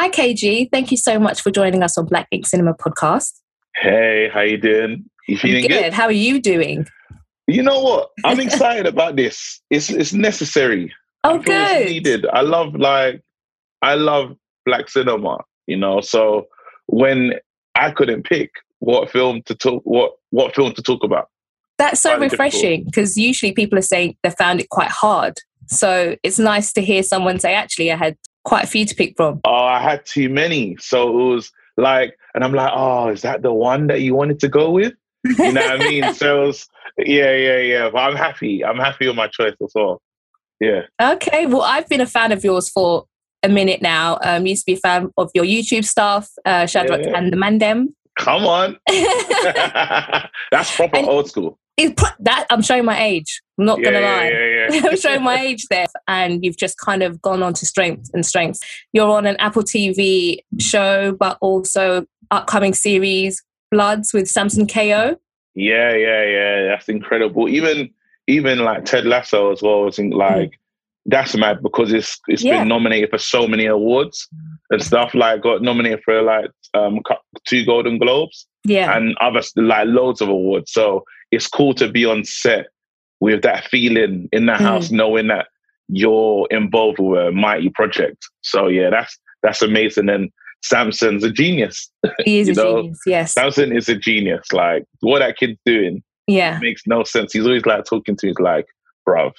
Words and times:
Hi, 0.00 0.08
KG. 0.08 0.70
Thank 0.72 0.90
you 0.90 0.96
so 0.96 1.18
much 1.18 1.42
for 1.42 1.50
joining 1.50 1.82
us 1.82 1.98
on 1.98 2.06
Black 2.06 2.26
Ink 2.30 2.46
Cinema 2.46 2.72
podcast. 2.72 3.38
Hey, 3.76 4.30
how 4.32 4.40
you 4.40 4.56
doing? 4.56 5.04
You 5.28 5.36
feeling 5.36 5.66
good. 5.68 5.78
good? 5.78 5.92
How 5.92 6.04
are 6.04 6.10
you 6.10 6.40
doing? 6.40 6.86
You 7.46 7.62
know 7.62 7.82
what? 7.82 8.08
I'm 8.24 8.40
excited 8.48 8.86
about 8.86 9.16
this. 9.16 9.60
It's 9.68 9.90
it's 9.90 10.14
necessary. 10.14 10.90
Oh, 11.22 11.34
I 11.34 11.42
good. 11.42 11.86
needed. 11.88 12.26
I 12.32 12.40
love 12.40 12.76
like 12.76 13.20
I 13.82 13.96
love 13.96 14.34
black 14.64 14.88
cinema. 14.88 15.44
You 15.66 15.76
know, 15.76 16.00
so 16.00 16.46
when 16.86 17.34
I 17.74 17.90
couldn't 17.90 18.22
pick 18.22 18.52
what 18.78 19.10
film 19.10 19.42
to 19.42 19.54
talk, 19.54 19.82
what 19.84 20.12
what 20.30 20.54
film 20.54 20.72
to 20.72 20.82
talk 20.82 21.04
about. 21.04 21.28
That's 21.76 22.00
so 22.00 22.18
refreshing 22.18 22.84
because 22.84 23.18
usually 23.18 23.52
people 23.52 23.78
are 23.78 23.82
saying 23.82 24.16
they 24.22 24.30
found 24.30 24.60
it 24.60 24.70
quite 24.70 24.90
hard. 24.90 25.36
So 25.66 26.16
it's 26.22 26.38
nice 26.38 26.72
to 26.72 26.80
hear 26.80 27.02
someone 27.02 27.38
say, 27.38 27.52
actually, 27.52 27.92
I 27.92 27.96
had 27.96 28.16
quite 28.44 28.64
a 28.64 28.66
few 28.66 28.84
to 28.86 28.94
pick 28.94 29.16
from. 29.16 29.40
Oh, 29.44 29.52
I 29.64 29.80
had 29.80 30.04
too 30.06 30.28
many, 30.28 30.76
so 30.78 31.08
it 31.08 31.32
was 31.34 31.50
like, 31.76 32.16
and 32.34 32.44
I'm 32.44 32.52
like, 32.52 32.72
oh, 32.74 33.08
is 33.08 33.22
that 33.22 33.42
the 33.42 33.52
one 33.52 33.86
that 33.88 34.00
you 34.00 34.14
wanted 34.14 34.40
to 34.40 34.48
go 34.48 34.70
with? 34.70 34.92
You 35.24 35.52
know 35.52 35.60
what 35.60 35.80
I 35.82 35.88
mean? 35.88 36.14
So 36.14 36.42
it 36.42 36.46
was, 36.46 36.68
yeah, 36.98 37.34
yeah, 37.34 37.58
yeah. 37.58 37.90
But 37.90 37.98
I'm 37.98 38.16
happy. 38.16 38.64
I'm 38.64 38.78
happy 38.78 39.06
with 39.06 39.16
my 39.16 39.28
choice 39.28 39.54
as 39.62 39.72
well. 39.74 40.00
Yeah. 40.60 40.82
Okay, 41.00 41.46
well, 41.46 41.62
I've 41.62 41.88
been 41.88 42.00
a 42.00 42.06
fan 42.06 42.32
of 42.32 42.44
yours 42.44 42.68
for 42.68 43.06
a 43.42 43.48
minute 43.48 43.80
now. 43.82 44.18
Um, 44.22 44.46
used 44.46 44.62
to 44.62 44.66
be 44.66 44.74
a 44.74 44.80
fan 44.80 45.10
of 45.16 45.30
your 45.34 45.44
YouTube 45.44 45.84
stuff, 45.84 46.30
uh, 46.44 46.66
Shadrach 46.66 47.00
Yeah. 47.04 47.16
and 47.18 47.32
the 47.32 47.36
Mandem. 47.36 47.88
Come 48.18 48.44
on. 48.44 48.76
That's 50.50 50.74
proper 50.76 50.96
And- 50.98 51.08
old 51.08 51.28
school. 51.28 51.58
Pro- 51.88 52.08
that 52.20 52.46
I'm 52.50 52.62
showing 52.62 52.84
my 52.84 53.00
age. 53.02 53.40
I'm 53.58 53.64
not 53.66 53.78
Yeah, 53.78 53.84
gonna 53.92 54.00
lie. 54.00 54.28
yeah, 54.30 54.68
yeah. 54.72 54.80
I'm 54.90 54.96
showing 54.96 55.22
my 55.22 55.38
age 55.40 55.66
there, 55.68 55.86
and 56.08 56.44
you've 56.44 56.56
just 56.56 56.78
kind 56.78 57.02
of 57.02 57.20
gone 57.22 57.42
on 57.42 57.54
to 57.54 57.66
strength 57.66 58.10
and 58.14 58.24
strength. 58.24 58.60
You're 58.92 59.10
on 59.10 59.26
an 59.26 59.36
Apple 59.38 59.62
TV 59.62 60.38
show, 60.58 61.12
but 61.12 61.38
also 61.40 62.06
upcoming 62.30 62.74
series 62.74 63.42
Bloods 63.70 64.12
with 64.12 64.28
Samson 64.28 64.66
Kayo. 64.66 65.16
Yeah, 65.54 65.94
yeah, 65.94 66.24
yeah. 66.24 66.62
That's 66.68 66.88
incredible. 66.88 67.48
Even 67.48 67.90
even 68.26 68.60
like 68.60 68.84
Ted 68.84 69.04
Lasso 69.06 69.50
as 69.52 69.60
well. 69.62 69.86
I 69.88 69.90
think 69.90 70.14
like 70.14 70.52
that's 71.06 71.34
mad 71.36 71.62
because 71.62 71.92
it's 71.92 72.18
it's 72.28 72.42
Mm. 72.42 72.46
Yeah. 72.46 72.58
been 72.60 72.68
nominated 72.68 73.10
for 73.10 73.18
so 73.18 73.46
many 73.48 73.66
awards 73.66 74.28
and 74.70 74.82
stuff. 74.82 75.14
Like 75.14 75.42
got 75.42 75.62
nominated 75.62 76.00
for 76.04 76.22
like 76.22 76.50
um 76.74 77.00
two 77.46 77.64
Golden 77.64 77.98
Globes 77.98 78.46
Yeah, 78.64 78.96
and 78.96 79.16
other 79.20 79.42
like 79.56 79.86
loads 79.88 80.20
of 80.20 80.28
awards. 80.28 80.72
So 80.72 81.04
it's 81.30 81.46
cool 81.46 81.74
to 81.74 81.90
be 81.90 82.04
on 82.04 82.24
set 82.24 82.66
with 83.20 83.42
that 83.42 83.64
feeling 83.66 84.28
in 84.32 84.46
the 84.46 84.52
Mm. 84.52 84.60
house, 84.60 84.90
knowing 84.90 85.28
that 85.28 85.48
you're 85.88 86.46
involved 86.50 86.98
with 86.98 87.20
a 87.20 87.32
mighty 87.32 87.70
project. 87.70 88.26
So 88.42 88.68
yeah, 88.68 88.90
that's 88.90 89.18
that's 89.42 89.62
amazing. 89.62 90.08
And 90.08 90.30
Samson's 90.62 91.24
a 91.24 91.30
genius. 91.30 91.90
he 92.24 92.40
is 92.40 92.48
a 92.48 92.52
know, 92.54 92.82
genius. 92.82 93.00
Yes, 93.06 93.34
Samson 93.34 93.76
is 93.76 93.88
a 93.88 93.96
genius. 93.96 94.52
Like 94.52 94.84
what 95.00 95.20
that 95.20 95.36
kid's 95.36 95.58
doing 95.64 96.02
yeah. 96.30 96.58
makes 96.60 96.82
no 96.86 97.04
sense. 97.04 97.32
He's 97.32 97.46
always 97.46 97.66
like 97.66 97.84
talking 97.84 98.16
to 98.16 98.26
his 98.26 98.38
like, 98.38 98.66
bruv. 99.08 99.32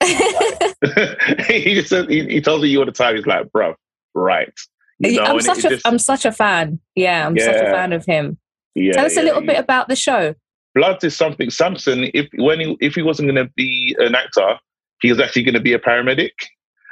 he 1.48 1.74
just 1.74 1.88
says, 1.88 2.06
he, 2.08 2.24
he 2.24 2.40
tells 2.40 2.62
me 2.62 2.68
you 2.68 2.78
all 2.78 2.86
the 2.86 2.92
time, 2.92 3.16
he's 3.16 3.26
like, 3.26 3.46
bruv, 3.48 3.74
right. 4.14 4.52
You 5.00 5.16
know, 5.16 5.24
I'm 5.24 5.40
such 5.40 5.64
a 5.64 5.78
am 5.86 5.98
such 5.98 6.24
a 6.24 6.32
fan. 6.32 6.80
Yeah, 6.96 7.26
I'm 7.26 7.38
such 7.38 7.54
a 7.54 7.70
fan 7.70 7.92
of 7.92 8.04
him. 8.04 8.38
yeah, 8.74 8.92
Tell 8.92 9.06
us 9.06 9.16
a 9.16 9.22
little 9.22 9.42
yeah. 9.42 9.52
bit 9.52 9.58
about 9.60 9.88
the 9.88 9.94
show. 9.94 10.34
Blood 10.74 11.02
is 11.04 11.16
something. 11.16 11.50
Samson, 11.50 12.10
if 12.14 12.26
when 12.36 12.60
he 12.60 12.76
if 12.80 12.94
he 12.94 13.02
wasn't 13.02 13.28
going 13.32 13.46
to 13.46 13.52
be 13.56 13.96
an 13.98 14.14
actor, 14.14 14.58
he 15.00 15.10
was 15.10 15.20
actually 15.20 15.42
going 15.44 15.54
to 15.54 15.60
be 15.60 15.72
a 15.72 15.78
paramedic. 15.78 16.32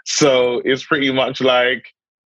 So 0.05 0.61
it's 0.65 0.85
pretty 0.85 1.13
much 1.13 1.41
like 1.41 1.85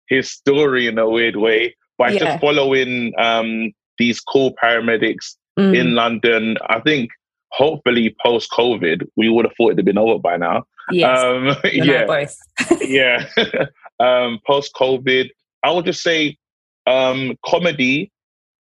his 0.09 0.31
story 0.31 0.87
in 0.87 0.99
a 0.99 1.09
weird 1.09 1.37
way, 1.37 1.75
by 1.99 2.11
Yeah. 2.11 2.19
just 2.19 2.41
following 2.41 3.13
um, 3.19 3.73
these 3.99 4.21
cool 4.21 4.55
paramedics 4.63 5.37
Mm, 5.59 5.77
in 5.77 5.95
London. 5.97 6.57
I 6.69 6.79
think 6.81 7.11
hopefully 7.51 8.15
post 8.25 8.51
COVID, 8.53 9.03
we 9.17 9.29
would 9.29 9.45
have 9.45 9.53
thought 9.57 9.71
it'd 9.71 9.79
have 9.79 9.85
been 9.85 9.99
over 9.99 10.19
by 10.19 10.37
now. 10.37 10.63
yes, 10.93 11.19
Um, 11.19 11.47
you 11.73 11.83
and 11.83 11.91
I 11.91 11.95
yeah, 11.95 12.05
both. 12.07 12.37
yeah. 12.81 13.67
um, 14.01 14.39
post 14.47 14.73
COVID, 14.75 15.29
I 15.65 15.73
would 15.73 15.87
just 15.87 16.03
say 16.05 16.39
um, 16.87 17.37
comedy 17.45 18.13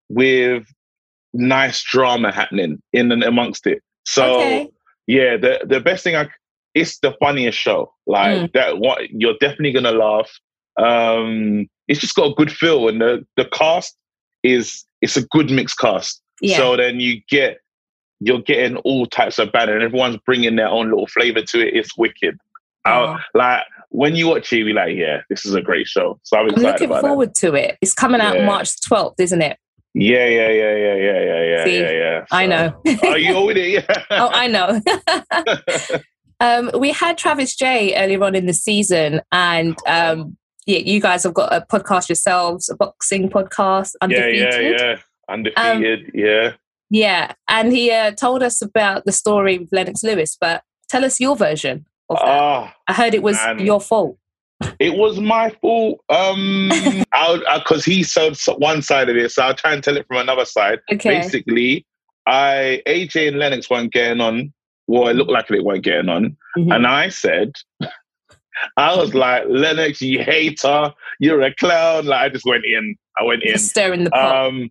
with 0.09 0.65
nice 1.33 1.83
drama 1.83 2.33
happening 2.33 2.81
in 2.93 3.13
and 3.13 3.23
amongst 3.23 3.67
it. 3.67 3.83
So 4.05 4.37
okay. 4.37 4.71
yeah, 5.07 5.37
the 5.37 5.61
the 5.67 5.81
best 5.81 6.05
thing 6.05 6.17
I 6.17 6.29
it's 6.75 6.99
the 7.01 7.15
funniest 7.21 7.59
show. 7.59 7.93
Like 8.07 8.37
Mm. 8.39 8.53
that, 8.53 8.79
what 8.79 9.11
you're 9.11 9.37
definitely 9.41 9.73
gonna 9.73 9.93
laugh. 9.93 10.31
Um, 10.77 11.69
it's 11.89 12.01
just 12.01 12.15
got 12.15 12.31
a 12.31 12.35
good 12.35 12.53
feel, 12.53 12.89
and 12.89 13.01
the 13.01 13.27
the 13.37 13.45
cast 13.47 13.97
is 14.43 14.85
it's 15.03 15.17
a 15.17 15.27
good 15.27 15.51
mixed 15.51 15.79
cast. 15.79 16.23
Yeah. 16.41 16.57
So 16.57 16.77
then 16.77 17.01
you 17.01 17.21
get 17.29 17.59
you're 18.21 18.41
getting 18.43 18.77
all 18.79 19.07
types 19.07 19.39
of 19.39 19.51
banner, 19.53 19.75
and 19.75 19.83
everyone's 19.83 20.19
bringing 20.25 20.57
their 20.57 20.69
own 20.69 20.91
little 20.91 21.07
flavor 21.07 21.43
to 21.43 21.67
it. 21.67 21.75
It's 21.75 21.97
wicked. 21.99 22.37
Oh. 22.87 23.19
Like 23.35 23.63
when 23.91 24.15
you 24.15 24.29
watch 24.29 24.53
it, 24.53 24.59
you're 24.59 24.75
like, 24.75 24.97
yeah, 24.97 25.21
this 25.29 25.45
is 25.45 25.55
a 25.55 25.61
great 25.61 25.87
show. 25.87 26.19
So 26.23 26.39
I'm 26.39 26.49
I'm 26.55 26.63
looking 26.63 26.89
forward 26.89 27.35
to 27.37 27.55
it. 27.55 27.77
It's 27.83 27.93
coming 27.93 28.21
out 28.21 28.37
Yeah. 28.37 28.47
March 28.47 28.77
12th, 28.89 29.19
isn't 29.19 29.43
it? 29.43 29.59
Yeah, 29.95 30.27
yeah, 30.27 30.51
yeah, 30.51 30.77
yeah, 30.77 30.95
yeah, 30.95 31.21
yeah, 31.21 31.43
yeah, 31.43 31.65
See, 31.65 31.81
yeah, 31.81 31.91
yeah. 31.91 32.25
I 32.31 32.47
know. 32.47 32.81
Are 33.03 33.19
you 33.19 33.51
it? 33.51 33.57
Yeah. 33.89 34.05
oh, 34.11 34.31
I 34.33 34.47
know. 34.47 34.81
um, 36.41 36.71
we 36.79 36.93
had 36.93 37.19
Travis 37.19 37.57
Jay 37.57 37.95
earlier 37.97 38.23
on 38.23 38.37
in 38.37 38.47
the 38.47 38.55
season, 38.55 39.21
and 39.33 39.77
um, 39.89 40.37
yeah, 40.67 40.79
you 40.79 41.01
guys 41.01 41.25
have 41.25 41.35
got 41.35 41.53
a 41.53 41.67
podcast 41.67 42.09
yourselves, 42.09 42.69
a 42.69 42.77
boxing 42.77 43.29
podcast, 43.29 43.93
yeah, 44.09 44.19
undefeated. 44.19 44.55
yeah, 44.55 44.81
yeah. 44.81 44.97
Undefeated. 45.29 46.11
yeah. 46.15 46.53
Yeah, 46.91 47.33
and 47.49 47.73
he 47.73 47.93
uh, 47.93 48.11
told 48.13 48.43
us 48.43 48.61
about 48.63 49.05
the 49.05 49.13
story 49.13 49.59
with 49.59 49.73
Lennox 49.73 50.03
Lewis, 50.03 50.37
but 50.41 50.63
tell 50.89 51.05
us 51.05 51.21
your 51.21 51.37
version 51.37 51.87
of 52.09 52.19
that. 52.19 52.27
Ah, 52.27 52.75
I 52.89 52.93
heard 52.93 53.15
it 53.15 53.23
was 53.23 53.37
man. 53.37 53.61
your 53.61 53.81
fault. 53.81 54.19
It 54.79 54.95
was 54.95 55.19
my 55.21 55.51
fault. 55.61 56.01
Um, 56.09 56.71
because 57.55 57.85
he 57.85 58.03
said 58.03 58.37
one 58.59 58.83
side 58.83 59.09
of 59.09 59.17
it, 59.17 59.31
so 59.33 59.43
I'll 59.43 59.55
try 59.55 59.73
and 59.73 59.83
tell 59.83 59.97
it 59.97 60.07
from 60.07 60.19
another 60.19 60.45
side. 60.45 60.81
Okay. 60.93 61.21
Basically, 61.21 61.87
I 62.27 62.83
AJ 62.87 63.29
and 63.29 63.39
Lennox 63.39 63.69
weren't 63.71 63.93
getting 63.93 64.21
on. 64.21 64.53
Well, 64.87 65.09
it 65.09 65.15
looked 65.15 65.31
like 65.31 65.49
they 65.49 65.61
weren't 65.61 65.85
getting 65.85 66.09
on, 66.09 66.37
Mhm. 66.57 66.75
and 66.75 66.87
I 66.87 67.09
said, 67.09 67.53
I 68.77 68.95
was 68.97 69.15
like, 69.15 69.45
Lennox, 69.49 70.03
you 70.03 70.23
hater, 70.23 70.93
you're 71.19 71.41
a 71.43 71.55
clown. 71.55 72.07
Like 72.07 72.21
I 72.21 72.29
just 72.29 72.45
went 72.45 72.65
in. 72.65 72.97
I 73.19 73.25
went 73.25 73.43
in. 73.43 73.57
Stirring 73.59 74.05
the 74.05 74.11
pot. 74.11 74.47
Um, 74.49 74.71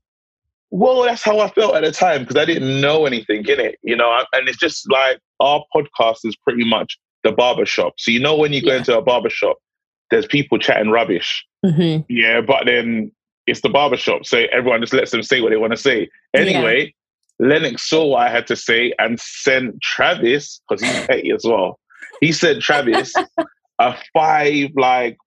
well, 0.71 1.01
that's 1.01 1.23
how 1.23 1.39
I 1.39 1.49
felt 1.49 1.75
at 1.75 1.83
the 1.83 1.91
time 1.91 2.21
because 2.21 2.35
I 2.35 2.45
didn't 2.45 2.79
know 2.81 3.05
anything 3.07 3.43
in 3.47 3.59
it, 3.59 3.79
you 3.81 3.95
know. 3.95 4.23
And 4.33 4.47
it's 4.47 4.59
just 4.59 4.89
like 4.91 5.19
our 5.39 5.63
podcast 5.75 6.19
is 6.25 6.35
pretty 6.35 6.63
much 6.65 6.99
the 7.23 7.31
barber 7.31 7.65
shop. 7.65 7.93
So 7.97 8.11
you 8.11 8.19
know 8.19 8.35
when 8.35 8.53
you 8.53 8.61
go 8.61 8.71
Yeah. 8.73 8.77
into 8.77 8.95
a 8.97 9.01
barber 9.01 9.29
shop, 9.31 9.57
there's 10.11 10.25
people 10.25 10.57
chatting 10.57 10.89
rubbish. 10.91 11.45
Mhm. 11.65 12.05
Yeah, 12.09 12.41
but 12.41 12.65
then 12.65 13.11
it's 13.47 13.61
the 13.61 13.69
barber 13.69 13.97
shop, 13.97 14.25
so 14.25 14.45
everyone 14.51 14.81
just 14.81 14.93
lets 14.93 15.11
them 15.11 15.23
say 15.23 15.41
what 15.41 15.49
they 15.49 15.57
want 15.57 15.71
to 15.71 15.77
say. 15.77 16.09
Yeah. 16.33 16.41
Anyway, 16.41 16.93
Lennox 17.39 17.89
saw 17.89 18.05
what 18.07 18.27
I 18.27 18.29
had 18.29 18.47
to 18.47 18.55
say 18.55 18.93
and 18.99 19.19
sent 19.19 19.81
Travis 19.81 20.61
because 20.67 20.83
he's 20.83 21.05
petty 21.07 21.31
as 21.31 21.43
well. 21.45 21.79
He 22.21 22.31
sent 22.31 22.61
Travis 22.61 23.13
a 23.79 23.95
five 24.13 24.69
like 24.75 25.17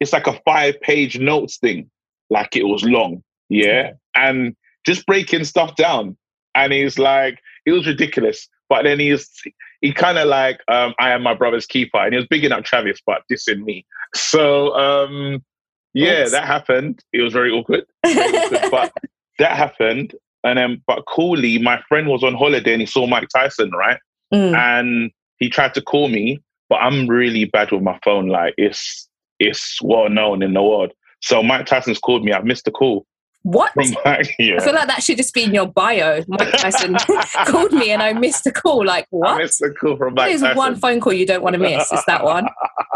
it's 0.00 0.12
like 0.12 0.26
a 0.26 0.40
five 0.44 0.80
page 0.80 1.18
notes 1.18 1.58
thing, 1.58 1.90
like 2.28 2.56
it 2.56 2.64
was 2.64 2.82
long. 2.82 3.22
Yeah, 3.48 3.92
and 4.14 4.56
just 4.84 5.06
breaking 5.06 5.44
stuff 5.44 5.76
down. 5.76 6.16
And 6.54 6.72
he's 6.72 6.98
like, 6.98 7.38
it 7.64 7.72
was 7.72 7.86
ridiculous. 7.86 8.48
But 8.68 8.82
then 8.82 8.98
he's 8.98 9.30
he 9.82 9.92
kind 9.92 10.16
of 10.16 10.28
like, 10.28 10.60
um, 10.68 10.94
I 10.98 11.10
am 11.10 11.22
my 11.22 11.34
brother's 11.34 11.66
keeper, 11.66 11.98
and 11.98 12.12
he 12.12 12.16
was 12.16 12.26
bigging 12.26 12.52
up 12.52 12.64
Travis, 12.64 13.00
but 13.04 13.22
dissing 13.30 13.64
me. 13.64 13.84
So 14.14 14.74
um, 14.74 15.44
yeah, 15.92 16.22
Oops. 16.22 16.30
that 16.30 16.46
happened. 16.46 17.02
It 17.12 17.20
was 17.20 17.32
very 17.32 17.50
awkward, 17.50 17.84
very 18.04 18.36
awkward, 18.36 18.60
but 18.70 18.92
that 19.38 19.56
happened. 19.56 20.14
And 20.44 20.58
then, 20.58 20.82
but 20.86 21.04
coolly, 21.06 21.58
my 21.58 21.80
friend 21.88 22.08
was 22.08 22.24
on 22.24 22.34
holiday 22.34 22.72
and 22.72 22.80
he 22.80 22.86
saw 22.86 23.06
Mike 23.06 23.28
Tyson, 23.28 23.70
right? 23.72 23.98
Mm. 24.32 24.56
and 24.56 25.10
he 25.38 25.50
tried 25.50 25.74
to 25.74 25.82
call 25.82 26.08
me, 26.08 26.38
but 26.70 26.76
I'm 26.76 27.06
really 27.06 27.44
bad 27.44 27.70
with 27.70 27.82
my 27.82 27.98
phone. 28.02 28.28
Like 28.28 28.54
it's 28.56 29.08
it's 29.38 29.78
well 29.82 30.08
known 30.08 30.42
in 30.42 30.54
the 30.54 30.62
world. 30.62 30.92
So 31.20 31.42
Mike 31.42 31.66
Tyson's 31.66 31.98
called 31.98 32.24
me. 32.24 32.32
I've 32.32 32.44
missed 32.44 32.64
the 32.64 32.70
call 32.70 33.04
What? 33.44 33.72
Yeah. 34.38 34.56
I 34.60 34.64
feel 34.64 34.74
like 34.74 34.86
that 34.88 35.02
should 35.02 35.16
just 35.16 35.34
be 35.34 35.42
in 35.44 35.52
your 35.54 35.66
bio. 35.66 36.22
Mike 36.28 36.52
Tyson 36.58 36.94
called 37.46 37.72
me 37.72 37.90
and 37.90 38.00
I 38.02 38.12
missed 38.12 38.46
a 38.46 38.52
call. 38.52 38.84
Like, 38.84 39.04
I 39.04 39.06
what? 39.10 39.38
missed 39.38 39.58
the 39.60 39.70
call 39.70 39.96
from 39.96 40.14
Mike 40.14 40.38
There's 40.38 40.56
one 40.56 40.76
phone 40.76 41.00
call 41.00 41.12
you 41.12 41.26
don't 41.26 41.42
want 41.42 41.54
to 41.54 41.58
miss. 41.58 41.90
It's 41.90 42.04
that 42.06 42.22
one. 42.24 42.46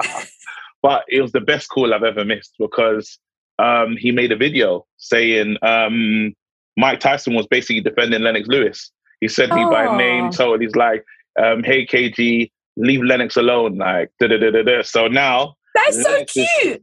but 0.82 1.04
it 1.08 1.20
was 1.20 1.32
the 1.32 1.40
best 1.40 1.68
call 1.68 1.92
I've 1.92 2.02
ever 2.04 2.24
missed 2.24 2.54
because 2.58 3.18
um, 3.58 3.96
he 3.98 4.12
made 4.12 4.32
a 4.32 4.36
video 4.36 4.86
saying 4.98 5.56
um, 5.62 6.34
Mike 6.76 7.00
Tyson 7.00 7.34
was 7.34 7.46
basically 7.46 7.80
defending 7.80 8.22
Lennox 8.22 8.46
Lewis. 8.48 8.90
He 9.20 9.28
said 9.28 9.50
me 9.50 9.64
by 9.64 9.86
Oh. 9.86 9.96
name, 9.96 10.30
told 10.30 10.60
he's 10.60 10.76
like, 10.76 11.02
um, 11.42 11.62
"Hey 11.64 11.86
KG, 11.86 12.50
leave 12.76 13.02
Lennox 13.02 13.36
alone." 13.36 13.78
Like, 13.78 14.10
da 14.20 14.28
da 14.28 14.36
da 14.38 14.50
da 14.50 14.62
da. 14.62 14.82
So 14.82 15.08
now 15.08 15.54
That's 15.74 16.02
so 16.02 16.10
Lennox 16.10 16.36
is- 16.36 16.48
cute. 16.60 16.82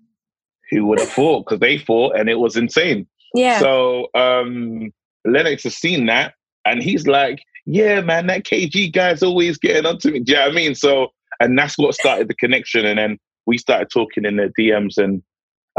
who 0.72 0.86
would 0.88 1.00
have 1.00 1.10
fought? 1.10 1.46
Because 1.46 1.60
they 1.60 1.78
fought 1.78 2.18
and 2.18 2.28
it 2.30 2.40
was 2.40 2.58
insane. 2.58 3.08
Yeah. 3.34 3.60
So 3.60 4.08
um, 4.16 4.92
Lennox 5.26 5.64
has 5.64 5.76
seen 5.76 6.06
that 6.08 6.34
and 6.66 6.82
he's 6.82 7.08
like, 7.08 7.40
yeah, 7.66 8.02
man, 8.02 8.28
that 8.28 8.44
KG 8.44 8.92
guy's 8.94 9.24
always 9.24 9.58
getting 9.58 9.86
onto 9.86 10.12
me. 10.12 10.20
Do 10.20 10.34
you 10.34 10.38
know 10.38 10.46
what 10.46 10.52
I 10.52 10.56
mean? 10.56 10.76
So, 10.76 11.08
and 11.40 11.58
that's 11.58 11.78
what 11.78 11.96
started 11.96 12.28
the 12.28 12.36
connection. 12.36 12.86
And 12.86 13.00
then 13.00 13.18
we 13.46 13.58
started 13.58 13.90
talking 13.90 14.26
in 14.26 14.38
the 14.38 14.52
DMs 14.60 14.98
and 14.98 15.24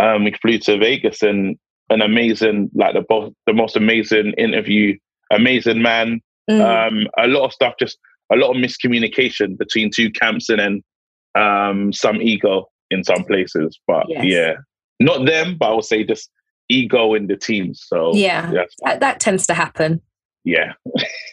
um, 0.01 0.25
we 0.25 0.33
flew 0.41 0.59
to 0.61 0.79
Vegas 0.79 1.23
and 1.23 1.57
an 1.91 2.01
amazing, 2.01 2.71
like 2.75 2.95
the, 2.95 3.03
bo- 3.03 3.35
the 3.47 3.53
most 3.53 3.77
amazing 3.77 4.33
interview, 4.39 4.97
amazing 5.31 5.83
man. 5.83 6.21
Mm. 6.51 6.61
Um, 6.89 7.07
a 7.19 7.29
lot 7.29 7.45
of 7.45 7.53
stuff, 7.53 7.75
just 7.79 7.99
a 8.33 8.37
lot 8.37 8.51
of 8.51 8.57
miscommunication 8.57 9.57
between 9.59 9.91
two 9.95 10.11
camps 10.11 10.49
and 10.49 10.59
then 10.59 10.83
um, 11.35 11.93
some 11.93 12.21
ego 12.21 12.69
in 12.91 13.05
some 13.05 13.25
places. 13.25 13.79
But 13.87 14.07
Yes. 14.09 14.25
yeah, 14.25 14.53
not 15.01 15.27
them, 15.27 15.57
but 15.59 15.71
I 15.71 15.75
would 15.75 15.85
say 15.85 16.05
just 16.05 16.31
ego 16.69 17.15
in 17.15 17.27
the 17.27 17.37
team. 17.37 17.75
So 17.75 18.15
yeah. 18.15 18.51
That, 18.85 19.01
that 19.01 19.21
tends 19.21 19.47
to 19.49 19.55
happen 19.55 20.01
yeah, 20.45 20.75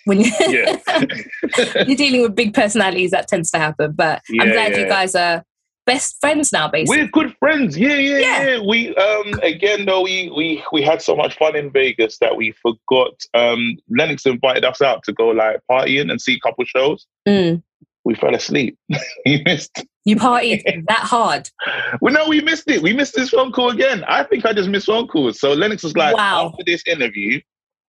when 0.05 0.21
you 0.21 0.31
yeah. 0.39 0.77
you're 1.85 1.97
dealing 1.97 2.21
with 2.21 2.33
big 2.33 2.53
personalities. 2.53 3.11
That 3.11 3.27
tends 3.27 3.51
to 3.51 3.59
happen. 3.59 3.91
But 3.91 4.21
I'm 4.29 4.47
Yeah, 4.47 4.53
glad 4.53 4.77
you 4.77 4.87
guys 4.87 5.15
are 5.15 5.43
best 5.85 6.17
friends 6.21 6.53
now, 6.53 6.69
basically. 6.69 7.03
We're 7.03 7.09
good 7.09 7.35
friends. 7.37 7.77
Yeah, 7.77 7.95
yeah, 7.95 8.19
Yeah. 8.19 8.59
We 8.65 8.95
um 8.95 9.33
again 9.43 9.85
though 9.85 10.01
we 10.01 10.31
we 10.35 10.63
we 10.71 10.81
had 10.81 11.01
so 11.01 11.15
much 11.15 11.37
fun 11.37 11.57
in 11.57 11.71
Vegas 11.71 12.19
that 12.19 12.37
we 12.37 12.53
forgot. 12.53 13.21
Um, 13.33 13.77
Lennox 13.89 14.25
invited 14.25 14.63
us 14.63 14.81
out 14.81 15.03
to 15.03 15.13
go 15.13 15.27
like 15.27 15.59
partying 15.69 16.09
and 16.09 16.21
see 16.21 16.35
a 16.35 16.39
couple 16.39 16.63
shows. 16.63 17.05
Mm. 17.27 17.61
We 18.05 18.15
fell 18.15 18.33
asleep. 18.33 18.77
we 19.25 19.43
missed. 19.43 19.85
You 20.05 20.15
partied 20.15 20.63
that 20.87 20.99
hard. 20.99 21.49
Well, 22.01 22.13
no, 22.13 22.27
we 22.27 22.41
missed 22.41 22.67
it. 22.69 22.81
We 22.81 22.93
missed 22.93 23.13
this 23.15 23.29
phone 23.29 23.51
call 23.51 23.69
again. 23.69 24.03
I 24.07 24.23
think 24.23 24.45
I 24.45 24.53
just 24.53 24.69
missed 24.69 24.87
phone 24.87 25.07
calls. 25.07 25.39
So 25.39 25.53
Lennox 25.53 25.83
was 25.83 25.95
like, 25.95 26.15
Wow. 26.15 26.47
after 26.47 26.63
this 26.65 26.81
interview, 26.87 27.39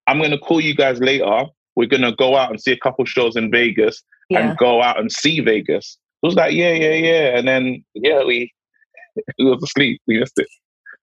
I'm 0.07 0.21
gonna 0.21 0.37
call 0.37 0.61
you 0.61 0.75
guys 0.75 0.99
later. 0.99 1.45
We're 1.75 1.87
gonna 1.87 2.15
go 2.15 2.35
out 2.35 2.51
and 2.51 2.61
see 2.61 2.71
a 2.71 2.77
couple 2.77 3.05
shows 3.05 3.35
in 3.35 3.49
Vegas 3.49 4.03
Yeah. 4.29 4.49
and 4.49 4.57
go 4.57 4.81
out 4.83 4.99
and 4.99 5.11
see 5.11 5.39
Vegas. 5.39 5.97
It 6.21 6.27
was 6.27 6.35
like, 6.35 6.53
yeah, 6.53 6.73
yeah, 6.73 6.93
yeah. 6.93 7.37
And 7.37 7.47
then 7.47 7.83
yeah, 7.95 8.23
we 8.23 8.51
we 9.39 9.45
was 9.45 9.63
asleep. 9.63 10.01
We 10.07 10.19
missed 10.19 10.37
it. 10.37 10.47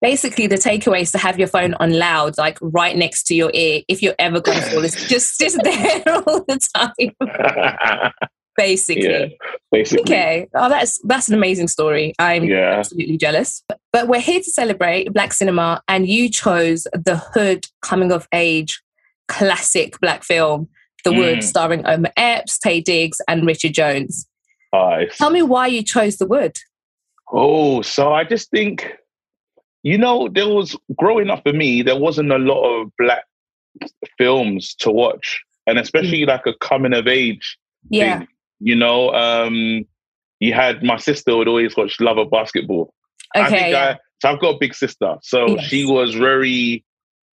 Basically, 0.03 0.47
the 0.47 0.57
takeaway 0.57 1.03
is 1.03 1.13
to 1.13 1.19
have 1.19 1.39
your 1.39 1.49
phone 1.49 1.75
on 1.75 1.93
loud, 1.99 2.39
like 2.39 2.57
right 2.63 2.97
next 2.97 3.25
to 3.25 3.35
your 3.35 3.51
ear. 3.53 3.83
If 3.89 4.03
you're 4.03 4.15
ever 4.19 4.41
going 4.41 4.59
to 4.63 4.65
fall 4.65 4.85
asleep, 4.85 5.09
just 5.09 5.39
just 5.41 5.59
there 5.63 6.03
all 6.27 6.45
the 6.47 6.59
time. 6.75 8.31
Basically. 8.61 9.09
yeah, 9.09 9.27
basically. 9.73 10.03
Okay. 10.03 10.47
Oh, 10.55 10.69
that's 10.69 11.01
that's 11.05 11.29
an 11.29 11.35
amazing 11.35 11.69
story. 11.69 12.13
I'm 12.19 12.45
Yeah. 12.45 12.79
absolutely 12.79 13.17
jealous. 13.17 13.63
But 13.93 14.07
we're 14.09 14.21
here 14.21 14.41
to 14.41 14.51
celebrate 14.51 15.13
Black 15.15 15.33
cinema, 15.33 15.83
and 15.89 16.07
you 16.09 16.29
chose 16.29 16.87
the 16.93 17.17
Hood 17.17 17.67
coming 17.81 18.13
of 18.13 18.29
age 18.35 18.81
classic 19.29 19.99
black 20.01 20.25
film, 20.25 20.69
The 21.05 21.13
Wood, 21.13 21.39
Mm. 21.39 21.43
starring 21.43 21.87
Omar 21.87 22.13
Epps, 22.17 22.59
Taye 22.59 22.83
Diggs, 22.85 23.19
and 23.29 23.47
Richard 23.47 23.73
Jones. 23.75 24.27
Nice. 24.73 25.17
Tell 25.17 25.31
me 25.31 25.43
why 25.43 25.67
you 25.69 25.83
chose 25.83 26.19
The 26.19 26.27
Wood. 26.27 26.57
Oh, 27.33 27.81
so 27.83 28.13
I 28.13 28.25
just 28.25 28.51
think, 28.51 28.93
you 29.83 29.97
know, 29.97 30.29
there 30.29 30.49
was 30.49 30.77
growing 30.97 31.31
up 31.31 31.43
for 31.45 31.53
me, 31.53 31.83
there 31.83 31.97
wasn't 31.99 32.33
a 32.33 32.39
lot 32.39 32.63
of 32.69 32.91
black 32.99 33.25
films 34.19 34.75
to 34.81 34.91
watch, 34.91 35.41
and 35.67 35.79
especially 35.79 36.25
like 36.27 36.45
a 36.47 36.55
coming 36.61 36.93
of 36.95 37.07
age 37.07 37.57
Yeah. 37.89 38.19
thing. 38.21 38.29
You 38.61 38.77
know, 38.77 39.11
um, 39.15 39.85
you 40.39 40.53
had 40.55 40.83
my 40.83 40.97
sister 40.99 41.37
would 41.37 41.49
always 41.49 41.77
watch 41.77 41.99
Love 42.01 42.19
& 42.31 42.31
Basketball. 42.31 42.93
I 43.35 43.41
Okay. 43.47 43.51
think 43.51 43.73
yeah. 43.73 43.95
I, 43.95 43.99
so 44.21 44.29
I've 44.31 44.41
got 44.41 44.55
a 44.57 44.59
big 44.59 44.75
sister, 44.75 45.17
so 45.23 45.57
Yes. 45.57 45.65
she 45.65 45.85
was 45.87 46.15
very 46.15 46.85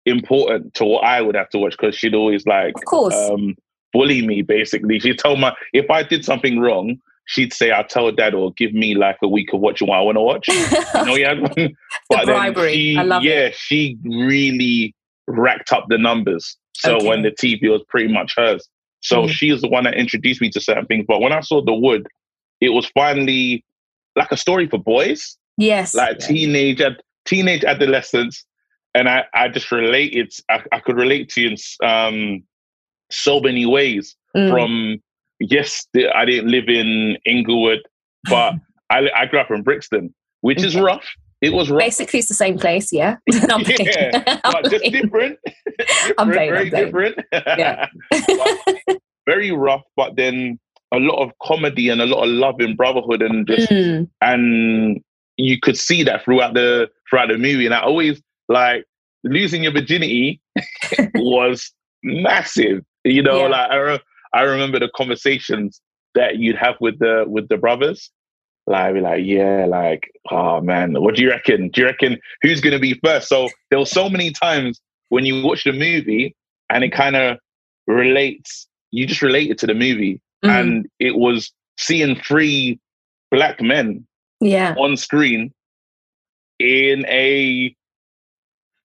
important 0.07 0.75
to 0.75 0.85
what 0.85 1.05
I 1.05 1.21
would 1.23 1.37
have 1.37 1.49
to 1.51 1.59
watch 1.59 1.77
because 1.79 1.95
she'd 1.95 2.15
always 2.15 2.45
like 2.47 2.75
of 2.77 2.85
course. 2.85 3.15
um, 3.15 3.55
bully 3.93 4.27
me. 4.27 4.43
Basically, 4.43 4.99
she 4.99 5.15
told 5.15 5.39
my 5.39 5.55
if 5.73 5.89
I 5.91 6.03
did 6.03 6.25
something 6.25 6.59
wrong, 6.59 6.97
she'd 7.27 7.53
say, 7.53 7.71
"I'll 7.71 7.85
tell 7.85 8.11
dad," 8.11 8.35
or 8.35 8.53
give 8.55 8.73
me 8.75 8.95
like 8.95 9.19
a 9.23 9.29
week 9.29 9.53
of 9.53 9.61
watching 9.61 9.87
what 9.89 9.99
I 9.99 10.03
want 10.03 10.17
to 10.17 10.23
watch. 10.23 10.47
You 10.95 11.05
know, 11.07 11.15
yeah. 11.17 11.35
but 12.09 12.27
then 12.27 12.27
bribery. 12.27 12.73
she, 12.73 12.97
I 12.97 13.03
love 13.03 13.23
it. 13.25 13.29
yeah, 13.29 13.51
she 13.55 13.97
really 14.05 14.95
racked 15.29 15.73
up 15.73 15.87
the 15.89 15.99
numbers. 15.99 16.57
So 16.75 16.97
Okay. 16.97 17.09
when 17.09 17.23
the 17.23 17.31
TV 17.31 17.71
was 17.71 17.83
pretty 17.89 18.13
much 18.13 18.35
hers. 18.37 18.67
So 19.03 19.25
Mm. 19.25 19.31
she 19.31 19.51
is 19.51 19.61
the 19.61 19.69
one 19.69 19.85
that 19.85 19.95
introduced 19.95 20.41
me 20.41 20.49
to 20.51 20.61
certain 20.61 20.87
things. 20.87 21.05
But 21.07 21.21
when 21.21 21.33
I 21.33 21.41
saw 21.41 21.61
The 21.63 21.75
Wood, 21.75 22.07
it 22.61 22.71
was 22.71 22.87
finally 22.95 23.65
like 24.17 24.31
a 24.33 24.37
story 24.37 24.67
for 24.69 24.79
boys, 24.79 25.37
yes. 25.57 25.95
like 25.95 26.19
teenage 26.19 26.81
ad- 26.81 27.03
teenage 27.25 27.65
adolescents, 27.65 28.45
and 28.95 29.09
I 29.09 29.25
I 29.35 29.49
just 29.49 29.71
related. 29.73 30.33
I, 30.49 30.63
I 30.73 30.81
could 30.81 30.97
relate 30.97 31.29
to 31.31 31.41
you 31.43 31.49
in 31.51 31.57
um, 31.87 32.43
so 33.11 33.41
many 33.41 33.67
ways. 33.67 34.17
Mm. 34.37 34.51
From 34.51 35.03
yes, 35.41 35.87
the- 35.93 36.11
I 36.17 36.25
didn't 36.25 36.51
live 36.51 36.69
in 36.69 37.17
Inglewood, 37.27 37.81
but 38.31 38.55
I 38.91 39.09
I 39.17 39.27
grew 39.27 39.41
up 39.41 39.51
in 39.51 39.63
Brixton, 39.63 40.15
which 40.43 40.63
is 40.63 40.77
rough. 40.77 41.09
It 41.43 41.53
was 41.53 41.71
rough. 41.71 41.81
Basically, 41.81 42.21
it's 42.21 42.29
the 42.29 42.35
same 42.35 42.57
place, 42.59 42.93
yeah. 42.93 43.17
I'm. 43.51 43.61
Yeah, 43.69 44.39
I'm 44.45 44.53
but 44.63 44.65
just 44.71 44.85
different. 44.93 45.39
I'm 45.47 45.83
different, 45.83 46.15
I'm 46.19 46.31
very 46.33 46.71
different. 46.71 47.19
Yeah. 47.33 47.87
Very 49.27 49.53
rough, 49.53 49.83
but 49.97 50.17
then 50.17 50.59
a 50.93 50.99
lot 50.99 51.23
of 51.23 51.31
comedy 51.43 51.89
and 51.89 52.01
a 52.01 52.07
lot 52.07 52.25
of 52.25 52.29
love 52.31 52.57
and 52.61 52.77
brotherhood 52.77 53.23
and 53.23 53.47
just 53.47 53.71
Mm. 53.71 54.09
and 54.21 55.01
you 55.37 55.59
could 55.61 55.77
see 55.79 56.03
that 56.03 56.25
throughout 56.25 56.55
the 56.55 56.89
throughout 57.09 57.29
the 57.29 57.39
movie. 57.39 57.65
And 57.67 57.75
I 57.75 57.81
always 57.83 58.21
like 58.49 58.85
losing 59.25 59.63
your 59.63 59.73
virginity 59.73 60.41
was 61.15 61.73
massive. 62.03 62.83
You 63.05 63.23
know, 63.23 63.43
Yeah. 63.43 63.47
like 63.49 63.71
I, 63.71 63.77
re- 63.77 64.01
I 64.35 64.43
remember 64.43 64.79
the 64.81 64.91
conversations 64.97 65.81
that 66.15 66.37
you'd 66.37 66.57
have 66.57 66.75
with 66.81 66.99
the 66.99 67.25
with 67.27 67.49
the 67.49 67.57
brothers. 67.57 68.11
Like, 68.67 68.95
be 68.95 69.01
like, 69.01 69.23
yeah, 69.25 69.67
like, 69.69 70.11
oh 70.31 70.61
man, 70.61 70.95
what 71.01 71.17
do 71.17 71.23
you 71.23 71.31
reckon? 71.31 71.69
Do 71.69 71.81
you 71.81 71.87
reckon 71.87 72.19
who's 72.43 72.61
gonna 72.61 72.79
be 72.79 72.95
first? 73.05 73.29
So 73.29 73.49
there 73.71 73.79
were 73.79 73.87
so 73.87 74.09
many 74.09 74.31
times 74.31 74.81
when 75.09 75.27
you 75.27 75.43
watch 75.45 75.65
the 75.65 75.73
movie 75.73 76.37
and 76.71 76.85
it 76.85 76.91
kind 76.91 77.17
of 77.17 77.39
relates, 77.87 78.67
you 78.91 79.07
just 79.07 79.23
related 79.23 79.59
to 79.59 79.67
the 79.67 79.75
movie. 79.75 80.21
Mm. 80.45 80.61
And 80.61 80.89
it 80.99 81.17
was 81.17 81.53
seeing 81.77 82.17
three 82.17 82.79
black 83.31 83.61
men 83.61 84.07
yeah. 84.41 84.75
on 84.79 84.97
screen 84.97 85.53
in 86.59 87.05
a 87.07 87.75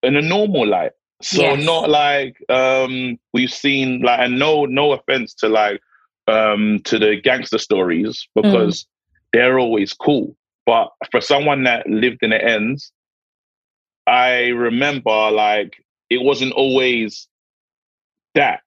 in 0.04 0.16
a 0.16 0.22
normal 0.22 0.68
light. 0.68 0.92
So 1.22 1.42
Yes. 1.42 1.66
not 1.66 1.90
like 1.90 2.38
um 2.50 3.18
we've 3.34 3.52
seen 3.52 4.02
like 4.02 4.20
and 4.20 4.40
no 4.40 4.66
no 4.66 4.92
offense 4.92 5.34
to 5.36 5.50
like 5.50 5.82
um 6.28 6.80
to 6.86 7.00
the 7.00 7.20
gangster 7.22 7.58
stories 7.58 8.28
because 8.36 8.86
they're 9.38 9.60
always 9.60 9.94
cool. 9.94 10.36
But 10.66 10.90
for 11.12 11.22
someone 11.22 11.64
that 11.64 11.88
lived 11.88 12.20
in 12.24 12.32
the 12.32 12.44
ends, 12.44 12.92
I 14.08 14.48
remember 14.48 15.12
like 15.32 15.78
it 16.10 16.22
wasn't 16.24 16.54
always 16.54 17.28
that. 18.36 18.62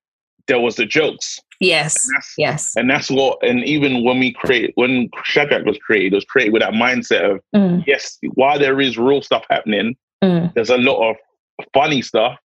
There 0.47 0.61
was 0.61 0.77
the 0.77 0.87
jokes. 0.87 1.39
Yes. 1.61 1.97
And 2.15 2.23
Yes. 2.39 2.73
and 2.77 2.89
that's 2.89 3.11
what 3.11 3.39
and 3.43 3.62
even 3.65 4.03
when 4.05 4.19
we 4.19 4.33
create 4.33 4.73
when 4.77 5.11
Shadrach 5.25 5.65
was 5.67 5.79
created, 5.79 6.12
it 6.12 6.17
was 6.17 6.25
created 6.25 6.53
with 6.53 6.62
that 6.62 6.73
mindset 6.73 7.31
of 7.31 7.41
Mm. 7.55 7.85
yes, 7.87 8.19
while 8.35 8.59
there 8.59 8.81
is 8.81 8.97
real 8.99 9.23
stuff 9.23 9.45
happening, 9.50 9.97
Mm. 10.25 10.53
there's 10.55 10.71
a 10.71 10.79
lot 10.79 11.11
of 11.11 11.17
funny 11.75 12.00
stuff 12.03 12.39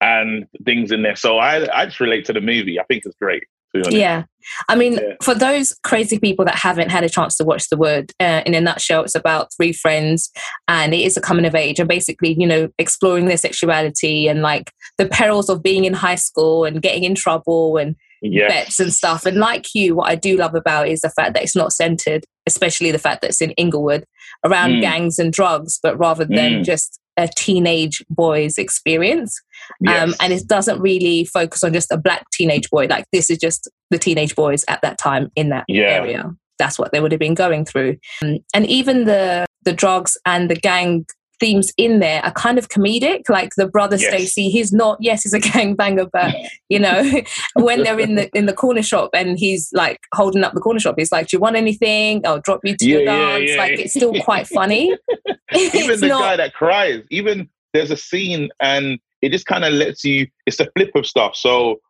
and 0.00 0.46
things 0.64 0.92
in 0.92 1.02
there. 1.02 1.16
So 1.16 1.38
I 1.38 1.66
I 1.78 1.86
just 1.86 2.00
relate 2.00 2.24
to 2.26 2.32
the 2.32 2.40
movie. 2.40 2.78
I 2.78 2.84
think 2.84 3.04
it's 3.04 3.16
great. 3.16 3.44
Be 3.76 3.82
honest. 3.82 3.96
Yeah. 3.96 4.22
I 4.68 4.76
mean, 4.76 4.94
Yeah. 4.94 5.14
for 5.22 5.34
those 5.34 5.74
crazy 5.82 6.18
people 6.18 6.44
that 6.44 6.54
haven't 6.54 6.90
had 6.90 7.02
a 7.04 7.08
chance 7.08 7.36
to 7.36 7.44
watch 7.44 7.68
The 7.68 7.76
Wood, 7.76 8.12
uh, 8.20 8.42
in 8.46 8.54
a 8.54 8.60
nutshell, 8.60 9.02
it's 9.02 9.14
about 9.16 9.48
three 9.56 9.72
friends 9.72 10.30
and 10.68 10.94
it 10.94 11.00
is 11.00 11.16
a 11.16 11.20
coming 11.20 11.44
of 11.46 11.54
age 11.54 11.80
and 11.80 11.88
basically, 11.88 12.34
you 12.38 12.46
know, 12.46 12.68
exploring 12.78 13.26
their 13.26 13.36
sexuality 13.36 14.28
and 14.28 14.42
like 14.42 14.70
the 14.98 15.06
perils 15.06 15.48
of 15.48 15.62
being 15.62 15.84
in 15.84 15.94
high 15.94 16.14
school 16.14 16.64
and 16.64 16.80
getting 16.82 17.04
in 17.04 17.14
trouble 17.14 17.76
and 17.76 17.96
Yes. 18.22 18.50
bets 18.50 18.80
and 18.80 18.92
stuff. 18.94 19.26
And 19.26 19.36
like 19.36 19.66
you, 19.74 19.94
what 19.94 20.08
I 20.08 20.14
do 20.14 20.36
love 20.36 20.54
about 20.54 20.88
it 20.88 20.92
is 20.92 21.00
the 21.02 21.10
fact 21.10 21.34
that 21.34 21.42
it's 21.42 21.54
not 21.54 21.72
centered, 21.72 22.24
especially 22.46 22.90
the 22.90 22.98
fact 22.98 23.20
that 23.20 23.28
it's 23.28 23.42
in 23.42 23.50
Inglewood, 23.52 24.04
around 24.44 24.70
Mm. 24.76 24.80
gangs 24.80 25.18
and 25.18 25.32
drugs, 25.32 25.78
but 25.82 25.98
rather 25.98 26.24
than 26.24 26.60
Mm. 26.62 26.64
just 26.64 26.98
a 27.16 27.28
teenage 27.36 28.04
boy's 28.10 28.58
experience. 28.58 29.40
Um, 29.88 30.14
and 30.20 30.32
it 30.32 30.46
doesn't 30.46 30.80
really 30.80 31.24
focus 31.24 31.64
on 31.64 31.72
just 31.72 31.90
a 31.90 31.96
black 31.96 32.24
teenage 32.32 32.68
boy. 32.70 32.86
Like 32.86 33.06
this 33.12 33.30
is 33.30 33.38
just 33.38 33.68
the 33.90 33.98
teenage 33.98 34.34
boys 34.34 34.64
at 34.68 34.80
that 34.82 34.98
time 34.98 35.30
in 35.34 35.48
that 35.50 35.64
Yeah. 35.68 35.84
area. 35.84 36.30
That's 36.58 36.78
what 36.78 36.92
they 36.92 37.00
would 37.00 37.12
have 37.12 37.18
been 37.18 37.34
going 37.34 37.64
through. 37.64 37.96
Um, 38.22 38.38
and 38.54 38.66
even 38.66 39.04
the 39.04 39.46
the 39.64 39.72
drugs 39.72 40.16
and 40.24 40.48
the 40.48 40.54
gang 40.54 41.06
themes 41.40 41.72
in 41.76 41.98
there 42.00 42.24
are 42.24 42.32
kind 42.32 42.58
of 42.58 42.68
comedic. 42.68 43.28
Like 43.28 43.52
the 43.56 43.66
brother 43.68 43.96
Yes. 43.96 44.08
Stacy, 44.12 44.48
he's 44.48 44.72
not. 44.72 44.98
Yes, 45.00 45.22
he's 45.22 45.32
a 45.34 45.40
gangbanger, 45.40 46.08
but 46.12 46.34
you 46.68 46.78
know, 46.78 47.02
when 47.54 47.82
they're 47.82 48.00
in 48.00 48.14
the 48.16 48.30
in 48.36 48.46
the 48.46 48.52
corner 48.52 48.82
shop 48.82 49.10
and 49.14 49.38
he's 49.38 49.70
like 49.72 50.00
holding 50.14 50.44
up 50.44 50.54
the 50.54 50.60
corner 50.60 50.80
shop, 50.80 50.96
he's 50.98 51.12
like, 51.12 51.28
"Do 51.28 51.36
you 51.36 51.40
want 51.40 51.56
anything? 51.56 52.26
I'll 52.26 52.40
drop 52.40 52.60
you 52.64 52.76
to 52.76 52.86
your 52.88 53.02
Yeah, 53.02 53.12
yeah, 53.12 53.38
dance." 53.38 53.50
yeah, 53.50 53.56
like 53.56 53.72
yeah. 53.72 53.84
it's 53.84 53.94
still 53.94 54.14
quite 54.22 54.46
funny. 54.46 54.96
even 55.54 56.00
the 56.00 56.08
not. 56.08 56.20
guy 56.20 56.36
that 56.36 56.54
cries, 56.54 57.02
even 57.10 57.48
there's 57.72 57.90
a 57.90 57.96
scene 57.96 58.48
and 58.60 58.98
it 59.22 59.30
just 59.32 59.46
kind 59.46 59.64
of 59.64 59.72
lets 59.72 60.04
you, 60.04 60.26
it's 60.46 60.60
a 60.60 60.70
flip 60.76 60.90
of 60.94 61.06
stuff. 61.06 61.34
So 61.36 61.80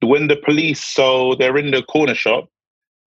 when 0.00 0.28
the 0.28 0.36
police, 0.36 0.82
so 0.82 1.34
they're 1.36 1.56
in 1.56 1.70
the 1.70 1.82
corner 1.82 2.14
shop, 2.14 2.48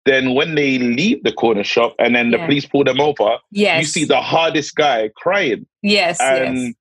then 0.08 0.34
when 0.34 0.56
they 0.56 0.78
leave 0.78 1.24
the 1.24 1.32
corner 1.34 1.64
shop 1.64 1.96
and 2.00 2.16
then 2.16 2.32
the 2.32 2.38
police 2.38 2.66
pull 2.66 2.84
them 2.84 3.00
over, 3.02 3.38
yes, 3.52 3.80
you 3.82 3.86
see 3.88 4.06
the 4.06 4.22
hardest 4.22 4.76
guy 4.76 5.10
crying. 5.16 5.66
yes, 5.82 6.20
And 6.22 6.58
yes. 6.58 6.74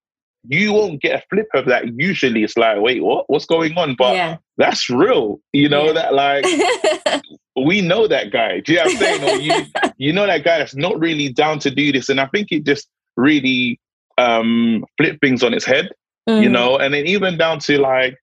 you 0.45 0.73
won't 0.73 1.01
get 1.03 1.17
a 1.21 1.23
flip 1.31 1.49
of 1.55 1.67
that. 1.67 1.85
Usually 1.99 2.45
it's 2.45 2.57
like, 2.57 2.81
wait, 2.81 3.03
what? 3.03 3.29
What's 3.29 3.47
going 3.47 3.77
on? 3.77 3.95
But 3.99 4.15
yeah. 4.15 4.37
that's 4.57 4.89
real. 4.91 5.41
You 5.53 5.69
know, 5.69 5.87
Yeah. 5.87 5.93
that 5.93 6.15
like 6.15 6.45
we 7.57 7.81
know 7.81 8.07
that 8.07 8.31
guy. 8.31 8.61
Do 8.61 8.73
you 8.73 8.79
know 8.79 8.85
what 8.85 8.93
I'm 8.93 8.99
saying? 8.99 9.23
Or 9.25 9.43
you 9.43 9.67
you 9.99 10.13
know 10.13 10.27
that 10.27 10.45
guy 10.45 10.59
that's 10.59 10.77
not 10.77 10.99
really 11.01 11.29
down 11.31 11.59
to 11.61 11.71
do 11.71 11.91
this. 11.93 12.09
And 12.09 12.21
I 12.21 12.27
think 12.27 12.49
it 12.53 12.65
just 12.65 12.89
really 13.17 13.81
um 14.19 14.85
flipped 14.99 15.21
things 15.21 15.43
on 15.43 15.53
its 15.55 15.65
head, 15.65 15.91
you 16.27 16.35
Mm. 16.49 16.51
know, 16.53 16.79
and 16.79 16.93
then 16.95 17.07
even 17.07 17.37
down 17.39 17.59
to 17.61 17.79
like 17.79 18.17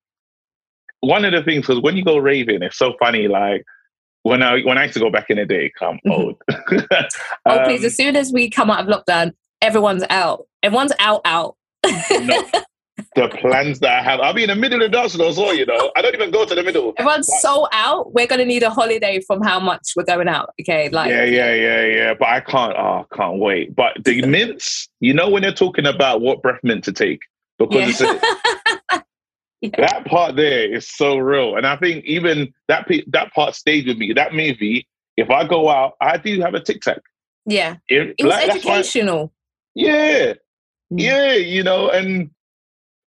one 1.01 1.25
of 1.25 1.31
the 1.33 1.43
things 1.43 1.65
because 1.67 1.81
when 1.81 1.97
you 1.97 2.03
go 2.03 2.17
raving, 2.17 2.63
it's 2.63 2.77
so 2.77 2.93
funny, 2.99 3.27
like 3.27 3.63
when 4.23 4.41
I 4.43 4.61
when 4.61 4.77
I 4.77 4.83
used 4.83 4.95
to 4.95 4.99
go 4.99 5.09
back 5.09 5.29
in 5.29 5.37
the 5.37 5.45
day, 5.45 5.71
come 5.77 5.99
Mhm. 6.05 6.11
old. 6.11 6.35
Oh, 7.45 7.63
please! 7.65 7.81
Um, 7.81 7.85
As 7.85 7.95
soon 7.95 8.15
as 8.15 8.31
we 8.33 8.49
come 8.49 8.69
out 8.71 8.87
of 8.87 8.87
lockdown, 8.87 9.33
everyone's 9.61 10.03
out. 10.09 10.45
Everyone's 10.63 10.93
out, 10.99 11.21
out. 11.25 11.55
no, 11.85 11.91
the 13.15 13.27
plans 13.41 13.79
that 13.81 13.99
I 13.99 14.01
have, 14.01 14.21
I'll 14.21 14.33
be 14.33 14.43
in 14.43 14.49
the 14.49 14.55
middle 14.55 14.81
of 14.81 14.89
the 14.91 14.97
dance 14.97 15.13
floor 15.15 15.27
as 15.29 15.37
well, 15.37 15.53
you 15.53 15.65
know. 15.65 15.91
I 15.97 16.01
don't 16.01 16.13
even 16.15 16.31
go 16.31 16.45
to 16.45 16.55
the 16.55 16.63
middle. 16.63 16.93
Everyone's 16.97 17.27
But- 17.29 17.39
so 17.41 17.67
out. 17.73 18.13
We're 18.13 18.27
gonna 18.27 18.45
need 18.45 18.63
a 18.63 18.69
holiday 18.69 19.19
from 19.27 19.41
how 19.41 19.59
much 19.59 19.89
we're 19.95 20.03
going 20.05 20.29
out. 20.29 20.51
Okay, 20.61 20.87
like 20.89 21.09
yeah, 21.09 21.25
yeah, 21.25 21.53
yeah, 21.53 21.85
yeah. 21.85 22.13
But 22.13 22.29
I 22.29 22.39
can't. 22.39 22.73
Oh, 22.77 23.05
can't 23.13 23.39
wait. 23.39 23.75
But 23.75 24.03
the 24.03 24.21
mints, 24.25 24.87
you 25.01 25.13
know, 25.13 25.29
when 25.29 25.41
they're 25.41 25.51
talking 25.53 25.85
about 25.85 26.21
what 26.21 26.41
breath 26.41 26.59
mint 26.63 26.83
to 26.85 26.93
take, 26.93 27.19
because 27.59 27.99
Yeah. 28.01 28.13
it's 28.13 28.73
a, 28.93 29.02
that 29.77 30.05
part 30.05 30.35
there 30.35 30.73
is 30.73 30.87
so 30.87 31.17
real, 31.17 31.55
and 31.55 31.65
I 31.65 31.75
think 31.77 32.03
even 32.05 32.53
that 32.67 32.87
pe- 32.87 33.03
that 33.07 33.33
part 33.33 33.55
stayed 33.55 33.87
with 33.87 33.97
me. 33.97 34.13
That 34.13 34.33
movie. 34.33 34.87
If 35.15 35.29
I 35.29 35.45
go 35.47 35.69
out, 35.69 35.93
I 36.01 36.17
do 36.17 36.41
have 36.41 36.55
a 36.55 36.59
tic 36.59 36.81
tac. 36.81 36.97
yeah. 37.45 37.75
If- 37.87 38.15
It 38.17 38.23
was 38.25 38.31
like, 38.33 38.49
educational. 38.49 39.31
yeah, 39.75 40.33
Mm. 40.91 40.99
yeah, 40.99 41.33
you 41.33 41.61
know, 41.63 41.89
and 41.89 42.29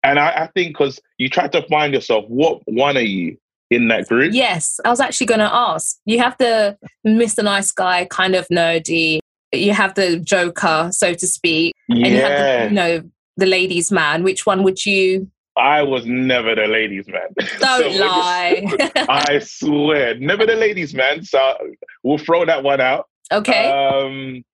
and 0.05 0.19
I, 0.21 0.45
I 0.45 0.47
think 0.55 0.69
because 0.69 1.01
you 1.19 1.29
try 1.29 1.49
to 1.49 1.67
find 1.69 1.93
yourself, 1.93 2.25
what 2.29 2.61
one 2.67 2.97
are 2.97 3.01
you 3.01 3.37
in 3.73 3.89
that 3.89 4.07
group? 4.09 4.33
Yes, 4.35 4.79
I 4.85 4.91
was 4.91 5.01
actually 5.01 5.27
going 5.27 5.41
to 5.41 5.53
ask. 5.53 5.99
You 6.05 6.21
have 6.21 6.37
the 6.39 6.79
Mr. 7.05 7.43
Nice 7.43 7.73
Guy, 7.73 8.05
kind 8.05 8.37
of 8.37 8.47
nerdy. 8.49 9.19
You 9.53 9.73
have 9.73 9.95
the 9.95 10.21
Joker, 10.21 10.91
so 10.93 11.13
to 11.13 11.27
speak, 11.27 11.75
and 11.89 11.99
you 11.99 12.21
have 12.21 12.31
yeah. 12.31 12.63
the, 12.63 12.69
you 12.69 12.75
know 12.75 13.03
the 13.37 13.47
ladies' 13.47 13.91
man. 13.91 14.23
Which 14.23 14.47
one 14.47 14.63
would 14.63 14.87
you? 14.87 15.29
I 15.57 15.83
was 15.83 16.05
never 16.07 16.55
the 16.55 16.67
ladies' 16.67 17.07
man. 17.09 17.29
Don't 17.37 17.59
So 17.59 17.83
just- 17.89 17.99
lie. 18.01 18.65
I 19.09 19.39
swear, 19.39 20.15
never 20.19 20.45
the 20.47 20.55
ladies' 20.57 20.95
man. 20.95 21.23
So 21.25 21.55
we'll 22.03 22.19
throw 22.19 22.45
that 22.45 22.63
one 22.63 22.81
out. 22.81 23.07
okay, 23.33 23.71
Um, 23.71 24.45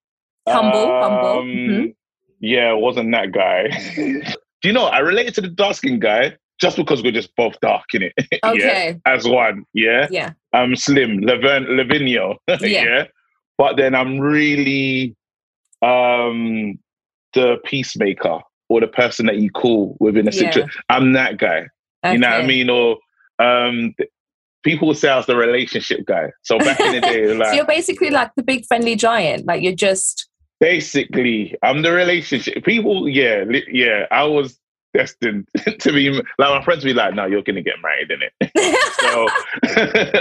Humble, 0.47 0.87
humble. 1.01 1.39
um, 1.39 1.47
Mhm. 1.47 1.95
Yeah, 2.39 2.73
it 2.73 2.79
wasn't 2.79 3.11
that 3.13 3.31
guy. 3.31 3.69
Do 3.95 4.69
you 4.69 4.73
know? 4.73 4.85
I 4.85 4.99
related 4.99 5.33
to 5.35 5.41
the 5.41 5.47
dark 5.49 5.75
skin 5.75 5.99
guy 5.99 6.35
just 6.59 6.75
because 6.77 7.01
we're 7.03 7.11
just 7.11 7.33
both 7.35 7.57
dark 7.61 7.85
in 7.93 8.03
it. 8.03 8.13
yeah, 8.31 8.49
okay, 8.49 8.99
as 9.05 9.27
one. 9.27 9.63
Yeah. 9.73 10.07
yeah, 10.11 10.31
I'm 10.53 10.75
slim, 10.75 11.19
Levin, 11.19 11.65
Lavinio. 11.65 12.35
Yeah. 12.47 12.57
yeah. 12.61 13.03
But 13.57 13.77
then 13.77 13.93
I'm 13.95 14.19
really 14.19 15.15
um 15.81 16.79
the 17.33 17.57
peacemaker 17.65 18.39
or 18.73 18.81
the 18.81 18.87
person 18.87 19.27
that 19.27 19.37
you 19.37 19.51
call 19.51 19.95
within 19.99 20.27
a 20.27 20.31
Yeah. 20.31 20.37
situation. 20.51 20.69
I'm 20.89 21.13
that 21.13 21.37
guy. 21.37 21.67
You 22.11 22.17
know 22.17 22.29
what 22.29 22.41
I 22.41 22.45
mean? 22.47 22.69
Or 22.69 22.97
um, 23.39 23.93
th- 23.97 24.09
people 24.63 24.93
say 24.95 25.09
I 25.09 25.15
was 25.17 25.25
the 25.27 25.35
relationship 25.37 26.05
guy. 26.05 26.31
So 26.41 26.57
back 26.57 26.79
in 26.81 26.91
the 26.93 27.01
day, 27.01 27.37
so 27.45 27.51
you're 27.53 27.65
basically 27.65 28.09
like 28.09 28.31
the 28.35 28.43
big 28.43 28.65
friendly 28.65 28.95
giant. 28.95 29.45
Like 29.45 29.61
you're 29.61 29.75
just 29.75 30.27
basically, 30.59 31.55
I'm 31.61 31.81
the 31.83 31.91
relationship. 31.91 32.65
People, 32.65 33.07
yeah, 33.07 33.43
li- 33.47 33.67
yeah, 33.71 34.07
I 34.11 34.23
was 34.23 34.57
destined 34.93 35.47
to 35.79 35.91
be 35.91 36.09
like 36.11 36.23
my 36.37 36.63
friends. 36.63 36.83
Be 36.83 36.93
like, 36.93 37.13
no, 37.15 37.25
you're 37.25 37.41
gonna 37.41 37.61
get 37.61 37.75
married 37.81 38.11
in 38.11 38.21
it. 38.21 38.33
So 38.99 39.27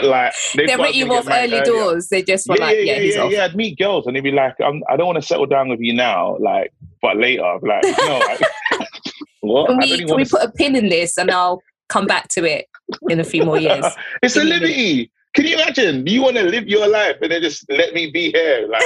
like 0.09 0.33
they 0.57 0.77
wrote 0.77 0.95
you 0.95 1.13
off 1.13 1.27
early 1.29 1.59
earlier. 1.59 1.65
doors. 1.65 2.09
They 2.09 2.23
just 2.23 2.49
were 2.49 2.57
Yeah, 2.59 2.65
like, 2.65 2.77
yeah, 2.79 2.99
yeah, 2.99 3.01
yeah, 3.01 3.29
yeah. 3.29 3.45
I'd 3.45 3.55
meet 3.57 3.79
girls 3.79 4.07
and 4.07 4.17
they'd 4.17 4.21
be 4.23 4.33
like, 4.33 4.55
I'm, 4.61 4.83
I 4.89 4.97
don't 4.97 5.07
want 5.07 5.17
to 5.21 5.27
settle 5.27 5.47
down 5.47 5.69
with 5.69 5.81
you 5.81 5.93
now, 5.95 6.37
like, 6.39 6.73
but 7.01 7.17
later. 7.17 7.59
Like, 7.63 7.83
no, 7.85 8.19
like, 8.19 8.41
what? 9.41 9.69
Can 9.69 9.79
we 9.79 10.05
can 10.05 10.17
we 10.17 10.25
put 10.25 10.43
a 10.43 10.51
pin 10.51 10.77
in 10.77 10.89
this 10.89 11.19
and 11.19 11.31
I'll 11.31 11.63
come 11.89 12.07
back 12.07 12.29
to 12.29 12.45
it 12.45 12.67
in 13.09 13.21
a 13.21 13.25
few 13.25 13.45
more 13.45 13.59
years? 13.59 13.85
it's 14.23 14.37
a 14.37 14.45
liberty. 14.45 15.11
Can 15.35 15.47
you 15.47 15.55
imagine? 15.55 16.05
Do 16.05 16.13
you 16.13 16.23
want 16.23 16.37
to 16.37 16.43
live 16.43 16.69
your 16.69 16.87
life 16.87 17.17
and 17.23 17.33
then 17.33 17.41
just 17.41 17.65
let 17.71 17.95
me 17.95 18.11
be 18.11 18.31
here? 18.33 18.69
Like, 18.69 18.85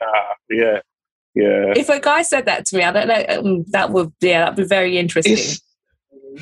nah, 0.00 0.34
yeah, 0.50 0.80
yeah. 1.34 1.72
If 1.76 1.88
a 1.88 2.00
guy 2.00 2.22
said 2.22 2.46
that 2.46 2.66
to 2.66 2.76
me, 2.76 2.84
I 2.84 2.92
don't 2.92 3.08
know. 3.08 3.24
Um, 3.28 3.64
that 3.68 3.90
would 3.90 4.12
yeah, 4.20 4.40
that'd 4.40 4.56
be 4.56 4.64
very 4.64 4.98
interesting. 4.98 5.34
It's, 5.34 5.60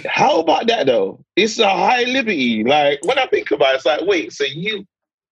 how 0.07 0.41
about 0.41 0.67
that 0.69 0.87
though? 0.87 1.25
It's 1.37 1.59
a 1.59 1.69
high 1.69 2.05
liberty. 2.05 2.65
Like 2.65 3.05
when 3.05 3.19
I 3.19 3.27
think 3.27 3.51
about 3.51 3.75
it, 3.75 3.77
it's 3.77 3.87
like, 3.87 4.01
wait, 4.03 4.33
so 4.33 4.45
you 4.45 4.87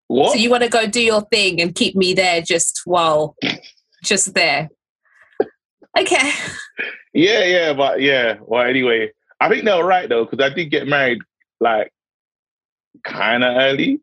what? 0.09 0.33
So 0.33 0.39
you 0.39 0.51
want 0.51 0.63
to 0.63 0.69
go 0.69 0.87
do 0.87 1.01
your 1.01 1.23
thing 1.23 1.61
and 1.61 1.75
keep 1.75 1.95
me 1.97 2.15
there 2.15 2.41
just 2.41 2.83
while 2.85 3.37
just 4.05 4.35
there. 4.35 4.69
Okay. 5.99 6.31
yeah, 7.13 7.45
yeah, 7.45 7.73
but 7.73 8.01
yeah. 8.01 8.37
Well, 8.41 8.63
anyway, 8.63 9.11
I 9.41 9.49
think 9.49 9.65
they 9.65 9.75
were 9.75 9.85
right 9.85 10.09
though 10.09 10.25
because 10.25 10.45
I 10.45 10.55
did 10.55 10.67
get 10.71 10.87
married 10.87 11.19
like 11.61 11.93
kind 13.05 13.43
of 13.43 13.57
early. 13.57 14.01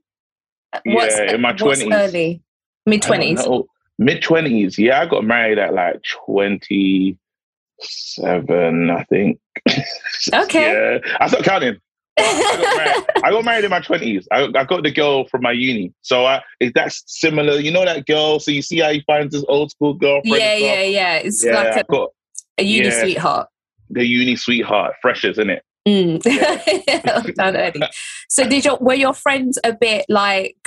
What's, 0.83 1.17
Yeah, 1.17 1.35
in 1.35 1.41
my 1.41 1.53
20s. 1.53 1.89
early? 1.93 2.41
Mid 2.85 3.01
twenties. 3.01 3.47
Mid 3.97 4.21
twenties. 4.21 4.77
Yeah, 4.77 5.01
I 5.01 5.05
got 5.05 5.23
married 5.23 5.59
at 5.59 5.73
like 5.73 6.01
twenty 6.03 7.17
seven, 7.79 8.89
I 8.89 9.03
think. 9.05 9.39
Okay. 10.33 10.71
yeah, 10.71 11.15
I 11.19 11.27
stopped 11.27 11.43
counting. 11.43 11.77
I 12.17 12.57
got 12.61 12.77
married, 12.77 13.05
I 13.23 13.31
got 13.31 13.45
married 13.45 13.65
in 13.65 13.69
my 13.69 13.79
twenties. 13.79 14.27
I, 14.31 14.43
I 14.55 14.63
got 14.63 14.83
the 14.83 14.91
girl 14.91 15.27
from 15.27 15.41
my 15.41 15.51
uni. 15.51 15.93
So 16.01 16.25
I, 16.25 16.41
if 16.59 16.73
that's 16.73 17.03
similar, 17.05 17.59
you 17.59 17.71
know 17.71 17.85
that 17.85 18.05
girl. 18.05 18.39
So 18.39 18.51
you 18.51 18.61
see 18.61 18.79
how 18.79 18.91
he 18.91 19.01
finds 19.05 19.35
his 19.35 19.45
old 19.47 19.71
school 19.71 19.93
girlfriend. 19.93 20.37
Yeah, 20.37 20.55
yeah, 20.55 20.81
yeah. 20.81 21.15
It's 21.17 21.43
yeah. 21.43 21.55
like 21.55 21.77
a, 21.77 21.83
got 21.83 22.09
a 22.57 22.63
uni 22.63 22.87
yeah. 22.87 23.01
sweetheart. 23.01 23.49
the 23.89 24.05
uni 24.05 24.35
sweetheart, 24.35 24.95
fresh 25.01 25.25
isn't 25.25 25.49
it? 25.49 25.63
Mm. 25.87 26.21
Done. 27.35 27.89
So 28.29 28.47
did 28.47 28.65
your 28.65 28.77
were 28.79 28.95
your 28.95 29.13
friends 29.13 29.59
a 29.63 29.73
bit 29.73 30.05
like 30.09 30.57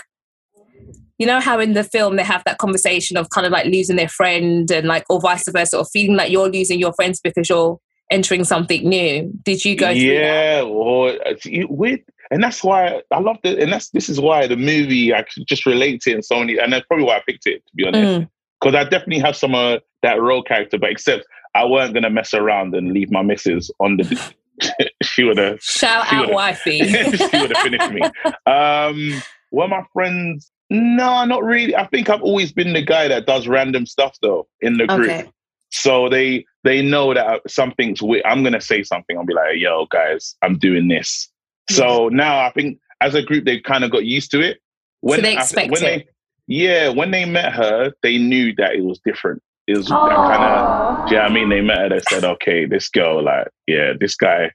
you 1.18 1.26
know 1.26 1.40
how 1.40 1.58
in 1.58 1.72
the 1.74 1.84
film 1.84 2.16
they 2.16 2.22
have 2.24 2.42
that 2.44 2.58
conversation 2.58 3.16
of 3.16 3.30
kind 3.30 3.46
of 3.46 3.52
like 3.52 3.66
losing 3.66 3.96
their 3.96 4.08
friend 4.08 4.70
and 4.70 4.86
like 4.86 5.04
or 5.10 5.20
vice 5.20 5.48
versa 5.48 5.78
or 5.78 5.84
feeling 5.84 6.16
like 6.16 6.30
you're 6.30 6.48
losing 6.48 6.78
your 6.78 6.92
friends 6.92 7.20
because 7.20 7.48
you're 7.48 7.78
entering 8.10 8.44
something 8.44 8.88
new. 8.88 9.30
Did 9.42 9.64
you 9.64 9.76
go 9.76 9.88
through 9.92 10.00
yeah, 10.00 10.62
well, 10.62 11.08
it's- 11.08 11.66
with 11.68 12.00
and 12.30 12.42
that's 12.42 12.62
why 12.62 13.02
I 13.10 13.20
love 13.20 13.38
it. 13.42 13.58
And 13.58 13.72
that's 13.72 13.90
this 13.90 14.08
is 14.08 14.20
why 14.20 14.46
the 14.46 14.56
movie 14.56 15.14
I 15.14 15.22
could 15.22 15.46
just 15.46 15.64
relate 15.66 16.00
to 16.02 16.10
it 16.10 16.16
in 16.16 16.22
so 16.22 16.38
many, 16.38 16.58
and 16.58 16.72
that's 16.72 16.86
probably 16.86 17.04
why 17.06 17.16
I 17.16 17.22
picked 17.26 17.46
it 17.46 17.64
to 17.66 17.72
be 17.74 17.86
honest. 17.86 18.20
Mm. 18.20 18.28
because 18.60 18.74
I 18.74 18.84
definitely 18.84 19.20
have 19.20 19.36
some 19.36 19.54
of 19.54 19.80
that 20.02 20.20
role 20.20 20.42
character, 20.42 20.78
but 20.78 20.90
except 20.90 21.24
I 21.54 21.64
weren't 21.64 21.94
gonna 21.94 22.10
mess 22.10 22.34
around 22.34 22.74
and 22.74 22.92
leave 22.92 23.10
my 23.10 23.22
missus 23.22 23.70
on 23.80 23.96
the. 23.96 24.34
she 25.02 25.24
would 25.24 25.38
have. 25.38 25.60
Shout 25.62 26.06
She 26.08 26.16
out 26.16 26.32
wifey. 26.32 26.78
she 26.84 27.38
would 27.38 27.56
have 27.56 27.62
finished 27.62 27.90
me. 27.90 28.02
Um, 28.46 29.22
were 29.50 29.68
my 29.68 29.82
friends? 29.92 30.50
No, 30.70 31.24
not 31.24 31.42
really. 31.44 31.74
I 31.74 31.86
think 31.86 32.10
I've 32.10 32.22
always 32.22 32.52
been 32.52 32.72
the 32.74 32.82
guy 32.82 33.08
that 33.08 33.26
does 33.26 33.48
random 33.48 33.86
stuff 33.86 34.16
though 34.20 34.46
in 34.60 34.76
the 34.76 34.86
group. 34.86 35.08
okay. 35.10 35.30
So 35.70 36.08
they 36.08 36.44
they 36.64 36.82
know 36.82 37.12
that 37.14 37.40
something's. 37.48 38.00
wi- 38.00 38.22
I'm 38.24 38.42
gonna 38.42 38.60
say 38.60 38.82
something. 38.82 39.16
I'll 39.16 39.24
be 39.26 39.34
like, 39.34 39.56
"Yo, 39.56 39.86
guys, 39.90 40.34
I'm 40.42 40.58
doing 40.58 40.88
this." 40.88 41.28
So 41.70 42.08
now 42.08 42.40
I 42.46 42.50
think 42.52 42.78
as 43.00 43.14
a 43.14 43.22
group 43.22 43.44
they've 43.44 43.62
kind 43.62 43.84
of 43.84 43.90
got 43.90 44.04
used 44.04 44.30
to 44.32 44.40
it. 44.40 44.58
So 45.06 45.16
they 45.20 45.36
I- 45.36 45.40
expect 45.40 45.70
when 45.70 45.84
it. 45.84 45.84
They, 45.84 46.08
yeah, 46.46 46.88
when 46.88 47.10
they 47.10 47.24
met 47.26 47.52
her, 47.52 47.92
they 48.02 48.16
knew 48.16 48.54
that 48.56 48.74
it 48.74 48.82
was 48.82 48.98
different. 49.04 49.42
It 49.66 49.76
was 49.76 49.88
kind 49.88 50.42
of. 50.42 51.08
Do 51.08 51.14
you 51.14 51.20
know 51.20 51.26
I 51.26 51.32
mean? 51.32 51.50
They 51.50 51.60
met 51.60 51.78
her. 51.78 51.88
They 51.90 52.00
said, 52.10 52.24
"Okay, 52.24 52.64
this 52.64 52.88
girl, 52.88 53.22
like, 53.22 53.48
yeah, 53.66 53.92
this 54.00 54.16
guy." 54.16 54.50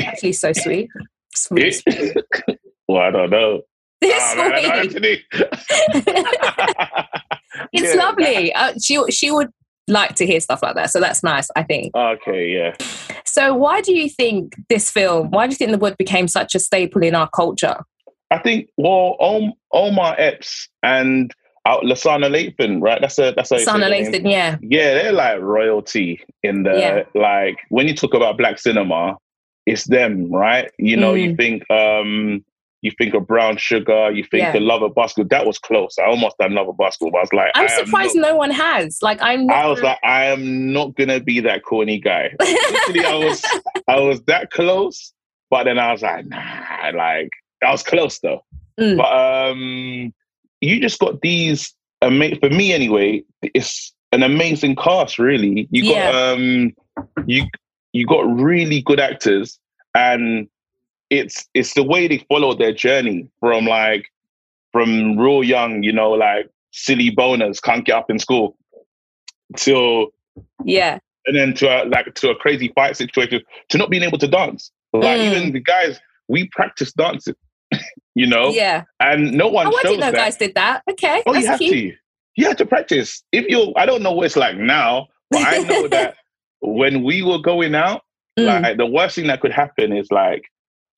Actually 0.00 0.32
so 0.32 0.52
sweet. 0.54 0.88
Sweet. 1.34 1.82
Well, 2.90 3.02
I 3.02 3.10
don't 3.10 3.28
know. 3.28 3.60
It's 4.00 4.36
man, 4.36 4.52
I 4.52 4.60
know 4.60 4.90
sweet. 4.90 5.24
Anthony. 5.24 5.24
It's 7.72 7.94
Yeah. 7.94 8.00
lovely. 8.02 8.52
Uh, 8.54 8.72
she 8.82 9.00
she 9.10 9.30
would 9.30 9.48
like 9.88 10.14
to 10.16 10.26
hear 10.26 10.38
stuff 10.40 10.62
like 10.62 10.74
that. 10.76 10.90
So 10.90 11.00
that's 11.00 11.22
nice, 11.24 11.48
I 11.56 11.62
think. 11.64 11.94
Okay, 11.96 12.48
yeah. 12.50 12.74
So 13.24 13.54
why 13.54 13.80
do 13.80 13.92
you 13.94 14.08
think 14.08 14.54
this 14.68 14.90
film? 14.90 15.30
Why 15.30 15.46
do 15.46 15.50
you 15.52 15.56
think 15.56 15.70
the 15.72 15.78
wood 15.78 15.96
became 15.98 16.28
such 16.28 16.54
a 16.54 16.58
staple 16.58 17.02
in 17.02 17.14
our 17.14 17.28
culture? 17.30 17.76
I 18.30 18.38
think 18.38 18.68
well, 18.76 19.16
Om- 19.20 19.54
Omar 19.72 20.14
Epps 20.18 20.68
and 20.82 21.34
uh, 21.64 21.80
Lasana 21.80 22.28
Lathan, 22.30 22.80
right? 22.82 23.00
That's 23.00 23.18
a 23.18 23.32
that's 23.34 23.50
a 23.50 23.56
Sanaa 23.56 23.90
Lathan, 23.90 24.30
yeah, 24.30 24.56
yeah. 24.62 24.94
They're 24.94 25.12
like 25.12 25.40
royalty 25.40 26.20
in 26.42 26.62
the 26.62 26.78
Yeah. 26.78 27.02
like 27.20 27.56
when 27.70 27.88
you 27.88 27.94
talk 27.94 28.14
about 28.14 28.36
black 28.38 28.58
cinema, 28.58 29.16
it's 29.66 29.84
them, 29.84 30.30
right? 30.30 30.70
You 30.78 30.96
know, 30.96 31.14
you 31.14 31.30
Mm. 31.32 31.36
think 31.36 31.70
um 31.70 32.44
you 32.82 32.92
think 32.96 33.14
of 33.14 33.26
Brown 33.26 33.56
Sugar, 33.56 34.10
you 34.12 34.22
think 34.22 34.42
Yeah. 34.42 34.56
of 34.56 34.62
Love 34.62 34.94
& 34.94 34.96
Basketball. 34.96 35.28
That 35.36 35.46
was 35.46 35.58
close. 35.58 35.96
I 35.98 36.04
almost 36.06 36.38
done 36.38 36.54
Love 36.54 36.68
& 36.76 36.78
Basketball, 36.78 37.10
but 37.10 37.18
I 37.18 37.22
was 37.22 37.32
like, 37.32 37.50
I'm 37.54 37.68
surprised 37.68 38.14
not- 38.14 38.28
no 38.28 38.36
one 38.36 38.50
has. 38.52 38.98
Like, 39.02 39.18
I'm. 39.20 39.46
Not, 39.46 39.56
I 39.56 39.66
was 39.66 39.80
like, 39.82 39.98
I 40.04 40.24
am 40.26 40.72
not 40.72 40.94
gonna 40.96 41.18
be 41.20 41.40
that 41.40 41.64
corny 41.64 41.98
guy. 41.98 42.34
Literally, 42.40 43.04
I 43.04 43.14
was 43.16 43.44
I 43.88 44.00
was 44.00 44.22
that 44.22 44.50
close, 44.50 45.12
but 45.50 45.64
then 45.64 45.78
I 45.78 45.92
was 45.92 46.02
like, 46.02 46.26
nah, 46.26 46.90
like 46.94 47.30
I 47.64 47.70
was 47.72 47.82
close 47.82 48.18
though. 48.20 48.44
Mm. 48.80 48.96
But 48.96 49.50
um 49.50 50.14
you 50.60 50.80
just 50.80 50.98
got 51.00 51.20
these 51.20 51.74
ama- 52.02 52.36
for 52.40 52.50
me 52.50 52.72
anyway, 52.72 53.22
it's 53.42 53.92
an 54.12 54.22
amazing 54.22 54.76
cast, 54.76 55.18
really. 55.18 55.66
You 55.72 55.82
got 55.82 55.90
Yeah. 55.90 56.30
um 56.32 56.72
you 57.26 57.44
you 57.92 58.06
got 58.06 58.20
really 58.30 58.82
good 58.82 59.00
actors 59.00 59.58
and 59.94 60.48
it's 61.10 61.46
it's 61.54 61.74
the 61.74 61.82
way 61.82 62.06
they 62.08 62.18
follow 62.28 62.54
their 62.54 62.72
journey 62.72 63.28
from 63.40 63.64
like 63.66 64.06
from 64.72 65.18
real 65.18 65.42
young, 65.42 65.82
you 65.82 65.92
know, 65.92 66.10
like 66.10 66.50
silly 66.72 67.10
boners, 67.14 67.60
can't 67.62 67.84
get 67.84 67.96
up 67.96 68.10
in 68.10 68.18
school 68.18 68.56
till 69.56 70.08
yeah, 70.64 70.98
and 71.26 71.36
then 71.36 71.54
to 71.54 71.66
a, 71.68 71.84
like 71.86 72.14
to 72.14 72.30
a 72.30 72.34
crazy 72.36 72.70
fight 72.74 72.96
situation 72.96 73.40
to 73.70 73.78
not 73.78 73.90
being 73.90 74.02
able 74.02 74.18
to 74.18 74.28
dance. 74.28 74.70
Like 74.92 75.20
Mm. 75.20 75.24
even 75.36 75.52
the 75.52 75.60
guys, 75.60 75.98
we 76.28 76.48
practice 76.48 76.92
dancing, 76.92 77.34
you 78.14 78.26
know, 78.26 78.48
yeah. 78.50 78.84
and 79.00 79.32
no 79.32 79.48
one 79.48 79.66
Oh, 79.66 79.70
I 79.78 79.82
didn't 79.82 80.00
know 80.00 80.06
that. 80.10 80.14
guys 80.16 80.36
did 80.36 80.54
that. 80.54 80.82
Okay, 80.90 81.22
oh, 81.26 81.34
you 81.34 81.46
have 81.46 81.58
cute. 81.58 81.72
to. 81.72 81.96
You 82.36 82.46
have 82.46 82.56
to 82.58 82.66
practice. 82.66 83.22
If 83.32 83.46
you, 83.48 83.72
I 83.76 83.84
don't 83.84 84.02
know 84.02 84.12
what 84.12 84.26
it's 84.26 84.36
like 84.36 84.56
now, 84.56 85.08
but 85.30 85.42
I 85.42 85.58
know 85.58 85.88
that 85.88 86.14
when 86.60 87.02
we 87.02 87.22
were 87.22 87.38
going 87.38 87.74
out, 87.74 88.02
Mm. 88.38 88.62
like 88.62 88.76
the 88.76 88.86
worst 88.86 89.16
thing 89.16 89.26
that 89.26 89.40
could 89.40 89.50
happen 89.50 89.92
is 89.92 90.12
like, 90.12 90.44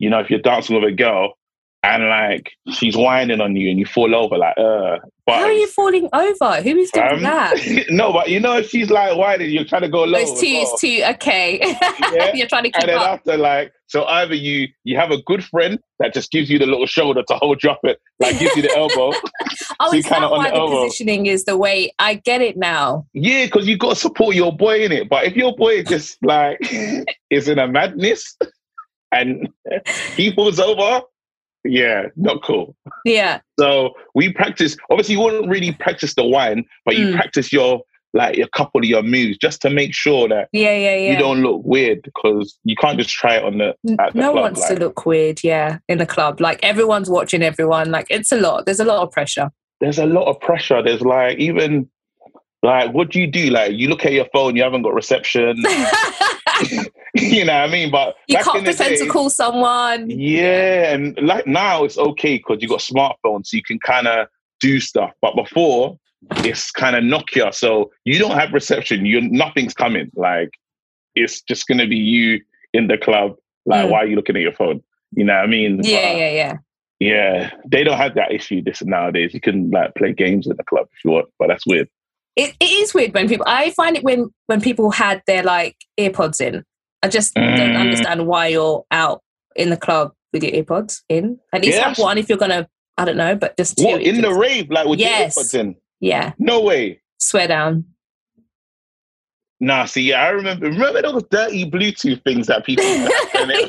you 0.00 0.10
know, 0.10 0.18
if 0.18 0.28
you're 0.30 0.40
dancing 0.40 0.74
with 0.74 0.84
a 0.84 0.92
girl 0.92 1.34
and 1.82 2.08
like 2.08 2.50
she's 2.72 2.94
whining 2.96 3.40
on 3.40 3.54
you 3.56 3.70
and 3.70 3.78
you 3.78 3.86
fall 3.86 4.14
over, 4.14 4.36
like, 4.36 4.58
uh. 4.58 4.98
But 5.26 5.36
How 5.36 5.44
are 5.44 5.52
you 5.52 5.68
falling 5.68 6.08
over? 6.12 6.60
Who 6.60 6.76
is 6.76 6.90
doing 6.90 7.06
um, 7.08 7.22
that? 7.22 7.54
no, 7.90 8.12
but 8.12 8.28
you 8.30 8.40
know, 8.40 8.56
if 8.58 8.68
she's 8.68 8.90
like 8.90 9.16
whining, 9.16 9.50
you're 9.50 9.64
trying 9.64 9.82
to 9.82 9.88
go 9.88 10.02
low. 10.02 10.18
Oh, 10.18 10.22
it's 10.22 10.40
too. 10.40 10.52
well. 10.52 10.62
It's 10.72 10.80
too. 10.80 11.02
Okay, 11.14 11.60
Yeah. 12.12 12.34
you're 12.34 12.48
trying 12.48 12.64
to 12.64 12.70
keep 12.70 12.82
and 12.82 12.88
then 12.88 12.98
up. 12.98 13.20
after 13.20 13.36
like 13.36 13.72
so 13.86 14.04
either 14.06 14.34
you 14.34 14.66
you 14.84 14.96
have 14.96 15.10
a 15.12 15.22
good 15.22 15.44
friend 15.44 15.78
that 16.00 16.12
just 16.14 16.30
gives 16.32 16.50
you 16.50 16.58
the 16.58 16.66
little 16.66 16.86
shoulder 16.86 17.22
to 17.28 17.34
hold 17.36 17.62
you 17.62 17.70
up 17.70 17.78
it 17.84 17.98
like 18.20 18.38
gives 18.40 18.54
you 18.56 18.62
the 18.62 18.76
elbow 18.76 19.12
Oh, 19.80 19.90
so 19.90 19.96
is 19.96 20.04
that 20.06 20.22
on 20.22 20.30
why 20.30 20.44
the 20.48 20.50
the 20.54 20.56
elbow. 20.60 20.84
positioning 20.84 21.26
is 21.26 21.44
the 21.44 21.56
way? 21.56 21.92
I 21.98 22.14
get 22.14 22.40
it 22.40 22.56
now. 22.56 23.06
yeah 23.14 23.44
because 23.46 23.66
you 23.68 23.76
got 23.76 23.90
to 23.90 23.96
support 23.96 24.34
your 24.36 24.52
boy 24.56 24.84
in 24.84 24.90
it 24.92 25.08
but 25.08 25.24
if 25.24 25.34
your 25.36 25.54
boy 25.56 25.82
just 25.84 26.18
like 26.22 26.58
is 27.30 27.46
in 27.48 27.58
a 27.58 27.66
madness 27.68 28.36
and 29.12 29.48
he 30.16 30.32
falls 30.32 30.58
over 30.60 31.02
yeah 31.64 32.06
not 32.16 32.42
cool 32.42 32.74
Yeah, 33.04 33.40
so 33.58 33.90
we 34.14 34.32
practice 34.32 34.76
obviously 34.90 35.14
you 35.16 35.20
wouldn't 35.20 35.48
really 35.48 35.72
practice 35.72 36.14
the 36.14 36.24
wine 36.24 36.64
but 36.84 36.96
you 36.96 37.08
Mm. 37.08 37.14
practice 37.16 37.52
your 37.52 37.82
like 38.12 38.38
a 38.38 38.48
couple 38.48 38.80
of 38.80 38.86
your 38.86 39.02
moves 39.04 39.38
just 39.38 39.62
to 39.62 39.70
make 39.70 39.94
sure 39.94 40.26
that 40.28 40.48
yeah, 40.52 40.74
yeah, 40.74 40.96
yeah. 40.96 41.12
you 41.12 41.18
don't 41.18 41.42
look 41.42 41.60
weird 41.64 42.02
because 42.02 42.58
you 42.64 42.74
can't 42.74 42.98
just 42.98 43.10
try 43.10 43.36
it 43.36 43.44
on 43.44 43.58
the 43.58 43.74
the 43.84 43.94
no 43.94 44.10
club, 44.10 44.34
one 44.34 44.42
wants 44.42 44.60
like- 44.62 44.68
to 44.70 44.74
look 44.80 45.06
weird. 45.06 45.44
Yeah, 45.44 45.78
in 45.88 45.98
the 45.98 46.06
club, 46.06 46.40
like 46.40 46.58
everyone's 46.64 47.08
watching 47.08 47.40
everyone. 47.42 47.92
Like 47.92 48.06
it's 48.10 48.32
a 48.32 48.36
lot. 48.36 48.66
There's 48.66 48.80
a 48.80 48.84
lot 48.84 49.00
of 49.02 49.12
pressure. 49.12 49.50
there's 49.80 50.00
a 50.00 50.06
lot 50.06 50.26
of 50.26 50.40
pressure. 50.40 50.82
There's 50.82 51.02
like 51.02 51.38
even 51.38 51.88
like 52.64 52.92
what 52.92 53.10
do 53.10 53.20
you 53.20 53.28
do? 53.28 53.48
Like 53.50 53.74
you 53.74 53.88
look 53.88 54.04
at 54.04 54.12
your 54.12 54.26
phone, 54.32 54.56
you 54.56 54.64
haven't 54.64 54.82
got 54.82 54.92
reception. 54.94 55.62
you 57.14 57.44
know 57.44 57.52
what 57.60 57.68
I 57.68 57.72
mean? 57.72 57.90
But 57.90 58.16
you 58.28 58.36
back 58.36 58.44
can't 58.44 58.58
in 58.58 58.64
the 58.64 58.70
pretend 58.70 58.96
day, 58.98 59.04
to 59.04 59.10
call 59.10 59.30
someone. 59.30 60.08
Yeah, 60.10 60.92
and 60.94 61.18
like 61.22 61.46
now 61.46 61.84
it's 61.84 61.98
okay 61.98 62.36
because 62.38 62.62
you 62.62 62.68
got 62.68 62.80
smartphones, 62.80 63.46
so 63.46 63.56
you 63.56 63.62
can 63.62 63.78
kind 63.80 64.06
of 64.06 64.28
do 64.60 64.80
stuff. 64.80 65.10
But 65.22 65.34
before 65.36 65.98
it's 66.44 66.70
kind 66.70 66.96
of 66.96 67.02
Nokia, 67.04 67.54
so 67.54 67.90
you 68.04 68.18
don't 68.18 68.38
have 68.38 68.52
reception. 68.52 69.06
You 69.06 69.20
nothing's 69.22 69.74
coming. 69.74 70.10
Like 70.14 70.50
it's 71.14 71.40
just 71.42 71.66
gonna 71.66 71.86
be 71.86 71.96
you 71.96 72.40
in 72.72 72.86
the 72.88 72.98
club. 72.98 73.36
Like 73.66 73.86
Mm. 73.86 73.90
why 73.90 73.98
are 73.98 74.06
you 74.06 74.16
looking 74.16 74.36
at 74.36 74.42
your 74.42 74.52
phone? 74.52 74.82
You 75.12 75.24
know 75.24 75.34
what 75.34 75.44
I 75.44 75.46
mean? 75.48 75.80
Yeah, 75.82 76.12
But- 76.12 76.18
yeah, 76.18 76.30
yeah. 76.30 76.56
yeah, 77.00 77.50
they 77.66 77.82
don't 77.84 77.96
have 77.96 78.14
that 78.14 78.32
issue 78.32 78.62
this 78.62 78.82
nowadays. 78.82 79.34
You 79.34 79.40
can 79.40 79.70
like 79.70 79.94
play 79.94 80.12
games 80.12 80.46
in 80.46 80.56
the 80.56 80.64
club 80.64 80.86
if 80.92 81.04
you 81.04 81.10
want, 81.12 81.28
but 81.38 81.48
that's 81.48 81.66
weird. 81.66 81.88
It, 82.40 82.54
it 82.60 82.64
is 82.64 82.94
weird 82.94 83.12
when 83.14 83.28
people. 83.28 83.44
I 83.48 83.70
find 83.72 83.96
it 83.96 84.02
when 84.04 84.30
when 84.46 84.60
people 84.60 84.90
had 84.90 85.22
their 85.26 85.42
like 85.42 85.76
earpods 85.98 86.40
in. 86.40 86.64
I 87.02 87.08
just 87.08 87.34
don't 87.34 87.44
Mm. 87.56 87.80
understand 87.80 88.26
why 88.26 88.48
you're 88.48 88.84
out 88.90 89.22
in 89.56 89.70
the 89.70 89.76
club 89.76 90.12
with 90.32 90.42
your 90.42 90.52
earpods 90.52 91.00
in. 91.08 91.38
At 91.52 91.62
least 91.64 91.78
Yeah, 91.78 91.88
have 91.88 91.98
one 91.98 92.18
if 92.18 92.28
you're 92.28 92.38
gonna. 92.38 92.68
I 92.98 93.04
don't 93.04 93.16
know, 93.16 93.34
but 93.34 93.56
just 93.56 93.78
two. 93.78 93.84
What 93.86 94.02
in 94.02 94.20
the 94.20 94.32
rave, 94.34 94.70
like 94.70 94.86
with 94.86 95.00
Yes. 95.00 95.36
your 95.36 95.44
earpods 95.44 95.54
in? 95.60 95.76
yeah, 96.00 96.32
No 96.38 96.60
way. 96.60 97.00
swear 97.18 97.48
down. 97.48 97.84
Nah, 99.62 99.84
see, 99.84 100.02
yeah, 100.02 100.22
I 100.24 100.28
remember. 100.30 100.66
Remember 100.66 101.02
those 101.02 101.22
dirty 101.30 101.70
Bluetooth 101.70 102.22
things 102.24 102.46
that 102.46 102.64
people. 102.64 102.84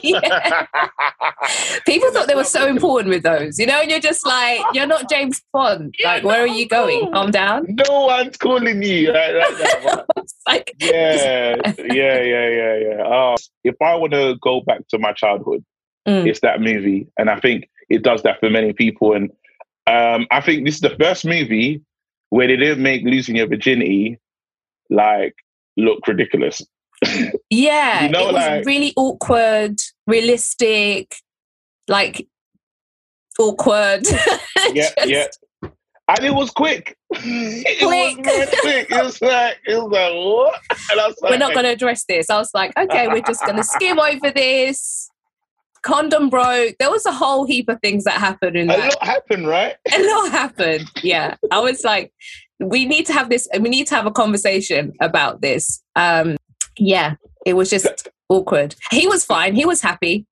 Yeah. 0.04 0.65
People 1.86 2.12
thought 2.12 2.27
they 2.27 2.36
were 2.36 2.43
so 2.43 2.67
important 2.67 3.10
with 3.10 3.23
those, 3.23 3.58
you 3.58 3.65
know, 3.65 3.80
and 3.82 3.89
you're 3.89 3.99
just 3.99 4.25
like, 4.25 4.60
you're 4.73 4.86
not 4.86 5.10
James 5.10 5.41
Bond. 5.54 5.95
Like, 6.04 6.23
where 6.23 6.41
are 6.41 6.47
you 6.47 6.67
going? 6.67 7.12
Calm 7.12 7.32
down. 7.32 7.65
no 7.69 8.06
one's 8.06 8.38
calling 8.38 8.82
you 8.84 9.13
right, 9.13 9.34
right 9.34 9.84
now. 9.86 10.06
but- 10.08 10.23
It's 10.23 10.36
like, 10.47 10.73
yeah, 10.80 11.56
yeah, 11.77 12.21
yeah, 12.21 12.49
yeah, 12.49 12.75
yeah. 12.77 13.04
Oh, 13.06 13.36
if 13.63 13.75
I 13.82 13.95
want 13.95 14.12
to 14.13 14.36
go 14.41 14.62
back 14.62 14.88
to 14.89 14.97
my 14.99 15.13
childhood, 15.13 15.63
Mm. 16.08 16.27
it's 16.27 16.39
that 16.39 16.60
movie, 16.62 17.06
and 17.19 17.30
I 17.30 17.39
think 17.39 17.69
it 17.88 18.01
does 18.01 18.23
that 18.23 18.39
for 18.39 18.49
many 18.49 18.73
people. 18.73 19.13
And 19.13 19.30
um, 19.86 20.25
I 20.32 20.41
think 20.41 20.65
this 20.65 20.73
is 20.75 20.82
the 20.82 20.95
first 20.99 21.25
movie 21.25 21.82
where 22.30 22.47
they 22.47 22.56
didn't 22.56 22.82
make 22.82 23.04
losing 23.04 23.36
your 23.36 23.45
virginity 23.47 24.17
like 24.89 25.36
look 25.77 26.05
ridiculous. 26.07 26.62
yeah, 27.49 28.03
You 28.05 28.10
know, 28.10 28.29
it 28.29 28.34
was 28.34 28.45
like- 28.47 28.65
really 28.65 28.93
awkward, 28.95 29.79
realistic, 30.07 31.15
like 31.88 32.27
awkward. 33.39 34.05
yeah, 34.73 34.89
Just- 34.97 35.07
yeah. 35.07 35.27
And 36.07 36.25
it 36.25 36.34
was 36.34 36.49
quick. 36.51 36.97
it 37.12 37.81
was 37.81 38.15
Quick. 38.15 38.25
very 38.25 38.47
quick. 38.47 38.91
It 38.91 39.03
was 39.03 39.21
like, 39.21 39.57
it 39.65 39.75
was 39.75 39.91
like, 39.91 40.13
what? 40.13 40.60
And 40.91 40.99
I 40.99 41.07
was 41.07 41.15
like, 41.21 41.31
We're 41.31 41.38
not 41.38 41.53
going 41.53 41.63
to 41.65 41.71
address 41.71 42.03
this. 42.03 42.29
I 42.29 42.38
was 42.38 42.49
like, 42.53 42.77
okay, 42.77 43.07
we're 43.07 43.21
just 43.21 43.41
going 43.45 43.55
to 43.55 43.63
skim 43.63 43.97
over 43.99 44.29
this. 44.29 45.10
Condom 45.84 46.29
broke. 46.29 46.75
There 46.79 46.91
was 46.91 47.05
a 47.05 47.13
whole 47.13 47.45
heap 47.45 47.69
of 47.69 47.79
things 47.81 48.03
that 48.03 48.15
happened 48.15 48.57
in 48.57 48.69
a 48.69 48.75
that. 48.75 48.89
lot 48.89 49.03
happened, 49.03 49.47
right? 49.47 49.75
a 49.93 50.03
lot 50.13 50.31
happened. 50.31 50.91
Yeah. 51.01 51.36
I 51.49 51.60
was 51.60 51.86
like, 51.86 52.12
we 52.62 52.86
need 52.86 53.06
to 53.08 53.13
have 53.13 53.30
this, 53.30 53.47
we 53.60 53.69
need 53.69 53.88
to 53.88 53.95
have 53.95 54.06
a 54.06 54.12
conversation 54.12 54.93
about 55.02 55.41
this. 55.41 55.82
Um, 55.95 56.38
yeah, 56.78 57.15
it 57.45 57.54
was 57.54 57.69
just 57.69 58.08
awkward. 58.30 58.76
He 58.91 59.08
was 59.08 59.26
fine. 59.26 59.56
He 59.56 59.65
was 59.65 59.82
happy. 59.82 60.26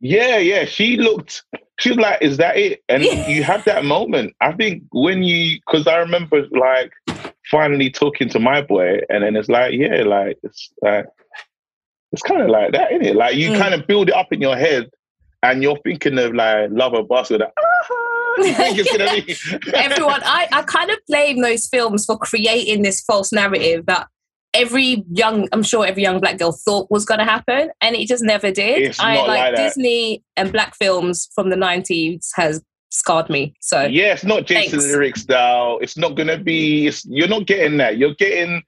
Yeah, 0.00 0.36
yeah. 0.36 0.66
She 0.66 0.96
looked, 0.96 1.42
she 1.78 1.90
was 1.90 1.98
like, 1.98 2.20
is 2.20 2.36
that 2.36 2.56
it? 2.56 2.82
And 2.88 3.02
you 3.02 3.42
have 3.42 3.64
that 3.64 3.84
moment. 3.84 4.34
I 4.40 4.52
think 4.52 4.82
when 4.92 5.22
you, 5.22 5.58
because 5.66 5.86
I 5.86 5.96
remember 5.96 6.46
like 6.50 6.92
finally 7.50 7.90
talking 7.90 8.28
to 8.30 8.38
my 8.38 8.60
boy, 8.62 9.00
and 9.08 9.24
then 9.24 9.36
it's 9.36 9.48
like, 9.48 9.72
yeah, 9.74 10.02
like, 10.02 10.38
it's 10.42 10.70
like, 10.82 11.06
it's 12.12 12.22
kind 12.22 12.42
of 12.42 12.48
like 12.48 12.72
that, 12.72 12.92
isn't 12.92 13.06
it? 13.06 13.16
Like, 13.16 13.34
you 13.36 13.50
Mm. 13.50 13.58
kind 13.58 13.74
of 13.74 13.86
build 13.86 14.08
it 14.08 14.14
up 14.14 14.32
in 14.32 14.40
your 14.40 14.56
head, 14.56 14.90
and 15.42 15.62
you're 15.62 15.78
thinking 15.84 16.18
of 16.18 16.34
like 16.34 16.70
Love 16.70 16.94
of 16.94 17.08
Basket. 17.08 17.40
Like, 17.40 17.52
ah, 17.58 18.03
you 18.38 18.54
think 18.54 18.78
it's 18.78 19.50
gonna 19.50 19.76
Everyone, 19.76 20.20
I, 20.24 20.48
I 20.52 20.62
kind 20.62 20.90
of 20.90 20.98
blame 21.08 21.42
those 21.42 21.66
films 21.66 22.04
for 22.04 22.18
creating 22.18 22.82
this 22.82 23.00
false 23.00 23.32
narrative 23.32 23.86
that 23.86 24.08
every 24.54 25.04
young, 25.10 25.48
I'm 25.52 25.62
sure 25.62 25.84
every 25.84 26.02
young 26.02 26.20
black 26.20 26.38
girl 26.38 26.52
thought 26.52 26.90
was 26.90 27.04
going 27.04 27.18
to 27.18 27.24
happen, 27.24 27.70
and 27.80 27.96
it 27.96 28.08
just 28.08 28.22
never 28.22 28.50
did. 28.50 28.82
It's 28.82 29.00
I 29.00 29.16
like 29.26 29.56
that. 29.56 29.62
Disney 29.62 30.22
and 30.36 30.52
black 30.52 30.74
films 30.76 31.28
from 31.34 31.50
the 31.50 31.56
90s 31.56 32.28
has 32.34 32.62
scarred 32.90 33.28
me. 33.28 33.54
So, 33.60 33.82
Yeah, 33.82 34.12
it's 34.12 34.24
not 34.24 34.46
Jason 34.46 34.78
Thanks. 34.78 34.92
lyric 34.92 35.16
style. 35.16 35.78
It's 35.82 35.96
not 35.98 36.14
gonna 36.16 36.38
be. 36.38 36.86
It's, 36.86 37.04
you're 37.04 37.28
not 37.28 37.46
getting 37.46 37.76
that. 37.78 37.98
You're 37.98 38.14
getting. 38.14 38.62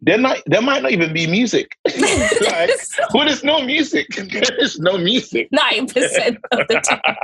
They're 0.00 0.18
not. 0.18 0.38
There 0.46 0.62
might 0.62 0.82
not 0.82 0.92
even 0.92 1.12
be 1.12 1.26
music. 1.26 1.76
like, 1.86 2.70
well, 3.12 3.24
there's 3.26 3.44
no 3.44 3.60
music. 3.62 4.06
There's 4.16 4.78
no 4.78 4.96
music. 4.96 5.48
90% 5.54 6.36
of 6.52 6.66
the 6.68 6.80
time, 6.80 7.14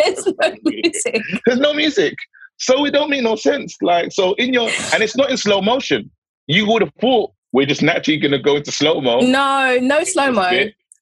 there's 0.00 0.26
no 0.26 0.56
music. 0.64 1.22
There's 1.46 1.60
no 1.60 1.72
music. 1.74 2.14
So 2.58 2.84
it 2.84 2.90
don't 2.92 3.10
make 3.10 3.22
no 3.22 3.36
sense. 3.36 3.76
Like 3.82 4.12
so 4.12 4.34
in 4.34 4.52
your 4.52 4.68
and 4.92 5.02
it's 5.02 5.16
not 5.16 5.30
in 5.30 5.36
slow 5.36 5.60
motion. 5.62 6.10
you 6.48 6.66
would 6.68 6.82
have 6.82 6.92
thought 7.00 7.32
we're 7.52 7.66
just 7.66 7.82
naturally 7.82 8.18
going 8.18 8.32
to 8.32 8.38
go 8.38 8.56
into 8.56 8.72
slow 8.72 9.00
mo. 9.00 9.20
No, 9.20 9.78
no 9.80 10.02
slow 10.04 10.32
mo 10.32 10.48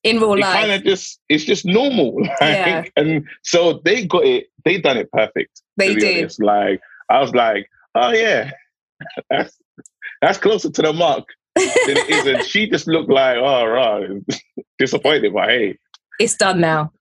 in 0.02 0.16
real 0.18 0.32
it 0.34 0.40
life. 0.40 0.54
kind 0.54 0.70
of 0.72 0.82
just 0.84 1.20
it's 1.28 1.44
just 1.44 1.64
normal 1.66 2.14
like, 2.22 2.34
Yeah. 2.40 2.84
and 2.96 3.26
so 3.42 3.80
they 3.84 4.06
got 4.06 4.24
it 4.24 4.46
they 4.64 4.78
done 4.78 4.96
it 4.96 5.10
perfect 5.12 5.60
They 5.76 5.94
did. 5.94 6.20
honest. 6.22 6.42
like 6.42 6.80
i 7.10 7.20
was 7.20 7.34
like 7.34 7.68
oh 7.94 8.10
yeah 8.10 8.50
that's 9.28 9.54
that's 10.20 10.38
closer 10.38 10.70
to 10.70 10.83
the 10.83 10.92
mark 10.92 11.24
than 11.56 11.98
it 11.98 12.09
is 12.09 12.26
and 12.26 12.44
she 12.44 12.68
just 12.68 12.87
looked 12.87 13.11
like 13.11 13.37
oh 13.37 13.64
right 13.66 14.09
disappointed 14.78 15.33
but 15.33 15.48
hey 15.48 15.76
It's 16.18 16.37
done 16.37 16.61
now. 16.61 16.92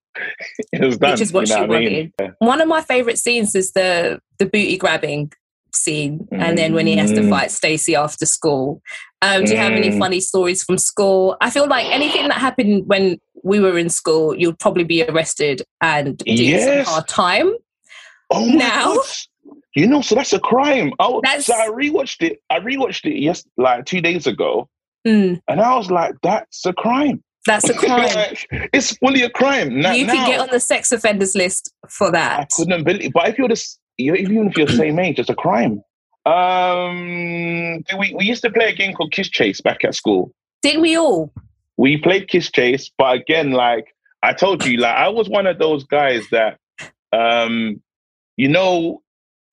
it 0.74 0.82
was 0.82 0.98
done 0.98 1.12
Which 1.12 1.22
is 1.22 1.32
what 1.34 1.48
you 1.48 1.56
know 1.56 1.62
she 1.62 1.68
what 1.68 1.78
I 1.78 1.80
mean? 1.86 2.14
One 2.40 2.62
of 2.62 2.68
my 2.68 2.82
favorite 2.82 3.18
scenes 3.20 3.56
is 3.56 3.72
the 3.74 4.20
the 4.38 4.46
booty 4.46 4.78
grabbing 4.78 5.32
scene, 5.72 6.28
and 6.32 6.58
then 6.58 6.74
when 6.74 6.88
he 6.88 6.96
has 6.98 7.12
to 7.14 7.22
Mm. 7.22 7.30
fight 7.30 7.52
Stacy 7.52 7.96
after 7.96 8.26
school. 8.26 8.82
Um, 9.22 9.44
do 9.46 9.52
you 9.52 9.58
have 9.58 9.74
any 9.74 9.92
Mm. 9.92 10.00
funny 10.00 10.20
stories 10.20 10.64
from 10.64 10.78
school? 10.80 11.38
I 11.42 11.50
feel 11.52 11.68
like 11.68 11.86
anything 11.94 12.28
that 12.30 12.40
happened 12.40 12.88
when 12.88 13.20
we 13.44 13.60
were 13.60 13.78
in 13.78 13.90
school, 13.90 14.36
you'd 14.36 14.58
probably 14.60 14.84
be 14.84 15.04
arrested 15.04 15.62
and 15.82 16.18
do 16.18 16.34
Yes. 16.34 16.66
some 16.66 16.94
hard 16.94 17.08
time. 17.08 17.52
oh 18.32 18.46
Now? 18.46 18.96
God. 18.96 19.06
You 19.76 19.88
know 19.88 20.02
so 20.02 20.16
that's 20.16 20.34
a 20.34 20.40
crime 20.40 20.92
oh 21.00 21.22
That's- 21.24 21.46
so 21.46 21.54
i 21.56 21.68
rewatched 21.68 22.22
it 22.22 22.42
i 22.50 22.60
rewatched 22.60 23.06
it 23.06 23.20
yes 23.20 23.44
like 23.58 23.86
two 23.86 24.02
days 24.02 24.28
ago 24.28 24.70
Mm, 25.08 25.40
and 25.48 25.62
i 25.62 25.78
was 25.78 25.90
like 25.90 26.14
that's 26.22 26.66
a 26.66 26.74
crime 26.74 27.24
that's 27.46 27.70
a 27.70 27.74
crime. 27.86 28.14
Like, 28.14 28.46
it's 28.74 28.98
fully 28.98 29.24
a 29.24 29.30
crime 29.30 29.80
now, 29.80 29.94
you 29.94 30.06
now. 30.06 30.28
get 30.28 30.40
on 30.40 30.50
the 30.52 30.60
sex 30.60 30.92
offenders 30.92 31.36
list 31.36 31.74
for 31.88 32.12
that. 32.12 32.42
I 32.42 32.48
couldn't 32.56 32.84
believe. 32.84 33.14
But 33.14 33.30
if 33.30 33.38
you're 33.38 33.48
this, 33.48 33.78
you 33.98 34.14
even 34.14 34.50
if 34.50 34.58
you're 34.58 34.68
the 34.68 34.76
same 34.76 35.00
age, 35.00 35.20
it's 35.20 35.30
a 35.30 35.36
crime. 35.36 35.82
Um, 36.26 37.84
we 37.98 38.14
we 38.14 38.26
used 38.26 38.44
to 38.44 38.52
play 38.52 38.70
a 38.70 38.76
game 38.76 38.94
called 38.94 39.12
Kiss 39.12 39.30
Chase 39.30 39.62
back 39.62 39.84
at 39.84 39.96
school. 39.96 40.32
Didn't 40.62 40.82
we 40.82 40.98
all? 40.98 41.34
We 41.78 41.98
played 41.98 42.28
Kiss 42.28 42.52
Chase, 42.52 42.92
but 42.98 43.16
again, 43.16 43.52
like 43.52 43.86
I 44.22 44.34
told 44.34 44.66
you, 44.66 44.78
like 44.78 44.96
I 44.96 45.08
was 45.08 45.30
one 45.30 45.48
of 45.48 45.60
those 45.60 45.86
guys 45.86 46.26
that, 46.32 46.60
um, 47.14 47.82
you 48.36 48.50
know, 48.50 49.02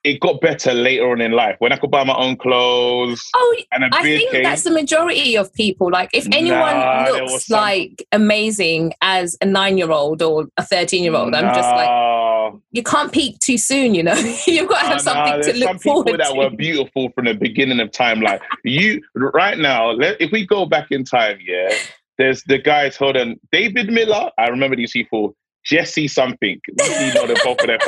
it 0.06 0.20
got 0.20 0.40
better 0.40 0.72
later 0.72 1.10
on 1.10 1.20
in 1.20 1.32
life 1.32 1.56
when 1.58 1.72
I 1.72 1.76
could 1.76 1.90
buy 1.90 2.04
my 2.04 2.14
own 2.14 2.36
clothes 2.36 3.28
Oh, 3.34 3.56
and 3.72 3.84
a 3.84 3.88
I 3.92 4.02
think 4.02 4.30
that's 4.30 4.62
the 4.62 4.70
majority 4.70 5.36
of 5.36 5.52
people. 5.52 5.90
Like, 5.90 6.10
if 6.12 6.26
anyone 6.32 6.76
Nah, 6.76 7.08
looks 7.10 7.46
some- 7.46 7.58
like 7.58 8.06
amazing 8.12 8.94
as 9.02 9.36
a 9.40 9.46
nine-year-old 9.46 10.22
or 10.22 10.46
a 10.56 10.64
thirteen-year-old, 10.64 11.34
I'm 11.34 11.52
just 11.54 11.68
like, 11.68 12.60
you 12.70 12.82
can't 12.82 13.10
peak 13.12 13.40
too 13.40 13.58
soon. 13.58 13.94
You 13.94 14.04
know, 14.04 14.14
you've 14.46 14.68
got 14.68 14.78
ah, 14.78 14.82
to 14.82 14.88
have 14.88 15.00
something 15.00 15.40
nah, 15.40 15.42
to 15.42 15.52
look 15.54 15.68
some 15.68 15.78
people 15.78 16.04
forward 16.04 16.20
that 16.20 16.36
were 16.36 16.50
beautiful 16.50 17.10
from 17.14 17.24
the 17.24 17.34
beginning 17.34 17.80
of 17.80 17.90
time. 17.90 18.20
Like 18.20 18.42
you, 18.62 19.02
right 19.14 19.58
now, 19.58 19.90
let, 19.90 20.20
if 20.20 20.30
we 20.30 20.46
go 20.46 20.66
back 20.66 20.92
in 20.92 21.04
time, 21.04 21.38
yeah, 21.44 21.74
there's 22.16 22.44
the 22.44 22.58
guys. 22.58 22.96
Hold 22.96 23.16
on, 23.16 23.40
David 23.50 23.90
Miller. 23.90 24.30
I 24.38 24.48
remember 24.48 24.76
these 24.76 24.92
people. 24.92 25.34
Jesse 25.64 26.06
something. 26.06 26.60
You 26.68 27.14
know, 27.14 27.26
the 27.26 27.40
both 27.42 27.58
of 27.58 27.66
their 27.66 27.78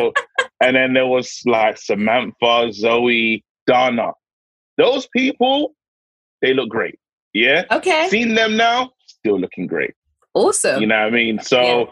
And 0.60 0.74
then 0.76 0.92
there 0.94 1.06
was 1.06 1.40
like 1.46 1.78
Samantha, 1.78 2.70
Zoe, 2.72 3.44
Donna. 3.66 4.12
Those 4.76 5.06
people, 5.08 5.74
they 6.42 6.52
look 6.54 6.68
great. 6.68 6.98
Yeah, 7.34 7.64
okay, 7.70 8.08
seen 8.08 8.34
them 8.34 8.56
now, 8.56 8.90
still 9.06 9.38
looking 9.38 9.66
great. 9.66 9.92
awesome. 10.34 10.80
You 10.80 10.86
know 10.86 10.98
what 10.98 11.06
I 11.08 11.10
mean? 11.10 11.40
So, 11.40 11.60
Yeah. 11.62 11.84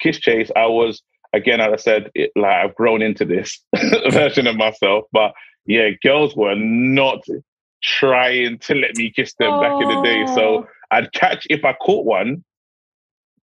Kiss 0.00 0.18
Chase, 0.18 0.50
I 0.54 0.66
was 0.66 1.02
again, 1.34 1.60
as 1.60 1.72
I 1.72 1.76
said, 1.76 2.10
it, 2.14 2.30
like 2.36 2.52
I've 2.64 2.74
grown 2.76 3.02
into 3.02 3.24
this 3.24 3.60
version 4.10 4.46
of 4.46 4.56
myself. 4.56 5.04
But 5.12 5.32
yeah, 5.66 5.90
girls 6.02 6.36
were 6.36 6.54
not 6.54 7.22
trying 7.82 8.58
to 8.60 8.74
let 8.74 8.94
me 8.96 9.10
kiss 9.14 9.34
them 9.38 9.58
back 9.60 9.74
in 9.80 9.88
the 9.88 10.00
day. 10.02 10.24
So 10.26 10.66
I'd 10.90 11.12
catch 11.12 11.46
if 11.50 11.64
I 11.64 11.72
caught 11.74 12.04
one, 12.06 12.44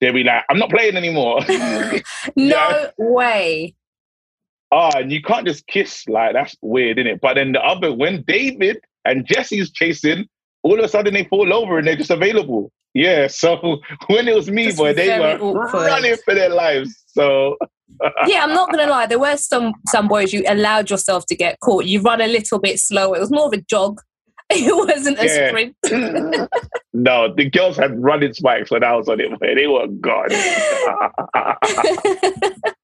they'd 0.01 0.13
be 0.13 0.25
like, 0.25 0.45
"I'm 0.51 0.59
not 0.59 0.71
playing 0.71 0.97
anymore." 0.97 1.41
no 1.49 2.03
Yeah. 2.37 2.91
way. 2.99 3.75
Oh, 4.73 4.91
and 4.97 5.13
you 5.13 5.23
can't 5.23 5.47
just 5.47 5.67
kiss 5.67 6.09
like 6.09 6.33
that's 6.33 6.57
weird, 6.61 6.99
isn't 6.99 7.07
it? 7.07 7.21
But 7.21 7.35
then 7.35 7.53
the 7.53 7.61
other, 7.61 7.93
when 7.93 8.25
David 8.27 8.81
and 9.05 9.27
Jesse's 9.27 9.71
chasing, 9.71 10.27
all 10.63 10.79
of 10.79 10.85
a 10.85 10.89
sudden 10.89 11.15
they 11.15 11.25
fall 11.25 11.53
over 11.53 11.79
and 11.79 11.87
they're 11.87 11.97
just 11.97 12.11
available. 12.11 12.73
Yeah, 12.95 13.27
so 13.29 13.81
when 14.09 14.27
it 14.27 14.35
was 14.35 14.51
me, 14.51 14.73
boy, 14.73 14.95
they 14.95 15.19
were 15.19 15.39
awkward. 15.41 15.87
running 15.87 16.17
for 16.25 16.35
their 16.35 16.51
lives. 16.51 17.05
So 17.07 17.57
Yeah, 18.27 18.43
I'm 18.43 18.55
not 18.55 18.71
gonna 18.71 18.91
lie. 18.91 19.07
There 19.07 19.19
were 19.19 19.37
some 19.37 19.75
some 19.89 20.09
boys 20.09 20.33
you 20.33 20.45
allowed 20.49 20.91
yourself 20.91 21.27
to 21.27 21.37
get 21.37 21.61
caught. 21.61 21.85
You 21.85 22.01
run 22.01 22.21
a 22.21 22.27
little 22.27 22.59
bit 22.59 22.79
slower. 22.79 23.17
It 23.17 23.21
was 23.21 23.31
more 23.31 23.47
of 23.47 23.53
a 23.53 23.61
jog. 23.63 24.01
It 24.65 24.75
wasn't 24.89 25.19
a 25.19 25.27
Yeah. 25.27 25.49
sprint. 25.49 25.77
no, 26.93 27.35
the 27.35 27.49
girls 27.51 27.77
had 27.77 28.01
running 28.03 28.33
spikes 28.35 28.71
when 28.71 28.85
I 28.85 28.95
was 28.95 29.09
on 29.09 29.21
it. 29.21 29.31
They 29.41 29.67
were 29.67 29.87
gone. 29.89 30.29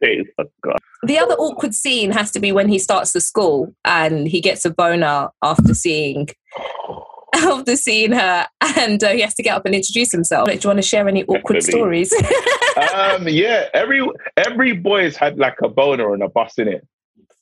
they 0.00 0.24
were 0.38 0.44
gone. 0.62 0.78
the 1.02 1.18
other 1.18 1.34
awkward 1.34 1.74
scene 1.74 2.10
has 2.10 2.30
to 2.32 2.40
be 2.40 2.52
when 2.52 2.68
he 2.68 2.78
starts 2.78 3.12
the 3.12 3.20
school 3.20 3.74
and 3.84 4.26
he 4.28 4.40
gets 4.40 4.64
a 4.64 4.70
boner 4.70 5.28
after 5.42 5.74
seeing 5.74 6.28
after 7.34 7.76
seeing 7.76 8.12
her, 8.12 8.46
and 8.78 9.04
uh, 9.04 9.10
he 9.10 9.20
has 9.20 9.34
to 9.34 9.42
get 9.42 9.54
up 9.54 9.64
and 9.66 9.74
introduce 9.74 10.10
himself. 10.10 10.48
Do 10.48 10.54
you 10.54 10.60
want 10.64 10.78
to 10.78 10.82
share 10.82 11.06
any 11.06 11.24
awkward 11.24 11.60
Definitely. 11.60 12.04
stories? 12.06 12.14
Um, 12.94 13.28
yeah, 13.28 13.66
every 13.74 14.04
every 14.36 14.72
boy's 14.72 15.16
had 15.16 15.38
like 15.38 15.56
a 15.62 15.68
boner 15.68 16.12
on 16.12 16.22
a 16.22 16.28
bus 16.28 16.54
in 16.58 16.68
it. 16.68 16.86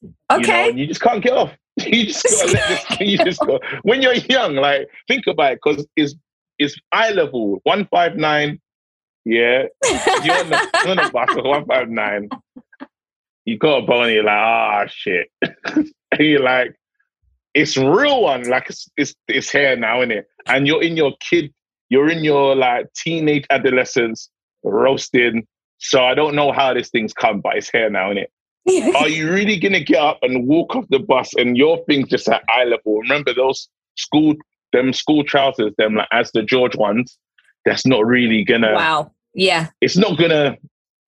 You 0.03 0.15
know, 0.31 0.39
okay, 0.39 0.73
you 0.73 0.87
just 0.87 1.01
can't 1.01 1.23
get 1.23 1.33
off. 1.33 1.53
You 1.79 2.07
just 2.07 2.25
gotta 2.25 2.53
let 2.53 2.69
this. 2.69 3.01
You 3.01 3.19
just 3.19 3.41
go 3.41 3.61
when 3.83 4.01
you're 4.01 4.15
young. 4.15 4.55
Like 4.57 4.89
think 5.09 5.27
about 5.27 5.53
it, 5.53 5.61
because 5.63 5.87
it's 5.95 6.15
it's 6.59 6.77
eye 6.93 7.11
level 7.11 7.61
one 7.65 7.87
five 7.91 8.17
nine. 8.17 8.61
Yeah, 9.25 9.65
you're 10.25 10.37
on 10.37 10.51
the, 10.51 10.71
you're 10.85 10.91
on 10.91 10.97
the 10.97 11.11
bus 11.13 11.37
one 11.45 11.67
five 11.67 11.91
nine. 11.91 12.29
You 13.45 13.59
got 13.59 13.85
a 13.85 13.87
boner. 13.87 14.11
You're 14.11 14.25
like, 14.25 14.35
ah, 14.35 14.87
shit. 14.89 15.29
and 15.43 15.93
you're 16.19 16.41
like, 16.41 16.75
it's 17.55 17.77
real 17.77 18.23
one. 18.23 18.49
Like 18.49 18.71
it's 18.71 18.89
it's 18.97 19.15
it's 19.29 19.51
here 19.51 19.77
now, 19.77 20.03
is 20.03 20.11
it? 20.11 20.29
And 20.47 20.67
you're 20.67 20.83
in 20.83 20.97
your 20.97 21.13
kid. 21.21 21.53
You're 21.89 22.11
in 22.11 22.25
your 22.25 22.57
like 22.57 22.93
teenage 22.95 23.47
adolescence, 23.51 24.31
roasting. 24.65 25.47
So 25.79 26.05
I 26.05 26.15
don't 26.15 26.35
know 26.35 26.53
how 26.53 26.75
this 26.75 26.91
thing's 26.91 27.13
come, 27.13 27.41
but 27.41 27.57
it's 27.57 27.71
here 27.71 27.91
now, 27.91 28.13
is 28.13 28.19
it? 28.19 28.31
Are 28.97 29.09
you 29.09 29.31
really 29.33 29.59
gonna 29.59 29.81
get 29.81 30.01
up 30.01 30.19
and 30.23 30.47
walk 30.47 30.75
off 30.75 30.87
the 30.91 30.99
bus 30.99 31.33
and 31.35 31.57
your 31.57 31.85
thing's 31.85 32.09
just 32.09 32.29
at 32.29 32.43
eye 32.49 32.65
level? 32.65 32.99
Remember 33.01 33.33
those 33.35 33.69
school 33.97 34.35
them 34.73 34.93
school 34.93 35.23
trousers, 35.25 35.73
them 35.79 35.95
like 35.95 36.09
as 36.13 36.31
the 36.33 36.43
George 36.43 36.77
ones. 36.77 37.19
That's 37.65 37.87
not 37.87 38.05
really 38.07 38.45
gonna. 38.45 38.73
wow. 38.75 39.11
Yeah, 39.35 39.69
It's 39.81 39.97
not 39.97 40.19
gonna. 40.19 40.57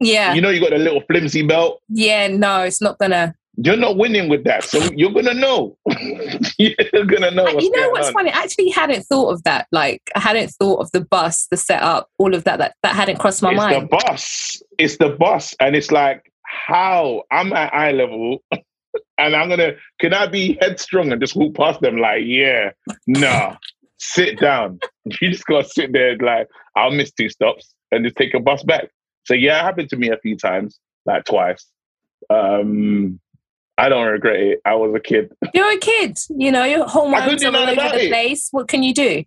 yeah, 0.01 0.35
You 0.35 0.41
know, 0.43 0.51
you 0.51 0.61
got 0.61 0.73
a 0.75 0.79
little 0.79 1.01
flimsy 1.11 1.43
belt. 1.47 1.81
yeah. 1.89 2.27
No, 2.29 2.63
it's 2.63 2.81
not 2.83 2.99
gonna. 2.99 3.35
You're 3.61 3.77
not 3.77 3.97
winning 3.97 4.29
with 4.29 4.45
that, 4.45 4.63
so 4.63 4.79
you're 4.95 5.11
gonna 5.13 5.35
know. 5.35 5.77
you're 6.59 7.05
gonna 7.07 7.31
know. 7.33 7.49
You 7.49 7.71
know 7.71 7.81
going 7.83 7.91
what's 7.93 8.09
on. 8.09 8.13
funny? 8.13 8.31
I 8.31 8.43
actually 8.43 8.69
hadn't 8.71 9.03
thought 9.05 9.31
of 9.33 9.43
that. 9.45 9.67
Like, 9.73 10.03
I 10.15 10.21
hadn't 10.21 10.51
thought 10.51 10.77
of 10.81 10.91
the 10.93 11.01
bus, 11.01 11.49
the 11.51 11.57
setup, 11.57 12.09
all 12.19 12.35
of 12.35 12.45
that. 12.45 12.59
That 12.59 12.75
that 12.83 12.95
hadn't 12.95 13.19
crossed 13.19 13.43
my 13.43 13.51
it's 13.51 13.57
mind. 13.59 13.83
the 13.83 13.87
bus. 13.97 14.63
It's 14.79 14.97
the 14.99 15.11
bus, 15.11 15.55
and 15.59 15.75
it's 15.75 15.91
like 15.91 16.28
how 16.49 17.25
I'm 17.31 17.53
at 17.53 17.73
eye 17.75 17.93
level, 17.93 18.43
and 19.19 19.37
I'm 19.37 19.49
gonna. 19.49 19.73
Can 20.01 20.15
I 20.15 20.27
be 20.27 20.59
headstrong 20.61 21.13
and 21.13 21.21
just 21.21 21.37
walk 21.37 21.55
past 21.55 21.81
them? 21.81 21.97
Like, 21.99 22.23
yeah, 22.25 22.71
nah, 23.07 23.57
sit 23.99 24.39
down. 24.39 24.81
You 25.23 25.31
just 25.31 25.47
gotta 25.47 25.67
sit 25.67 25.93
there. 25.95 26.19
Like, 26.19 26.49
I'll 26.77 26.91
miss 26.91 27.11
two 27.13 27.31
stops 27.31 27.75
and 27.91 28.05
just 28.05 28.17
take 28.17 28.35
a 28.35 28.41
bus 28.41 28.63
back. 28.63 28.91
So 29.25 29.33
yeah, 29.33 29.59
it 29.59 29.63
happened 29.63 29.89
to 29.91 29.97
me 29.97 30.11
a 30.11 30.19
few 30.19 30.37
times, 30.37 30.79
like 31.07 31.25
twice. 31.25 31.67
Um, 32.29 33.19
I 33.79 33.89
don't 33.89 34.07
regret 34.07 34.37
it. 34.37 34.61
I 34.67 34.75
was 34.75 34.93
a 34.95 35.01
kid. 35.01 35.33
You're 35.55 35.73
a 35.73 35.79
kid, 35.79 36.19
you 36.29 36.53
know. 36.53 36.65
your 36.65 36.87
hormones 36.87 37.45
all 37.45 37.57
over 37.57 37.75
the 37.75 38.05
it. 38.05 38.09
place. 38.11 38.49
What 38.51 38.69
can 38.69 38.83
you 38.83 38.93
do? 38.93 39.25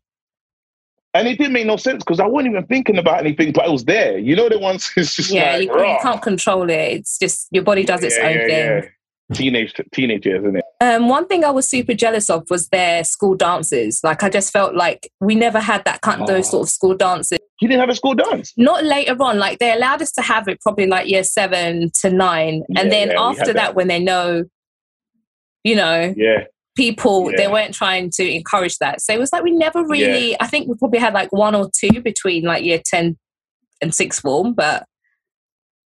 And 1.13 1.27
it 1.27 1.37
didn't 1.37 1.53
make 1.53 1.65
no 1.65 1.75
sense 1.75 2.03
because 2.03 2.19
I 2.21 2.25
wasn't 2.25 2.53
even 2.53 2.65
thinking 2.67 2.97
about 2.97 3.19
anything, 3.19 3.51
but 3.51 3.65
it 3.65 3.71
was 3.71 3.83
there. 3.83 4.17
You 4.17 4.35
know 4.35 4.47
the 4.47 4.57
ones 4.59 4.89
it's 4.97 5.15
just 5.15 5.31
yeah, 5.31 5.57
like 5.57 5.67
you, 5.67 5.73
you 5.85 5.97
can't 6.01 6.21
control 6.21 6.69
it. 6.69 6.73
It's 6.75 7.17
just 7.19 7.47
your 7.51 7.63
body 7.63 7.83
does 7.83 8.03
its 8.03 8.17
Yeah, 8.17 8.27
own 8.27 8.35
yeah, 8.37 8.47
thing. 8.47 8.83
yeah. 8.83 8.89
Teenage 9.33 9.73
teenage 9.93 10.25
years, 10.25 10.41
isn't 10.43 10.57
it? 10.57 10.65
Um, 10.81 11.07
one 11.07 11.25
thing 11.27 11.45
I 11.45 11.51
was 11.51 11.69
super 11.69 11.93
jealous 11.93 12.29
of 12.29 12.49
was 12.49 12.67
their 12.69 13.03
school 13.05 13.35
dances. 13.35 14.01
Like 14.03 14.23
I 14.23 14.29
just 14.29 14.51
felt 14.51 14.75
like 14.75 15.09
we 15.21 15.35
never 15.35 15.59
had 15.59 15.85
that 15.85 16.01
kind 16.01 16.27
those 16.27 16.47
Oh. 16.47 16.51
sort 16.51 16.63
of 16.67 16.69
school 16.69 16.95
dances. 16.95 17.39
You 17.61 17.67
didn't 17.67 17.79
have 17.81 17.89
a 17.89 17.95
school 17.95 18.13
dance. 18.15 18.51
Not 18.57 18.83
later 18.83 19.15
on, 19.21 19.37
like 19.37 19.59
they 19.59 19.71
allowed 19.71 20.01
us 20.01 20.11
to 20.13 20.21
have 20.21 20.47
it 20.49 20.59
probably 20.61 20.87
like 20.87 21.07
year 21.07 21.23
seven 21.23 21.91
to 22.01 22.09
nine, 22.09 22.63
and 22.77 22.91
then 22.91 23.11
after 23.17 23.45
that, 23.47 23.53
that. 23.53 23.75
when 23.75 23.87
they 23.87 23.99
know, 23.99 24.43
you 25.63 25.75
know, 25.75 26.13
Yeah. 26.17 26.45
People 26.75 27.31
they 27.35 27.47
weren't 27.47 27.73
trying 27.73 28.09
to 28.11 28.23
encourage 28.27 28.77
that. 28.77 29.01
So 29.01 29.13
it 29.13 29.19
was 29.19 29.31
like 29.33 29.43
we 29.43 29.51
never 29.51 29.83
really. 29.85 30.39
I 30.39 30.47
think 30.47 30.67
we 30.67 30.75
probably 30.75 30.99
had 30.99 31.13
like 31.13 31.31
one 31.31 31.55
or 31.55 31.69
two 31.75 32.01
between 32.01 32.43
like 32.43 32.63
year 32.63 32.81
ten 32.83 33.17
and 33.81 33.93
sixth 33.93 34.21
form, 34.21 34.53
but 34.53 34.85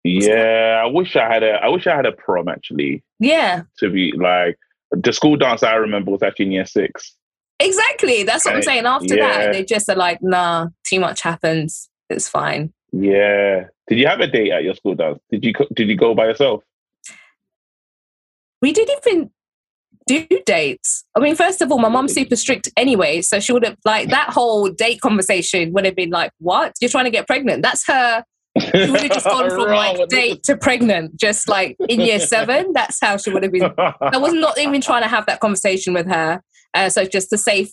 Yeah. 0.05 0.81
I 0.83 0.87
wish 0.87 1.14
I 1.16 1.29
had 1.33 1.42
a 1.42 1.53
I 1.62 1.68
wish 1.68 1.87
I 1.87 1.95
had 1.95 2.07
a 2.07 2.12
prom 2.12 2.49
actually 2.49 3.03
yeah, 3.21 3.62
to 3.79 3.88
be 3.90 4.12
like 4.16 4.59
the 4.90 5.12
school 5.12 5.37
dance 5.37 5.62
I 5.62 5.75
remember 5.75 6.11
was 6.11 6.23
actually 6.23 6.47
in 6.47 6.53
year 6.53 6.66
six. 6.66 7.14
exactly. 7.61 8.25
That's 8.25 8.45
what 8.45 8.57
I'm 8.57 8.62
saying. 8.62 8.85
After 8.87 9.14
Yeah. 9.14 9.29
that, 9.45 9.53
they 9.53 9.64
just 9.64 9.88
are 9.88 9.95
like, 9.97 10.21
nah, 10.23 10.68
too 10.85 10.99
much 11.01 11.21
happens. 11.23 11.88
It's 12.11 12.29
fine. 12.29 12.73
Yeah. 12.92 13.66
Did 13.88 13.99
you 13.99 14.07
have 14.07 14.21
a 14.21 14.27
date 14.27 14.51
at 14.51 14.64
your 14.64 14.75
school 14.75 14.95
dance? 14.97 15.21
Did 15.31 15.45
you 15.45 15.53
did 15.75 15.88
you 15.88 15.97
go 15.97 16.14
by 16.14 16.27
yourself? 16.27 16.62
We 18.61 18.73
didn't 18.73 18.99
even 19.07 19.31
do 20.07 20.27
dates. 20.47 21.05
I 21.17 21.21
mean, 21.21 21.37
first 21.37 21.61
of 21.61 21.71
all, 21.71 21.79
my 21.79 21.88
mom's 21.88 22.15
super 22.15 22.37
strict 22.37 22.71
anyway, 22.77 23.23
so 23.23 23.41
she 23.41 23.53
would 23.53 23.65
have 23.65 23.77
like 23.85 24.11
that 24.11 24.31
whole 24.31 24.69
date 24.69 25.01
conversation 25.01 25.73
would 25.73 25.85
have 25.85 25.97
been 25.97 26.11
like, 26.11 26.33
"What? 26.38 26.75
You're 26.81 26.91
trying 26.91 27.05
to 27.05 27.11
get 27.11 27.27
pregnant?" 27.27 27.62
That's 27.62 27.87
her. 27.87 28.25
She 28.59 28.91
would 28.91 29.01
have 29.01 29.12
just 29.12 29.25
gone 29.27 29.49
from 29.49 29.69
like 29.69 30.09
date 30.09 30.43
to 30.45 30.57
pregnant, 30.57 31.17
just 31.17 31.49
like 31.49 31.77
in 31.88 32.01
year 32.01 32.19
seven. 32.35 32.73
That's 32.73 32.99
how 33.01 33.17
she 33.17 33.31
would 33.31 33.43
have 33.43 33.53
been. 33.53 33.73
I 33.79 34.19
was 34.19 34.35
not 34.35 34.59
even 34.59 34.81
trying 34.81 35.03
to 35.03 35.09
have 35.09 35.27
that 35.27 35.41
conversation 35.41 35.95
with 35.95 36.07
her. 36.07 36.43
Uh, 36.75 36.88
so 36.88 37.05
just 37.05 37.31
the 37.31 37.38
safe 37.38 37.73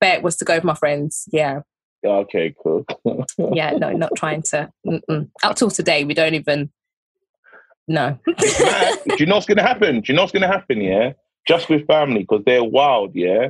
bet 0.00 0.22
was 0.22 0.36
to 0.36 0.44
go 0.44 0.54
with 0.54 0.64
my 0.64 0.74
friends. 0.74 1.24
Yeah, 1.32 1.60
okay, 2.04 2.54
cool. 2.62 2.84
yeah, 3.52 3.72
no, 3.72 3.92
not 3.92 4.12
trying 4.16 4.42
to. 4.42 4.70
Mm-mm. 4.86 5.30
Up 5.42 5.56
till 5.56 5.70
today, 5.70 6.04
we 6.04 6.14
don't 6.14 6.34
even. 6.34 6.70
No. 7.90 8.18
Do 8.26 9.16
you 9.18 9.26
know 9.26 9.36
what's 9.36 9.46
gonna 9.46 9.62
happen? 9.62 10.00
Do 10.00 10.12
you 10.12 10.16
know 10.16 10.22
what's 10.22 10.32
gonna 10.32 10.46
happen? 10.46 10.80
Yeah, 10.80 11.12
just 11.48 11.68
with 11.70 11.86
family 11.86 12.20
because 12.20 12.42
they're 12.44 12.62
wild. 12.62 13.14
Yeah, 13.14 13.48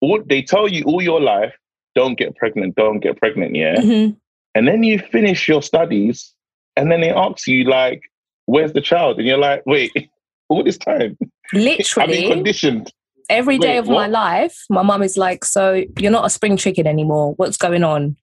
all 0.00 0.20
they 0.26 0.42
tell 0.42 0.68
you 0.68 0.82
all 0.84 1.00
your 1.02 1.20
life, 1.20 1.54
don't 1.94 2.18
get 2.18 2.34
pregnant, 2.36 2.74
don't 2.74 3.00
get 3.00 3.16
pregnant. 3.18 3.54
Yeah, 3.54 3.76
Mhm. 3.76 4.16
and 4.54 4.68
then 4.68 4.82
you 4.82 4.98
finish 4.98 5.48
your 5.48 5.62
studies, 5.62 6.34
and 6.76 6.90
then 6.90 7.00
they 7.00 7.10
ask 7.10 7.46
you 7.46 7.64
like, 7.64 8.00
"Where's 8.46 8.72
the 8.72 8.80
child?" 8.80 9.18
And 9.18 9.26
you're 9.26 9.38
like, 9.38 9.62
"Wait, 9.64 9.92
all 10.48 10.62
this 10.64 10.78
time 10.78 11.16
literally, 11.52 12.16
I've 12.16 12.20
been 12.22 12.32
conditioned." 12.32 12.92
every 13.28 13.58
day 13.58 13.72
Wait, 13.72 13.78
of 13.78 13.88
my 13.88 14.06
life, 14.06 14.56
my 14.70 14.82
mum 14.82 15.02
is 15.02 15.16
like, 15.16 15.44
"So 15.44 15.82
you're 15.98 16.12
not 16.12 16.26
a 16.26 16.30
spring 16.30 16.56
chicken 16.56 16.86
anymore. 16.86 17.34
What's 17.36 17.56
going 17.56 17.82
on?" 17.84 18.16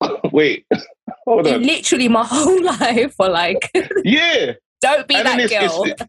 Wait, 0.32 0.64
hold 1.26 1.46
on. 1.48 1.62
literally 1.62 2.08
my 2.08 2.24
whole 2.24 2.62
life 2.62 3.14
were 3.18 3.28
like, 3.28 3.70
Yeah, 4.04 4.52
"Don't 4.80 5.08
be 5.08 5.16
And 5.16 5.26
that 5.26 5.40
it's- 5.40 5.60
girl." 5.60 5.84
it's- 5.84 6.08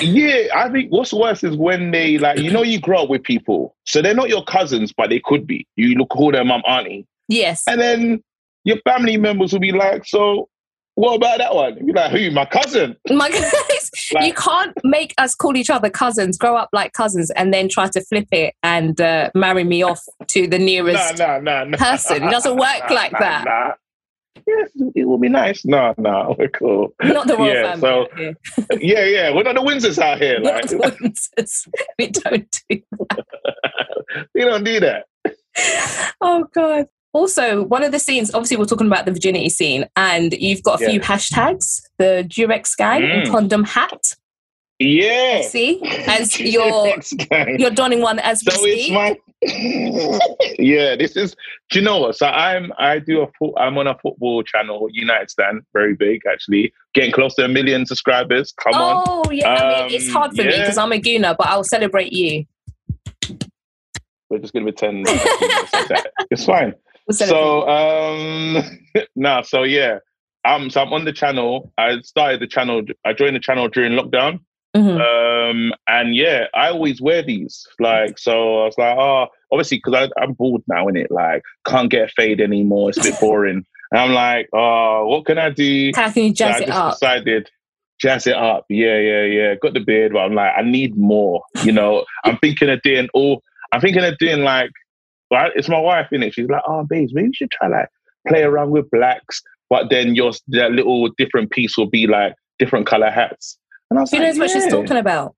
yeah. 0.00 0.48
I 0.54 0.68
think 0.70 0.90
what's 0.90 1.12
worse 1.12 1.44
is 1.44 1.56
when 1.56 1.90
they 1.90 2.18
like, 2.18 2.38
you 2.38 2.50
know, 2.50 2.62
you 2.62 2.80
grow 2.80 3.02
up 3.04 3.08
with 3.08 3.22
people, 3.22 3.74
so 3.84 4.02
they're 4.02 4.14
not 4.14 4.28
your 4.28 4.44
cousins, 4.44 4.92
but 4.92 5.10
they 5.10 5.20
could 5.24 5.46
be. 5.46 5.66
You 5.76 5.94
look 5.96 6.10
call 6.10 6.32
them 6.32 6.48
mum, 6.48 6.62
auntie, 6.66 7.06
yes, 7.28 7.62
and 7.66 7.80
then 7.80 8.22
your 8.64 8.78
family 8.88 9.16
members 9.16 9.52
will 9.52 9.60
be 9.60 9.72
like, 9.72 10.06
"So, 10.06 10.48
what 10.94 11.14
about 11.16 11.38
that 11.38 11.54
one?" 11.54 11.76
You're 11.86 11.94
like, 11.94 12.10
"Who? 12.12 12.30
My 12.30 12.44
cousin?" 12.46 12.96
my 13.10 13.30
guys, 13.30 13.90
you 14.22 14.32
can't 14.34 14.72
make 14.84 15.14
us 15.18 15.34
call 15.34 15.56
each 15.56 15.70
other 15.70 15.90
cousins, 15.90 16.38
grow 16.38 16.56
up 16.56 16.70
like 16.72 16.92
cousins, 16.92 17.30
and 17.32 17.52
then 17.52 17.68
try 17.68 17.88
to 17.88 18.00
flip 18.00 18.28
it 18.32 18.54
and 18.62 19.00
uh, 19.00 19.30
marry 19.34 19.64
me 19.64 19.82
off 19.82 20.00
to 20.28 20.46
the 20.46 20.58
nearest. 20.58 21.18
nah, 21.18 21.38
nah, 21.38 21.64
nah. 21.64 21.76
person. 21.76 22.22
It 22.22 22.30
doesn't 22.30 22.56
work 22.56 22.82
like 22.90 23.12
Nah, 23.12 23.18
that. 23.20 23.74
Yes, 24.46 24.70
it 24.94 25.04
will 25.06 25.18
be 25.18 25.28
nice. 25.28 25.64
No, 25.64 25.94
no, 25.96 26.34
we're 26.38 26.48
cool. 26.48 26.92
Not 27.02 27.26
the 27.26 27.36
royal 27.36 27.54
Yeah, 27.54 27.76
family. 27.76 28.36
so- 28.56 28.76
Yeah, 28.80 29.04
yeah, 29.04 29.34
we're 29.34 29.42
not 29.44 29.54
the 29.54 29.60
Windsors 29.62 29.98
out 29.98 30.18
here. 30.20 30.38
We're 30.42 30.52
Like, 30.54 30.70
not 30.70 30.98
the 30.98 31.08
Windsors. 31.38 31.68
we 31.98 32.06
don't 32.08 32.60
do 32.68 32.82
we 34.34 34.40
don't 34.42 34.64
do 34.64 34.80
that. 34.80 35.06
oh 36.20 36.46
god 36.54 36.86
also 37.12 37.64
one 37.64 37.82
of 37.84 37.90
the 37.92 37.98
scenes 37.98 38.32
obviously 38.34 38.56
we're 38.56 38.64
talking 38.64 38.86
about 38.86 39.06
the 39.06 39.12
virginity 39.12 39.48
scene 39.48 39.86
and 39.96 40.32
you've 40.34 40.62
got 40.62 40.80
a 40.80 40.84
few 40.84 40.98
Yeah. 41.00 41.06
hashtags 41.06 41.80
the 41.98 42.24
durex 42.28 42.76
gang 42.76 43.02
and 43.04 43.26
Mm. 43.28 43.30
condom 43.30 43.64
hat 43.64 44.14
Yeah. 44.84 45.42
see? 45.42 45.80
As 46.06 46.38
you're 46.38 46.94
you're 47.58 47.70
donning 47.70 48.00
one 48.00 48.18
as 48.18 48.42
we 48.46 48.52
so 48.52 48.60
it's 48.64 48.90
my 48.90 49.16
yeah 50.58 50.96
this 50.96 51.16
is 51.16 51.36
do 51.70 51.78
you 51.78 51.84
know 51.84 51.98
what? 51.98 52.16
So 52.16 52.26
i'm 52.26 52.72
i 52.78 52.98
do 52.98 53.22
a 53.22 53.26
fo- 53.38 53.54
i'm 53.58 53.76
on 53.76 53.86
a 53.86 53.96
football 53.98 54.42
channel 54.42 54.88
united 54.90 55.30
stand 55.30 55.62
very 55.72 55.94
big 55.94 56.22
actually. 56.30 56.72
Getting 56.94 57.12
close 57.12 57.34
to 57.34 57.44
a 57.44 57.48
million 57.48 57.84
subscribers 57.86 58.52
come 58.62 58.74
on. 58.74 59.04
Oh 59.06 59.30
yeah 59.30 59.48
i 59.48 59.86
mean 59.86 59.94
it's 59.94 60.08
Um, 60.08 60.14
hard 60.14 60.30
for 60.36 60.42
me 60.44 60.50
because 60.58 60.78
i'm 60.78 60.92
a 60.92 60.98
gooner 61.00 61.36
but 61.36 61.46
i'll 61.48 61.64
celebrate 61.64 62.12
you. 62.12 62.44
We're 64.30 64.38
just 64.38 64.52
gonna 64.54 64.64
pretend 64.64 65.06
it's 66.30 66.44
fine. 66.46 66.74
We'll 67.06 67.14
so 67.16 67.68
um 67.68 68.62
no 69.16 69.42
so 69.42 69.62
yeah. 69.64 69.98
Um 70.46 70.70
so 70.70 70.80
i'm 70.82 70.92
on 70.92 71.04
the 71.04 71.12
channel. 71.12 71.72
I 71.76 72.00
started 72.00 72.40
the 72.40 72.46
channel 72.46 72.82
i 73.04 73.12
joined 73.12 73.36
the 73.36 73.40
channel 73.40 73.68
during 73.68 73.92
lockdown 73.92 74.40
Mhm. 74.74 75.00
Um, 75.00 75.72
and 75.86 76.14
yeah, 76.14 76.46
I 76.54 76.68
always 76.70 77.00
wear 77.00 77.22
these. 77.22 77.66
Like, 77.78 78.18
so 78.18 78.62
I 78.62 78.64
was 78.66 78.74
like, 78.78 78.96
oh, 78.98 79.28
obviously, 79.52 79.78
because 79.84 80.10
I'm 80.20 80.32
bored 80.32 80.62
now, 80.66 80.88
in 80.88 80.96
it. 80.96 81.10
Like, 81.10 81.42
can't 81.64 81.90
get 81.90 82.08
a 82.08 82.08
fade 82.08 82.40
anymore. 82.40 82.88
It's 82.90 82.98
a 82.98 83.02
bit 83.02 83.14
boring. 83.20 83.64
and 83.92 84.00
I'm 84.00 84.12
like, 84.12 84.48
oh, 84.52 85.06
what 85.06 85.26
can 85.26 85.38
I 85.38 85.50
do? 85.50 85.92
how 85.94 86.10
can 86.10 86.24
you 86.24 86.28
So 86.30 86.34
jazz 86.34 86.56
I 86.56 86.58
it 86.58 86.66
just 86.66 86.78
up 86.78 86.94
decided, 86.94 87.50
jazz 88.00 88.26
it 88.26 88.36
up. 88.36 88.64
Yeah, 88.68 88.98
yeah, 88.98 89.22
yeah. 89.24 89.54
Got 89.54 89.74
the 89.74 89.80
beard, 89.80 90.12
but 90.12 90.20
I'm 90.20 90.34
like, 90.34 90.52
I 90.56 90.62
need 90.62 90.96
more. 90.96 91.42
You 91.62 91.72
know, 91.72 92.04
I'm 92.24 92.38
thinking 92.38 92.68
of 92.70 92.82
doing 92.82 93.08
all. 93.14 93.42
I'm 93.72 93.80
thinking 93.80 94.04
of 94.04 94.18
doing 94.18 94.42
like, 94.42 94.70
right? 95.32 95.52
It's 95.54 95.68
my 95.68 95.80
wife 95.80 96.08
in 96.12 96.22
it. 96.22 96.34
She's 96.34 96.48
like, 96.48 96.62
oh, 96.66 96.84
babes, 96.84 97.12
maybe 97.14 97.28
you 97.28 97.32
should 97.34 97.50
try 97.50 97.68
like 97.68 97.88
play 98.26 98.42
around 98.42 98.70
with 98.70 98.90
blacks, 98.90 99.40
but 99.70 99.90
then 99.90 100.14
your 100.14 100.32
that 100.48 100.72
little 100.72 101.08
different 101.16 101.50
piece 101.50 101.76
will 101.76 101.90
be 101.90 102.06
like 102.08 102.34
different 102.58 102.86
color 102.86 103.10
hats. 103.10 103.58
And 103.94 103.98
I 103.98 104.02
was 104.02 104.10
who 104.10 104.16
like, 104.18 104.26
knows 104.26 104.38
what 104.38 104.50
she's 104.50 104.66
talking 104.66 104.96
about 104.96 105.34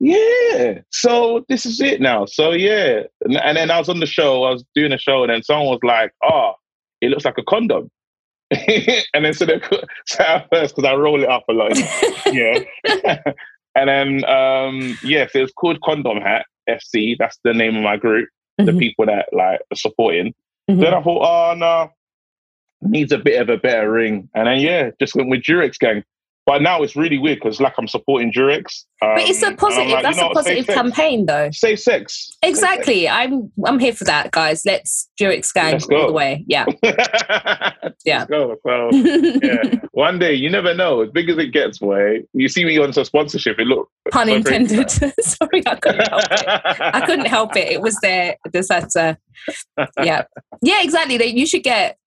Yeah. 0.00 0.80
So 0.90 1.44
this 1.48 1.66
is 1.66 1.80
it 1.80 2.00
now. 2.00 2.24
So 2.26 2.52
yeah. 2.52 3.02
And, 3.22 3.36
and 3.36 3.56
then 3.56 3.70
I 3.70 3.78
was 3.78 3.88
on 3.88 4.00
the 4.00 4.06
show, 4.06 4.44
I 4.44 4.50
was 4.50 4.64
doing 4.74 4.92
a 4.92 4.98
show, 4.98 5.22
and 5.22 5.30
then 5.30 5.42
someone 5.42 5.66
was 5.66 5.80
like, 5.82 6.12
oh, 6.22 6.52
it 7.00 7.10
looks 7.10 7.24
like 7.24 7.38
a 7.38 7.42
condom. 7.42 7.90
and 8.50 9.24
then 9.24 9.34
so 9.34 9.44
they 9.46 9.60
so 10.06 10.24
at 10.24 10.48
first, 10.50 10.74
because 10.76 10.88
I 10.88 10.94
roll 10.94 11.22
it 11.22 11.28
up 11.28 11.44
a 11.48 11.52
lot. 11.52 11.76
yeah. 12.32 12.58
and 13.74 13.88
then 13.88 14.24
um 14.24 14.96
yes, 15.02 15.32
it 15.34 15.40
was 15.42 15.52
called 15.52 15.80
Condom 15.82 16.20
Hat 16.20 16.46
FC. 16.68 17.16
That's 17.18 17.38
the 17.44 17.52
name 17.54 17.76
of 17.76 17.82
my 17.82 17.96
group, 17.96 18.28
the 18.58 18.64
Mhm. 18.72 18.78
people 18.78 19.06
that 19.06 19.28
like 19.32 19.60
are 19.70 19.76
supporting. 19.76 20.34
Mhm. 20.70 20.80
Then 20.80 20.94
I 20.94 21.02
thought, 21.02 21.22
oh 21.26 21.54
no, 21.54 21.90
needs 22.82 23.12
a 23.12 23.18
bit 23.18 23.40
of 23.40 23.48
a 23.48 23.56
better 23.56 23.90
ring. 23.90 24.28
And 24.34 24.46
then 24.46 24.60
yeah, 24.60 24.90
just 25.00 25.14
went 25.14 25.28
with 25.30 25.42
Durex 25.42 25.78
gang. 25.78 26.02
But 26.46 26.60
now 26.60 26.82
it's 26.82 26.94
really 26.94 27.18
weird 27.18 27.38
because 27.42 27.60
like 27.60 27.74
I'm 27.78 27.88
supporting 27.88 28.32
Durex. 28.32 28.84
Um, 29.00 29.14
but 29.14 29.22
it's 29.28 29.42
a 29.42 29.52
positive 29.52 29.90
like, 29.90 30.02
that's 30.02 30.16
you 30.16 30.22
know 30.22 30.30
a 30.30 30.34
positive 30.34 30.66
campaign 30.66 31.26
though 31.26 31.50
Safe 31.50 31.78
sex. 31.78 32.30
exactly 32.42 33.06
i'm 33.06 33.52
i'm 33.66 33.78
here 33.78 33.92
for 33.92 34.04
that 34.04 34.30
guys 34.30 34.62
let's 34.64 35.10
durex 35.20 35.52
gang 35.52 35.78
all 35.92 36.06
the 36.06 36.12
way 36.12 36.42
yeah 36.48 36.64
Yeah. 38.04 38.26
Go. 38.26 38.56
So, 38.66 38.90
yeah. 38.92 39.80
One 39.92 40.18
day, 40.18 40.34
you 40.34 40.50
never 40.50 40.74
know. 40.74 41.02
As 41.02 41.10
big 41.10 41.30
as 41.30 41.38
it 41.38 41.52
gets, 41.52 41.78
boy. 41.78 42.20
You 42.34 42.48
see 42.48 42.64
me 42.64 42.78
on 42.78 42.92
some 42.92 43.04
sponsorship. 43.04 43.58
It 43.58 43.66
look 43.66 43.88
pun 44.10 44.26
so 44.26 44.34
intended 44.34 44.90
sorry 45.20 45.62
i 45.66 45.74
couldn't 45.76 46.06
help 46.06 46.22
it 46.30 46.44
I 46.46 47.06
couldn't 47.06 47.26
help 47.26 47.56
it. 47.56 47.72
It 47.72 47.80
was 47.80 47.96
there. 48.02 48.36
Just 48.52 48.72
had 48.72 48.90
to. 48.90 49.18
Yeah, 50.02 50.24
yeah, 50.62 50.82
exactly. 50.82 51.24
You 51.26 51.46
should 51.46 51.62
get 51.62 51.98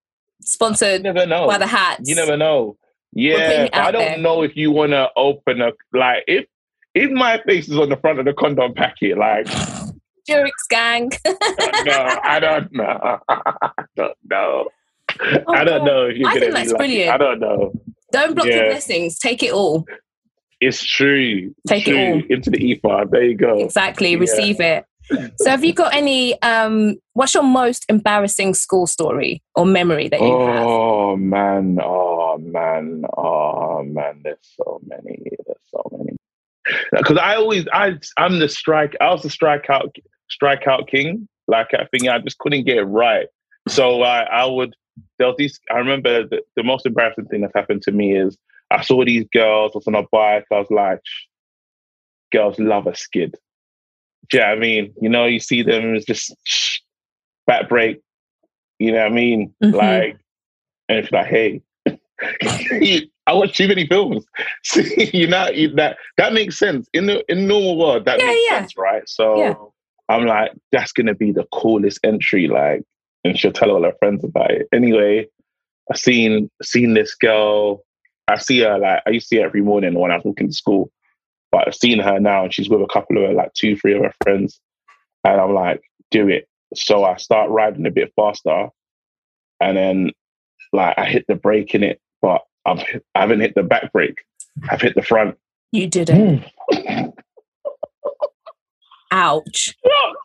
sponsored. 0.42 1.00
You 1.04 1.14
never 1.14 1.26
know. 1.26 1.48
by 1.48 1.58
the 1.58 1.68
hats. 1.68 2.08
You 2.08 2.16
never 2.16 2.38
know. 2.38 2.78
Yeah, 3.14 3.70
I 3.74 3.92
don't 3.92 4.02
there. 4.02 4.18
know 4.20 4.44
if 4.44 4.56
you 4.56 4.72
want 4.72 4.92
to 4.92 5.10
open 5.16 5.62
a 5.62 5.72
like 5.94 6.24
if 6.28 6.46
if 6.94 7.10
my 7.12 7.42
face 7.48 7.68
is 7.70 7.78
on 7.78 7.90
the 7.90 7.98
front 7.98 8.20
of 8.20 8.26
the 8.26 8.34
condom 8.34 8.74
packet. 8.74 9.18
Like, 9.18 9.48
Durex 10.30 10.52
gang. 10.70 11.10
no, 11.26 12.20
I 12.24 12.40
don't 12.40 12.72
know. 12.74 13.20
I 13.30 13.84
don't 13.96 14.18
know. 14.30 14.70
Oh, 15.20 15.54
I 15.54 15.64
don't 15.64 15.86
know 15.86 16.06
if 16.08 16.18
you're 16.18 16.28
I 16.30 16.34
gonna 16.34 16.40
think 16.42 16.54
that's 16.56 16.72
lucky. 16.72 16.78
brilliant. 16.78 17.12
I 17.14 17.18
don't 17.18 17.40
know. 17.40 17.72
Don't 18.12 18.36
block 18.36 18.48
your 18.48 18.56
Yeah. 18.58 18.70
blessings. 18.72 19.18
Take 19.20 19.42
it 19.42 19.52
all. 19.52 19.86
It's 20.60 20.84
true. 20.84 21.54
Take 21.68 21.88
it 21.88 21.96
all. 21.96 22.22
into 22.30 22.50
the 22.50 22.58
ether. 22.58 23.06
There 23.10 23.24
you 23.24 23.36
go. 23.36 23.58
Exactly. 23.60 24.12
Yeah. 24.14 24.18
Receive 24.20 24.60
it. 24.60 24.86
So, 25.38 25.50
have 25.50 25.64
you 25.64 25.74
got 25.74 25.96
any? 25.96 26.40
um 26.42 26.96
What's 27.14 27.34
your 27.34 27.44
most 27.44 27.86
embarrassing 27.90 28.54
school 28.56 28.86
story 28.88 29.42
or 29.56 29.66
memory 29.66 30.10
that 30.10 30.20
you 30.20 30.40
have? 30.40 30.66
Oh 30.68 31.16
man, 31.16 31.80
oh 31.82 32.17
man, 32.38 33.06
oh 33.18 33.84
man, 33.84 34.22
there's 34.24 34.38
so 34.56 34.80
many, 34.86 35.22
there's 35.46 35.58
so 35.72 35.90
many. 35.92 36.18
Because 36.92 37.18
I 37.18 37.36
always, 37.36 37.66
I, 37.72 37.98
I'm 38.18 38.40
the 38.40 38.50
strike, 38.50 38.96
I 39.00 39.10
was 39.12 39.24
the 39.24 39.30
strikeout, 39.30 39.96
strikeout 40.30 40.88
king. 40.88 41.28
Like 41.48 41.74
I 41.74 41.86
think 41.92 42.10
I 42.10 42.20
just 42.20 42.40
couldn't 42.40 42.66
get 42.66 42.78
it 42.78 42.84
right. 42.84 43.28
So 43.68 44.02
I, 44.02 44.24
I 44.24 44.46
would. 44.46 44.76
There 45.18 45.28
was 45.28 45.36
these. 45.38 45.60
I 45.72 45.78
remember 45.78 46.28
the, 46.28 46.42
the 46.56 46.64
most 46.64 46.86
embarrassing 46.86 47.26
thing 47.26 47.42
that 47.42 47.52
happened 47.56 47.84
to 47.84 47.92
me 47.92 48.18
is 48.18 48.38
I 48.72 48.82
saw 48.82 49.06
these 49.06 49.26
girls. 49.32 49.72
I 49.74 49.78
was 49.78 49.88
on 49.88 49.96
a 49.96 50.04
bike. 50.12 50.46
I 50.52 50.60
was 50.60 50.72
like, 50.72 51.00
girls 52.32 52.60
love 52.60 52.88
a 52.88 52.96
skid. 52.96 53.36
Do 54.30 54.38
you 54.38 54.44
know 54.44 54.50
what 54.50 54.58
I 54.58 54.60
mean? 54.60 54.94
You 55.02 55.10
know, 55.10 55.26
you 55.26 55.40
see 55.40 55.62
them 55.64 55.96
it's 55.96 56.06
just 56.06 56.36
back 57.46 57.70
break. 57.70 58.02
You 58.80 58.92
know 58.92 59.00
what 59.00 59.12
I 59.12 59.16
mean? 59.16 59.54
Mhm. 59.64 59.74
Like, 59.74 60.18
and 60.90 61.00
it's 61.00 61.12
like, 61.12 61.28
hey, 61.28 61.62
I 62.22 63.34
watch 63.34 63.58
too 63.58 63.68
many 63.68 63.86
films. 63.88 64.26
See, 64.64 65.10
you 65.14 65.28
know, 65.28 65.48
that 65.76 65.98
that 66.18 66.34
makes 66.34 66.58
sense 66.58 66.88
in 66.94 67.06
the 67.08 67.24
in 67.32 67.42
the 67.42 67.48
normal 67.48 67.78
world. 67.78 68.06
That 68.06 68.20
Yeah, 68.20 68.26
makes 68.28 68.42
yeah. 68.50 68.60
sense, 68.60 68.78
right? 68.78 69.04
So, 69.08 69.38
Yeah. 69.40 69.56
I'm 70.10 70.26
like, 70.26 70.52
that's 70.72 70.92
gonna 70.94 71.14
be 71.16 71.32
the 71.32 71.46
coolest 71.52 72.00
entry, 72.04 72.48
like, 72.48 72.84
and 73.24 73.38
she'll 73.38 73.52
tell 73.52 73.72
all 73.72 73.84
her 73.84 73.94
friends 74.00 74.24
about 74.24 74.52
it. 74.52 74.68
Anyway, 74.74 75.28
I 75.92 75.96
seen 75.96 76.50
seen 76.64 76.94
this 76.94 77.14
girl. 77.16 77.84
I 78.28 78.38
see 78.38 78.60
her 78.60 78.78
like 78.78 79.02
I 79.06 79.10
used 79.12 79.26
to 79.30 79.36
see 79.36 79.42
her 79.42 79.46
every 79.48 79.62
morning 79.62 79.94
when 80.00 80.12
I 80.12 80.16
was 80.16 80.26
walking 80.26 80.48
to 80.48 80.54
school. 80.54 80.92
But 81.52 81.68
I've 81.68 81.76
seen 81.76 82.00
her 82.00 82.20
now 82.20 82.44
and 82.44 82.54
she's 82.54 82.70
with 82.70 82.82
a 82.82 82.88
couple 82.88 83.18
of 83.18 83.24
her, 83.24 83.34
like 83.34 83.54
two, 83.54 83.78
three 83.78 83.94
of 83.94 84.04
her 84.04 84.14
friends. 84.22 84.60
And 85.24 85.40
I'm 85.40 85.54
like, 85.54 85.82
do 86.12 86.28
it. 86.28 86.48
So 86.76 87.06
I 87.06 87.16
start 87.16 87.50
riding 87.50 87.86
a 87.86 87.92
bit 87.92 88.12
faster. 88.18 88.68
And 89.62 89.78
then 89.78 90.12
like 90.74 90.98
I 90.98 91.06
hit 91.06 91.26
the 91.28 91.36
brake 91.36 91.74
in 91.74 91.84
it, 91.84 92.02
but 92.22 92.42
I've, 92.66 92.84
I 93.16 93.22
haven't 93.22 93.42
hit 93.42 93.56
the 93.56 93.64
back 93.64 93.92
brake. 93.92 94.20
I've 94.70 94.82
hit 94.82 94.96
the 94.96 95.02
front. 95.02 95.38
You 95.72 95.88
did 95.88 96.10
it. 96.10 96.44
Hmm. 96.74 97.10
Ouch. 99.12 99.76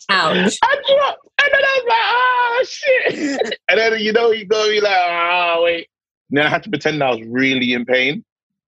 Ouch. 0.08 0.58
I 0.62 0.76
dropped. 0.86 1.28
And 1.38 1.52
then 1.52 1.62
I 1.64 1.78
was 1.78 1.84
like, 1.88 1.98
oh 2.04 2.64
shit. 2.68 3.58
and 3.68 3.78
then 3.78 4.00
you 4.00 4.12
know 4.12 4.30
you 4.30 4.44
go 4.44 4.68
be 4.68 4.80
like, 4.80 4.92
oh 4.96 5.62
wait. 5.64 5.88
And 6.30 6.38
then 6.38 6.46
I 6.46 6.48
had 6.48 6.62
to 6.64 6.70
pretend 6.70 7.02
I 7.02 7.10
was 7.10 7.26
really 7.26 7.72
in 7.74 7.84
pain. 7.84 8.24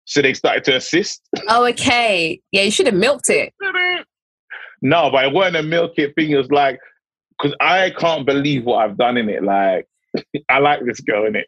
So 0.06 0.20
they 0.20 0.34
started 0.34 0.64
to 0.64 0.76
assist. 0.76 1.22
Oh, 1.48 1.64
okay. 1.66 2.40
Yeah, 2.52 2.62
you 2.62 2.70
should 2.70 2.86
have 2.86 2.94
milked 2.94 3.30
it. 3.30 3.54
no, 4.82 5.10
but 5.10 5.24
it 5.24 5.32
wasn't 5.32 5.56
a 5.56 5.62
milk 5.62 5.92
it 5.96 6.14
thing. 6.14 6.30
It 6.30 6.36
was 6.36 6.50
like, 6.50 6.78
because 7.38 7.56
I 7.60 7.90
can't 7.90 8.26
believe 8.26 8.64
what 8.64 8.84
I've 8.84 8.98
done 8.98 9.16
in 9.16 9.30
it. 9.30 9.42
Like, 9.42 9.88
I 10.50 10.58
like 10.58 10.84
this 10.84 11.00
girl 11.00 11.26
in 11.26 11.36
it. 11.36 11.46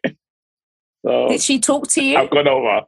So 1.05 1.29
Did 1.29 1.41
she 1.41 1.59
talk 1.59 1.87
to 1.89 2.03
you? 2.03 2.17
I've 2.17 2.29
gone 2.29 2.47
over. 2.47 2.81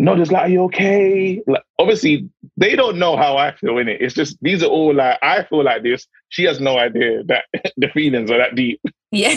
No, 0.00 0.16
just 0.16 0.30
like, 0.30 0.42
are 0.42 0.48
you 0.48 0.62
okay? 0.64 1.42
Like, 1.48 1.64
obviously, 1.78 2.28
they 2.56 2.76
don't 2.76 2.98
know 2.98 3.16
how 3.16 3.36
I 3.36 3.52
feel 3.56 3.78
in 3.78 3.88
it. 3.88 4.00
It's 4.00 4.14
just 4.14 4.38
these 4.40 4.62
are 4.62 4.68
all 4.68 4.94
like 4.94 5.18
I 5.22 5.42
feel 5.44 5.64
like 5.64 5.82
this. 5.82 6.06
She 6.28 6.44
has 6.44 6.60
no 6.60 6.78
idea 6.78 7.24
that 7.24 7.46
the 7.76 7.88
feelings 7.88 8.30
are 8.30 8.38
that 8.38 8.54
deep. 8.54 8.80
Yeah. 9.10 9.34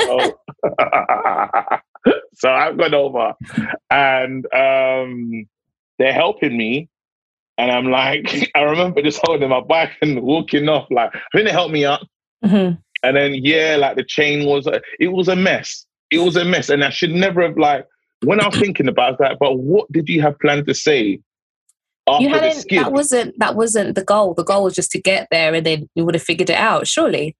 so, 0.00 0.38
so 2.34 2.50
I've 2.50 2.78
gone 2.78 2.94
over, 2.94 3.34
and 3.90 4.46
um, 4.54 5.46
they're 5.98 6.12
helping 6.12 6.56
me. 6.56 6.88
And 7.58 7.70
I'm 7.70 7.90
like, 7.90 8.52
I 8.54 8.62
remember 8.62 9.02
just 9.02 9.20
holding 9.24 9.48
my 9.48 9.60
bike 9.60 9.92
and 10.00 10.22
walking 10.22 10.68
off. 10.68 10.86
Like, 10.90 11.10
I 11.14 11.20
think 11.32 11.46
they 11.46 11.52
helped 11.52 11.72
me 11.72 11.84
up. 11.84 12.02
Mhm. 12.44 12.78
And 13.02 13.16
then 13.16 13.34
yeah, 13.34 13.76
like 13.78 13.96
the 13.96 14.04
chain 14.04 14.46
was 14.46 14.68
it 15.00 15.08
was 15.08 15.26
a 15.28 15.36
mess. 15.36 15.86
It 16.14 16.24
was 16.24 16.36
a 16.36 16.44
mess, 16.44 16.68
and 16.68 16.84
I 16.84 16.90
should 16.90 17.10
never 17.10 17.42
have 17.42 17.56
like 17.56 17.86
when 18.22 18.40
I 18.40 18.46
was 18.46 18.58
thinking 18.58 18.88
about 18.88 19.18
that. 19.18 19.38
But 19.38 19.58
what 19.58 19.90
did 19.92 20.08
you 20.08 20.22
have 20.22 20.38
planned 20.38 20.66
to 20.66 20.74
say 20.74 21.20
after 22.06 22.22
You 22.22 22.28
hadn't. 22.30 22.66
That 22.70 22.92
wasn't. 22.92 23.38
That 23.38 23.56
wasn't 23.56 23.94
the 23.94 24.04
goal. 24.04 24.34
The 24.34 24.44
goal 24.44 24.64
was 24.64 24.74
just 24.74 24.90
to 24.92 25.00
get 25.00 25.28
there, 25.30 25.54
and 25.54 25.64
then 25.64 25.88
you 25.94 26.04
would 26.04 26.14
have 26.14 26.22
figured 26.22 26.50
it 26.50 26.56
out. 26.56 26.86
Surely. 26.86 27.36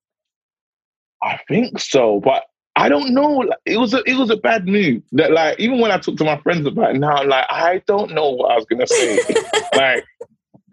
I 1.22 1.38
think 1.48 1.80
so, 1.80 2.20
but 2.20 2.44
I 2.76 2.88
don't 2.88 3.14
know. 3.14 3.50
It 3.64 3.78
was 3.78 3.94
a 3.94 4.02
it 4.06 4.16
was 4.16 4.30
a 4.30 4.36
bad 4.36 4.66
move. 4.66 5.02
That 5.12 5.32
like 5.32 5.58
even 5.58 5.80
when 5.80 5.90
I 5.90 5.98
talk 5.98 6.16
to 6.16 6.24
my 6.24 6.38
friends 6.40 6.66
about 6.66 6.94
it 6.94 6.98
now, 6.98 7.16
I'm 7.16 7.28
like 7.28 7.46
I 7.48 7.82
don't 7.86 8.12
know 8.12 8.30
what 8.30 8.52
I 8.52 8.56
was 8.56 8.66
gonna 8.66 8.86
say. 8.86 9.18
like 9.74 10.04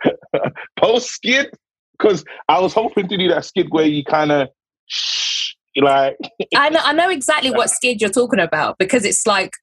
post 0.79 1.09
skid 1.09 1.51
because 1.93 2.23
I 2.49 2.59
was 2.59 2.73
hoping 2.73 3.07
to 3.07 3.17
do 3.17 3.27
that 3.29 3.45
skid 3.45 3.67
where 3.69 3.85
you 3.85 4.03
kind 4.03 4.31
of 4.31 4.49
shh, 4.87 5.40
like 5.77 6.17
I 6.55 6.69
know. 6.69 6.81
I 6.83 6.93
know 6.93 7.09
exactly 7.09 7.51
what 7.51 7.69
skid 7.69 8.01
you're 8.01 8.09
talking 8.09 8.39
about 8.39 8.77
because 8.77 9.05
it's 9.05 9.25
like 9.25 9.53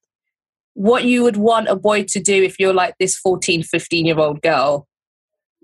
what 0.74 1.04
you 1.04 1.22
would 1.24 1.36
want 1.36 1.68
a 1.68 1.76
boy 1.76 2.04
to 2.04 2.20
do 2.20 2.42
if 2.42 2.58
you're 2.60 2.72
like 2.72 2.94
this 3.00 3.16
14, 3.16 3.62
15 3.62 4.06
year 4.06 4.18
old 4.18 4.40
girl. 4.42 4.86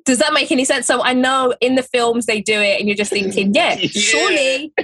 Does 0.04 0.18
that 0.18 0.34
make 0.34 0.52
any 0.52 0.66
sense? 0.66 0.86
So 0.86 1.02
I 1.02 1.14
know 1.14 1.54
in 1.62 1.76
the 1.76 1.82
films 1.82 2.26
they 2.26 2.42
do 2.42 2.60
it, 2.60 2.78
and 2.78 2.86
you're 2.86 2.96
just 2.96 3.10
thinking, 3.10 3.54
yeah, 3.54 3.74
Yeah. 3.78 3.88
surely 3.88 4.74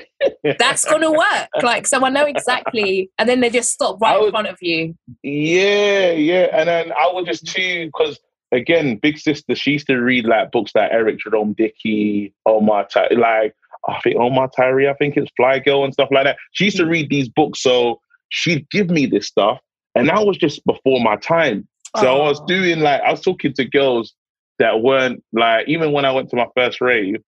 that's 0.58 0.82
gonna 0.86 1.10
work. 1.24 1.48
Like, 1.62 1.86
so 1.86 2.02
I 2.04 2.08
know 2.08 2.24
exactly, 2.24 3.10
and 3.18 3.28
then 3.28 3.40
they 3.40 3.50
just 3.50 3.70
stop 3.70 4.00
right 4.00 4.16
I 4.16 4.24
in 4.24 4.30
front 4.30 4.46
of 4.46 4.56
you. 4.62 4.94
Yeah, 5.22 6.12
yeah. 6.12 6.48
And 6.52 6.68
then 6.70 6.92
I 6.92 7.10
was 7.12 7.26
just 7.26 7.46
too 7.46 7.86
because 7.86 8.18
again, 8.52 8.96
big 8.96 9.18
sister, 9.18 9.54
she 9.54 9.72
used 9.72 9.88
to 9.88 9.96
read 9.96 10.24
like 10.24 10.52
books 10.52 10.72
like 10.74 10.90
Eric 10.90 11.18
Jerome 11.18 11.52
Dickey, 11.52 12.32
Omar 12.46 12.86
Ty- 12.88 13.08
like 13.14 13.54
I 13.88 13.98
think 14.00 14.16
Omar 14.16 14.50
Tyree, 14.56 14.88
I 14.88 14.94
think 14.94 15.16
it's 15.16 15.30
Flyy 15.38 15.64
Girl 15.64 15.84
and 15.84 15.92
stuff 15.92 16.08
like 16.10 16.24
that. 16.24 16.36
She 16.52 16.64
used 16.66 16.76
to 16.76 16.86
read 16.86 17.08
these 17.08 17.28
books, 17.28 17.62
so 17.62 18.00
she'd 18.28 18.68
give 18.70 18.90
me 18.90 19.06
this 19.06 19.26
stuff, 19.26 19.58
and 19.94 20.08
that 20.08 20.26
was 20.26 20.36
just 20.36 20.64
before 20.66 21.00
my 21.00 21.16
time. 21.16 21.66
So 21.98 22.22
I 22.22 22.28
was 22.28 22.40
doing 22.46 22.80
like 22.80 23.00
I 23.02 23.10
was 23.10 23.20
talking 23.20 23.52
to 23.54 23.64
girls 23.64 24.14
that 24.58 24.82
weren't 24.82 25.24
like 25.32 25.66
even 25.66 25.92
when 25.92 26.04
I 26.04 26.12
went 26.12 26.30
to 26.30 26.36
my 26.36 26.46
first 26.54 26.80
rave, 26.80 27.22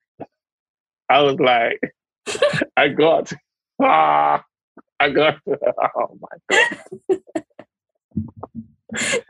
I 1.09 1.23
was 1.23 1.37
like, 1.41 1.81
I 2.77 2.88
got 2.88 3.33
ah, 3.83 4.45
I 5.01 5.11
got 5.11 5.38
oh 5.47 6.19
my 6.21 6.38
god. 6.51 7.23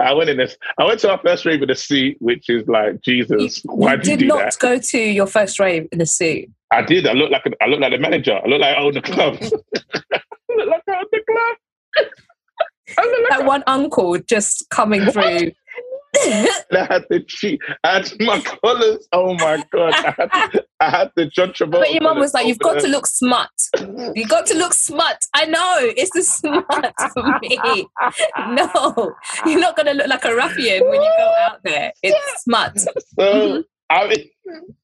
I 0.01 0.13
went 0.13 0.31
in 0.31 0.37
this. 0.37 0.57
I 0.79 0.85
went 0.85 1.01
to 1.01 1.11
our 1.11 1.19
first 1.19 1.45
rave 1.45 1.63
in 1.63 1.71
a 1.71 1.75
suit, 1.75 2.17
which 2.21 2.49
is 2.49 2.67
like 2.69 3.01
Jesus. 3.03 3.63
Why 3.65 3.93
you 3.93 3.99
did 3.99 4.07
you 4.07 4.17
did 4.17 4.29
not 4.29 4.39
that? 4.39 4.59
go 4.59 4.79
to 4.79 4.99
your 4.99 5.27
first 5.27 5.59
rave 5.59 5.89
in 5.93 6.01
a 6.01 6.07
suit. 6.07 6.51
I 6.73 6.83
did. 6.83 7.07
I 7.07 7.13
looked 7.13 7.33
like 7.33 7.47
a, 7.47 7.51
I 7.63 7.67
looked 7.67 7.83
like 7.83 7.93
the 7.93 7.99
manager. 7.99 8.35
I 8.35 8.49
looked 8.49 8.63
like 8.63 8.77
I 8.77 8.81
owned 8.81 8.97
the 8.97 9.03
club. 9.03 9.35
I 9.43 9.49
looked 10.57 10.69
like 10.69 10.83
I 10.89 10.97
owned 10.97 11.07
the 11.13 11.23
club. 11.29 11.57
I 12.99 13.03
like 13.03 13.39
That 13.39 13.47
one 13.47 13.63
uncle 13.67 14.19
just 14.19 14.69
coming 14.71 15.07
through. 15.11 15.53
I 16.15 16.87
had 16.89 17.05
the 17.11 17.25
cheat. 17.27 17.61
I 17.85 17.95
had 17.95 18.13
my 18.21 18.41
collars. 18.41 19.09
Oh 19.13 19.35
my 19.35 19.65
god! 19.73 19.93
I 19.95 20.15
had, 20.19 20.65
I 20.81 20.91
had 20.91 21.11
the 21.17 21.27
John 21.27 21.51
Travolta. 21.51 21.71
But 21.71 21.93
your 21.93 22.03
mum 22.03 22.19
was 22.19 22.35
like, 22.35 22.47
"You've 22.47 22.59
got 22.59 22.81
to 22.81 22.89
look 22.89 23.07
smart. 23.07 23.49
You've 24.15 24.29
got 24.29 24.47
to 24.47 24.55
look 24.59 24.75
smut." 24.75 25.19
I 25.35 25.47
know 25.47 25.77
it's 25.81 26.11
the 26.15 26.23
smut 26.23 26.95
for 27.15 27.39
me. 27.41 27.59
No, 28.49 29.15
you're 29.47 29.61
not 29.61 29.77
to 29.77 29.93
look 29.93 30.09
like 30.09 30.25
a 30.25 30.35
ruffian 30.35 30.85
when 30.89 31.01
you 31.03 31.13
go 31.19 31.35
out 31.41 31.61
there. 31.65 31.93
It's 32.03 32.43
smut. 32.43 32.79
So 32.79 32.93
Mm-hmm. 33.19 33.61
I'm 33.91 34.11
in, 34.11 34.25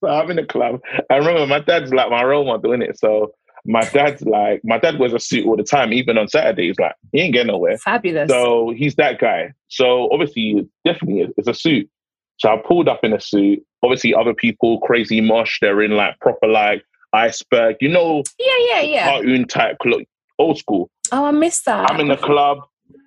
so 0.00 0.08
I'm 0.08 0.30
in 0.30 0.36
the 0.36 0.44
club. 0.44 0.80
I 1.10 1.16
remember 1.16 1.46
my 1.46 1.60
dad's 1.60 1.92
like 1.92 2.10
my 2.10 2.22
role 2.24 2.44
model 2.44 2.72
in 2.72 2.82
it. 2.82 2.98
So 2.98 3.32
my 3.64 3.84
dad's 3.90 4.22
like 4.22 4.60
my 4.64 4.78
dad 4.78 4.98
wears 4.98 5.12
a 5.12 5.20
suit 5.20 5.46
all 5.46 5.56
the 5.56 5.62
time, 5.62 5.92
even 5.92 6.18
on 6.18 6.28
Saturdays. 6.28 6.76
Like 6.80 6.94
he 7.12 7.20
ain't 7.20 7.32
getting 7.32 7.48
nowhere. 7.48 7.78
Fabulous. 7.78 8.28
So 8.30 8.72
he's 8.76 8.96
that 8.96 9.20
guy. 9.20 9.52
So 9.68 10.08
obviously, 10.12 10.68
definitely, 10.84 11.32
it's 11.36 11.48
a 11.48 11.54
suit. 11.54 11.88
So 12.38 12.48
I 12.52 12.56
pulled 12.56 12.88
up 12.88 13.04
in 13.04 13.12
a 13.12 13.20
suit. 13.20 13.64
Obviously, 13.84 14.14
other 14.14 14.34
people, 14.34 14.80
crazy 14.80 15.20
mosh, 15.20 15.58
they're 15.60 15.82
in 15.82 15.92
like 15.92 16.18
proper 16.20 16.46
like 16.48 16.84
iceberg, 17.12 17.76
you 17.80 17.88
know, 17.88 18.22
yeah, 18.38 18.54
yeah, 18.68 18.80
yeah. 18.80 19.04
cartoon 19.10 19.46
type 19.46 19.78
cloth, 19.78 20.02
old 20.38 20.58
school. 20.58 20.90
Oh, 21.12 21.24
I 21.26 21.30
missed 21.30 21.64
that. 21.66 21.90
I'm 21.90 22.00
in 22.00 22.08
the 22.08 22.16
club. 22.16 22.58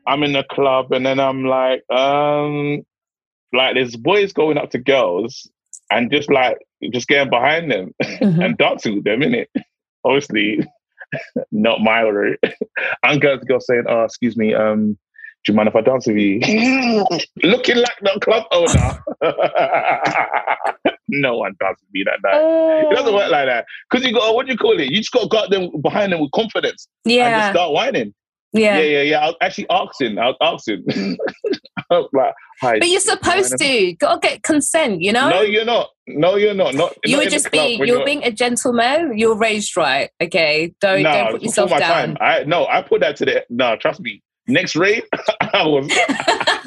I'm 0.08 0.22
in 0.24 0.34
the 0.34 0.44
club, 0.44 0.92
and 0.92 1.06
then 1.06 1.20
I'm 1.20 1.44
like, 1.46 1.84
um, 1.90 2.86
like 3.52 3.74
there's 3.76 3.96
boys 3.96 4.32
going 4.34 4.58
up 4.58 4.70
to 4.72 4.78
girls 4.78 5.50
and 5.92 6.12
just 6.12 6.30
like 6.32 6.58
just 6.94 7.08
getting 7.08 7.30
behind 7.30 7.72
them 7.72 7.94
Mhm. 8.04 8.46
and 8.46 8.58
dancing 8.58 8.96
with 8.96 9.04
them, 9.06 9.22
innit? 9.22 9.48
Obviously, 10.06 10.64
not 11.52 11.82
my 11.82 12.02
route. 12.02 12.40
I'm 13.04 13.20
going 13.20 13.40
to 13.40 13.46
go 13.46 13.60
saying, 13.60 13.86
"Oh, 13.88 14.04
excuse 14.04 14.38
me, 14.38 14.54
um, 14.54 14.98
do 15.46 15.52
you 15.52 15.54
mind 15.54 15.70
if 15.70 15.76
I 15.76 15.82
dance 15.82 16.08
with 16.08 16.18
you?" 16.18 16.40
Looking 17.44 17.78
like 17.78 17.98
the 18.02 18.20
club 18.22 18.46
owner. 18.52 19.00
no 21.08 21.38
one 21.38 21.56
dances 21.60 21.84
with 21.84 21.94
me 21.94 22.04
that 22.04 22.20
night. 22.24 22.84
It 22.84 22.96
doesn't 22.96 23.14
work 23.14 23.32
like 23.32 23.48
that 23.48 23.66
because 23.90 24.06
you 24.06 24.14
got 24.14 24.34
what 24.34 24.46
do 24.46 24.52
you 24.52 24.58
call 24.58 24.80
it? 24.80 24.92
You 24.92 24.98
just 24.98 25.12
got 25.12 25.24
to 25.24 25.28
got 25.28 25.50
them 25.50 25.70
behind 25.82 26.14
them 26.14 26.22
with 26.22 26.32
confidence 26.32 26.88
Yeah, 27.06 27.28
and 27.28 27.36
just 27.36 27.48
yeah, 27.48 27.52
start 27.52 27.72
whining. 27.74 28.14
Yeah. 28.56 28.78
Yeah, 28.78 28.84
yeah, 28.84 29.02
yeah. 29.02 29.28
I 29.28 29.46
actually 29.46 29.68
asking. 29.70 30.18
I 30.18 30.34
was. 30.40 30.64
I 31.92 32.00
was 32.00 32.10
like, 32.14 32.34
hi. 32.62 32.80
But 32.80 32.90
you're 32.90 33.00
supposed 33.00 33.58
to. 33.58 33.94
Got 33.94 34.22
to 34.22 34.28
get 34.28 34.44
consent. 34.44 35.02
You 35.02 35.12
know. 35.14 35.30
No, 35.30 35.42
you're 35.42 35.66
not. 35.66 35.90
No, 36.08 36.36
you're 36.36 36.54
not. 36.54 36.74
Not. 36.74 36.96
you 37.04 37.18
not 37.18 37.26
were 37.26 37.30
just 37.30 37.52
being. 37.52 37.78
You're 37.80 37.88
you're- 37.88 38.06
being 38.06 38.24
a 38.24 38.32
gentleman. 38.32 39.18
You're 39.18 39.38
raised 39.38 39.76
right. 39.78 40.10
Okay. 40.22 40.74
Don't 40.82 41.04
No, 41.04 41.12
don't 41.12 41.32
put 41.34 41.42
yourself 41.44 41.70
my 41.72 41.80
down. 41.80 42.16
time. 42.16 42.18
I 42.22 42.44
no, 42.44 42.66
I 42.68 42.82
put 42.82 43.02
that 43.02 43.16
to 43.18 43.26
the 43.26 43.46
no. 43.50 43.76
Trust 43.78 44.00
me. 44.02 44.22
Next 44.48 44.76
rave, 44.76 45.02
I 45.42 45.66
was, 45.66 45.90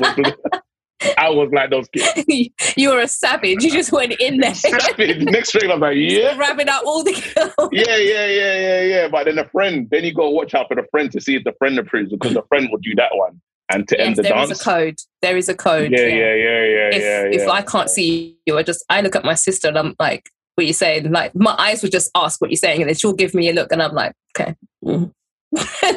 was 0.01 0.33
I 1.17 1.31
was 1.31 1.51
like 1.53 1.71
those 1.71 1.89
kids. 1.89 2.25
you 2.77 2.91
were 2.91 3.01
a 3.01 3.09
savage. 3.09 3.63
You 3.63 3.71
just 3.71 3.93
went 3.93 4.13
in 4.15 4.39
there, 4.39 4.55
Savage. 4.55 5.19
Next 5.19 5.55
rave, 5.55 5.71
I 5.71 5.75
was 5.75 5.81
like, 5.81 5.97
yeah, 5.97 6.35
grabbing 6.35 6.69
up 6.69 6.85
all 6.85 7.05
the 7.05 7.13
girls. 7.13 7.71
yeah, 7.73 7.97
yeah, 7.97 8.27
yeah, 8.27 8.59
yeah, 8.59 8.81
yeah. 8.83 9.09
But 9.09 9.25
then 9.25 9.39
a 9.39 9.49
friend, 9.49 9.89
then 9.91 10.05
you 10.05 10.15
got 10.15 10.25
to 10.25 10.31
watch 10.31 10.55
out 10.55 10.69
for 10.69 10.75
the 10.75 10.85
friend 10.91 11.11
to 11.13 11.21
see 11.21 11.37
if 11.37 11.45
the 11.45 11.53
friend 11.53 11.79
approves 11.79 12.11
because 12.11 12.35
the 12.35 12.43
friend 12.49 12.69
will 12.71 12.79
do 12.79 12.95
that 12.97 13.11
one 13.15 13.41
and 13.71 13.87
to 13.89 14.01
end 14.01 14.17
the 14.17 14.23
there 14.23 14.33
dance. 14.33 14.49
There 14.49 14.53
is 14.53 14.61
a 14.61 14.65
code. 14.65 14.99
There 15.23 15.37
is 15.37 15.49
a 15.49 15.55
code. 15.55 15.91
yeah, 15.93 16.01
yeah, 16.01 16.35
yeah, 16.35 16.65
yeah, 16.65 16.91
If 16.93 17.03
yeah, 17.03 17.25
if 17.41 17.47
yeah. 17.47 17.51
I 17.51 17.63
can't 17.63 17.91
see 17.91 18.37
you, 18.47 18.59
I 18.59 18.63
just 18.63 18.85
I 18.89 19.01
look 19.01 19.17
at 19.17 19.25
my 19.25 19.35
sister 19.35 19.69
and 19.69 19.79
I'm 19.79 19.95
like, 19.99 20.31
"What 20.55 20.67
you 20.67 20.73
saying?" 20.73 21.11
Like 21.11 21.35
my 21.35 21.55
eyes 21.59 21.83
would 21.83 21.93
just 21.93 22.11
ask 22.15 22.41
what 22.41 22.51
you're 22.51 22.57
saying, 22.57 22.81
and 22.81 22.89
then 22.89 22.97
she'll 22.97 23.13
give 23.13 23.35
me 23.35 23.49
a 23.49 23.53
look, 23.53 23.73
and 23.73 23.83
I'm 23.83 23.95
like, 23.95 24.13
"Okay." 24.39 24.55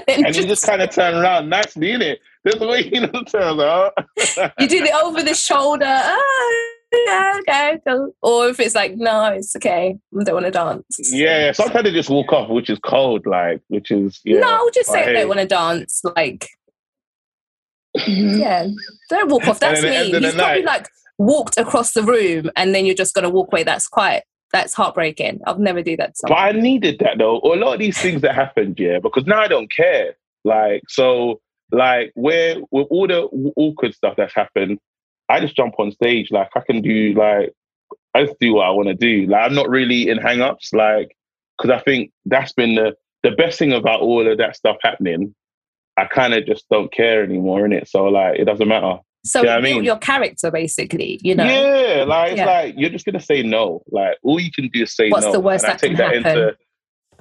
And 0.07 0.25
and 0.25 0.35
you 0.35 0.45
just 0.45 0.65
kind 0.65 0.81
of 0.81 0.91
turn 0.91 1.13
around 1.13 1.49
nicely, 1.49 1.87
innit? 1.87 2.19
There's 2.43 2.59
the 2.59 2.67
way 2.67 2.89
you 2.91 3.01
know 3.01 3.23
turn 3.23 3.59
around. 3.59 3.91
you 4.59 4.67
do 4.67 4.81
the 4.83 4.91
over 5.03 5.21
the 5.21 5.33
shoulder. 5.35 5.85
Ah, 5.85 6.67
yeah, 6.93 7.33
okay. 7.39 7.79
cool." 7.87 8.15
Or 8.21 8.47
if 8.49 8.59
it's 8.59 8.75
like, 8.75 8.95
no, 8.95 9.25
it's 9.27 9.55
okay. 9.55 9.95
I 10.19 10.23
don't 10.23 10.33
want 10.35 10.45
to 10.47 10.51
dance. 10.51 11.13
Yeah, 11.13 11.51
sometimes 11.51 11.83
they 11.83 11.91
just 11.91 12.09
walk 12.09 12.33
off, 12.33 12.49
which 12.49 12.69
is 12.69 12.79
cold, 12.79 13.25
like, 13.25 13.61
which 13.67 13.91
is 13.91 14.19
yeah. 14.23 14.39
No, 14.39 14.47
I'll 14.49 14.71
just 14.71 14.89
say 14.91 15.03
I 15.03 15.13
don't 15.13 15.27
want 15.27 15.39
to 15.39 15.45
dance. 15.45 16.01
Like, 16.15 16.47
yeah, 18.07 18.67
don't 19.09 19.29
walk 19.29 19.47
off. 19.47 19.59
That's 19.59 19.83
And 19.83 19.87
then 19.87 20.05
at 20.07 20.11
me. 20.11 20.19
He's 20.27 20.35
probably 20.35 20.63
night- 20.63 20.65
like 20.65 20.87
walked 21.17 21.57
across 21.57 21.93
the 21.93 22.01
room 22.01 22.49
and 22.55 22.73
then 22.73 22.85
you're 22.85 22.95
just 22.95 23.13
going 23.13 23.23
to 23.23 23.29
walk 23.29 23.49
away. 23.51 23.61
That's 23.63 23.87
quite, 23.87 24.23
that's 24.51 24.73
heartbreaking. 24.73 25.39
I'll 25.45 25.59
never 25.59 25.83
do 25.83 25.95
that. 25.97 26.15
But. 26.23 26.31
I 26.33 26.51
needed 26.53 26.97
that 26.99 27.17
though. 27.19 27.37
Or 27.37 27.53
a 27.55 27.59
lot 27.59 27.73
of 27.73 27.79
these 27.79 27.97
things 27.99 28.21
that 28.21 28.33
happened, 28.33 28.79
yeah, 28.79 28.97
because 28.99 29.25
now 29.27 29.39
I 29.41 29.47
don't 29.47 29.69
care. 29.71 30.15
Like, 30.43 30.81
so, 30.87 31.39
like, 31.71 32.11
where 32.15 32.57
with 32.71 32.87
all 32.89 33.07
the 33.07 33.23
awkward 33.55 33.93
stuff 33.93 34.15
that's 34.17 34.33
happened, 34.33 34.79
I 35.29 35.39
just 35.39 35.55
jump 35.55 35.75
on 35.79 35.91
stage. 35.91 36.29
Like, 36.31 36.49
I 36.55 36.61
can 36.61 36.81
do 36.81 37.13
like, 37.13 37.53
I 38.13 38.25
just 38.25 38.39
do 38.39 38.55
what 38.55 38.65
I 38.67 38.71
want 38.71 38.89
to 38.89 38.93
do. 38.95 39.27
Like, 39.27 39.43
I'm 39.49 39.55
not 39.55 39.69
really 39.69 40.09
in 40.09 40.17
hang-ups, 40.17 40.73
like, 40.73 41.15
because 41.57 41.71
I 41.71 41.81
think 41.83 42.11
that's 42.25 42.53
been 42.53 42.75
the 42.75 42.95
the 43.23 43.31
best 43.31 43.59
thing 43.59 43.71
about 43.71 44.01
all 44.01 44.27
of 44.27 44.37
that 44.39 44.55
stuff 44.55 44.77
happening. 44.81 45.35
I 45.95 46.05
kind 46.05 46.33
of 46.33 46.45
just 46.47 46.67
don't 46.69 46.91
care 46.91 47.23
anymore, 47.23 47.65
in 47.65 47.71
it. 47.71 47.87
So, 47.87 48.05
like, 48.05 48.39
it 48.39 48.45
doesn't 48.45 48.67
matter. 48.67 48.97
So 49.23 49.43
Yeah, 49.43 49.57
I 49.57 49.61
mean- 49.61 49.83
your 49.83 49.97
character 49.97 50.49
basically, 50.49 51.19
you 51.21 51.35
know. 51.35 51.43
Yeah, 51.45 52.05
like 52.05 52.31
it's 52.31 52.37
Yeah. 52.39 52.45
like 52.45 52.73
you're 52.77 52.89
just 52.89 53.05
gonna 53.05 53.19
say 53.19 53.43
no. 53.43 53.83
Like 53.91 54.17
all 54.23 54.39
you 54.39 54.51
can 54.51 54.67
do 54.69 54.81
is 54.81 54.95
say 54.95 55.09
What's 55.09 55.27
no. 55.27 55.31
the 55.33 55.39
worst 55.39 55.63
and 55.63 55.69
I 55.69 55.73
that 55.73 55.79
take 55.79 55.89
can 55.91 55.97
that 55.97 56.15
happen? 56.25 56.37
into 56.41 56.57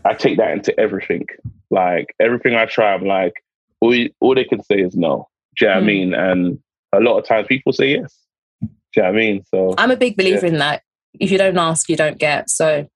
I 0.06 0.14
take 0.14 0.38
that 0.38 0.52
into 0.52 0.80
everything. 0.80 1.26
Like 1.70 2.14
everything 2.18 2.54
I 2.54 2.64
try, 2.64 2.94
I'm 2.94 3.04
like, 3.04 3.34
all, 3.80 3.94
you- 3.94 4.10
all 4.20 4.34
they 4.34 4.44
can 4.44 4.62
say 4.62 4.76
is 4.76 4.94
no. 4.96 5.28
Do 5.58 5.64
you 5.64 5.68
know 5.68 5.74
what 5.74 5.76
I 5.78 5.80
Hmm. 5.80 5.86
mean? 5.86 6.14
And 6.14 6.58
a 6.92 7.00
lot 7.00 7.18
of 7.18 7.26
times 7.26 7.46
people 7.48 7.72
say 7.72 7.90
yes. 7.92 8.16
Do 8.62 8.68
you 8.96 9.02
know 9.02 9.08
what 9.10 9.14
I 9.14 9.18
mean? 9.18 9.44
So 9.54 9.74
I'm 9.78 9.90
a 9.90 9.96
big 9.96 10.16
believer 10.16 10.46
in 10.46 10.58
that. 10.58 10.82
If 11.18 11.30
you 11.30 11.38
don't 11.38 11.58
ask, 11.58 11.88
you 11.88 11.96
don't 11.96 12.18
get. 12.18 12.48
So 12.50 12.86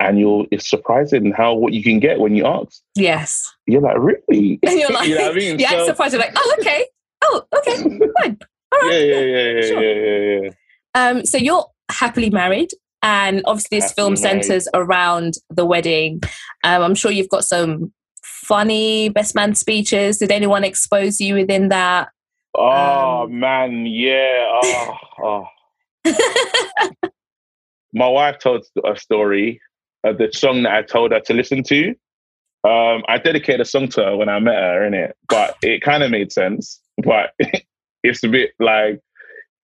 and 0.00 0.18
you're 0.18 0.46
it's 0.50 0.68
surprising 0.68 1.32
how 1.32 1.54
what 1.54 1.72
you 1.72 1.82
can 1.82 2.00
get 2.00 2.18
when 2.18 2.34
you 2.34 2.46
ask. 2.46 2.82
yes. 2.94 3.50
You're 3.66 3.80
like, 3.80 3.96
really? 3.98 4.58
And 4.66 4.78
you're 4.78 4.90
like, 4.90 5.08
you 5.08 5.16
know 5.16 5.22
what 5.24 5.32
I 5.32 5.34
mean? 5.34 5.58
yeah, 5.58 5.72
I'm 5.72 5.86
surprised. 5.86 6.12
You're 6.14 6.22
like, 6.22 6.32
oh, 6.36 6.56
okay. 6.60 6.84
Oh, 7.24 7.42
okay. 7.56 7.76
Fine. 7.82 8.38
All 8.72 8.80
right. 8.80 8.90
yeah, 8.90 8.98
yeah, 8.98 9.20
yeah, 9.20 9.50
yeah, 9.52 9.60
Sure. 9.62 9.82
yeah, 9.82 10.40
yeah, 10.40 10.40
yeah. 10.42 10.50
Um, 10.94 11.24
so 11.24 11.38
you're 11.38 11.64
happily 11.90 12.30
married, 12.30 12.70
and 13.02 13.42
obviously 13.46 13.80
this 13.80 13.92
film 13.92 14.14
married. 14.20 14.44
centers 14.44 14.68
around 14.74 15.34
the 15.48 15.64
wedding. 15.64 16.20
Um, 16.64 16.82
I'm 16.82 16.94
sure 16.94 17.10
you've 17.10 17.28
got 17.30 17.44
some 17.44 17.92
funny 18.44 19.08
best 19.08 19.34
man 19.34 19.54
speeches. 19.54 20.18
Did 20.18 20.30
anyone 20.30 20.64
expose 20.64 21.20
you 21.20 21.34
within 21.34 21.68
that? 21.70 22.08
Oh 22.56 23.22
Um, 23.24 23.38
man, 23.40 23.86
yeah. 23.86 24.60
Oh, 24.62 24.96
oh. 25.22 25.46
my 27.92 28.08
wife 28.08 28.38
told 28.38 28.64
a 28.84 28.96
story 28.96 29.60
of 30.04 30.18
the 30.18 30.30
song 30.32 30.62
that 30.64 30.74
I 30.74 30.82
told 30.82 31.12
her 31.12 31.20
to 31.20 31.34
listen 31.34 31.62
to. 31.64 31.90
Um, 32.64 33.02
I 33.08 33.18
dedicated 33.22 33.60
a 33.60 33.64
song 33.64 33.88
to 33.88 34.04
her 34.04 34.16
when 34.16 34.28
I 34.28 34.38
met 34.38 34.54
her, 34.56 34.84
in 34.86 34.94
it, 34.94 35.16
but 35.28 35.56
it 35.62 35.82
kind 35.82 36.02
of 36.02 36.10
made 36.10 36.32
sense. 36.32 36.80
But 37.02 37.30
it's 38.02 38.22
a 38.24 38.28
bit 38.28 38.50
like 38.58 39.00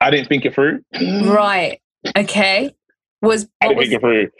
I 0.01 0.11
didn't 0.11 0.29
think 0.29 0.45
it 0.45 0.55
through. 0.55 0.83
right. 1.01 1.81
Okay. 2.17 2.75
Was 3.23 3.47
I 3.61 3.69
didn't 3.69 3.77
was 3.79 3.89
think 3.89 3.97
it 3.97 4.01
through. 4.01 4.31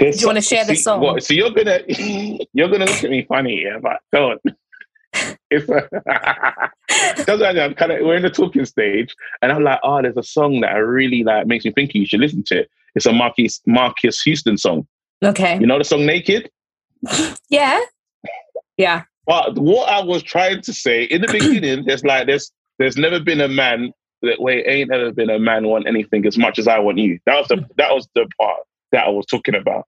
Do 0.00 0.06
you 0.08 0.26
wanna 0.26 0.42
share 0.42 0.64
the 0.64 0.74
see, 0.74 0.82
song? 0.82 1.00
what- 1.00 1.22
so 1.22 1.34
you're 1.34 1.50
gonna 1.50 1.80
you're 1.88 2.68
gonna 2.68 2.86
look 2.86 3.04
at 3.04 3.10
me 3.10 3.24
funny, 3.28 3.62
yeah, 3.64 3.78
but 3.80 4.00
don't. 4.12 4.40
Matter. 5.50 7.60
I'm 7.60 7.74
kind 7.74 7.92
of 7.92 8.06
we're 8.06 8.16
in 8.16 8.22
the 8.22 8.30
talking 8.30 8.64
stage, 8.64 9.14
and 9.42 9.52
I'm 9.52 9.62
like, 9.62 9.80
oh, 9.82 10.00
there's 10.02 10.16
a 10.16 10.22
song 10.22 10.60
that 10.60 10.72
I 10.72 10.76
really 10.78 11.24
like 11.24 11.46
makes 11.46 11.64
me 11.64 11.72
think 11.72 11.94
you 11.94 12.06
should 12.06 12.20
listen 12.20 12.42
to. 12.44 12.60
it. 12.60 12.70
It's 12.94 13.06
a 13.06 13.12
Marques 13.12 13.60
Marques 13.66 14.22
Houston 14.22 14.56
song. 14.56 14.86
okay? 15.24 15.58
You 15.60 15.66
know 15.66 15.78
the 15.78 15.84
song 15.84 16.06
Naked. 16.06 16.50
Yeah. 17.48 17.80
Yeah. 18.76 19.02
But 19.26 19.58
what 19.58 19.88
I 19.88 20.02
was 20.02 20.22
trying 20.22 20.60
to 20.62 20.72
say 20.72 21.04
in 21.04 21.22
the 21.22 21.28
beginning, 21.32 21.84
there's 21.86 22.04
like 22.04 22.26
there's 22.26 22.50
there's 22.78 22.96
never 22.96 23.20
been 23.20 23.40
a 23.40 23.48
man 23.48 23.92
that 24.22 24.40
way 24.40 24.64
ain't 24.66 24.92
ever 24.92 25.12
been 25.12 25.30
a 25.30 25.38
man 25.38 25.66
want 25.66 25.86
anything 25.86 26.26
as 26.26 26.38
much 26.38 26.58
as 26.58 26.68
I 26.68 26.78
want 26.78 26.98
you. 26.98 27.18
That 27.26 27.38
was 27.38 27.48
the 27.48 27.64
that 27.76 27.94
was 27.94 28.08
the 28.14 28.26
part 28.40 28.60
that 28.92 29.06
I 29.06 29.10
was 29.10 29.26
talking 29.26 29.54
about. 29.54 29.86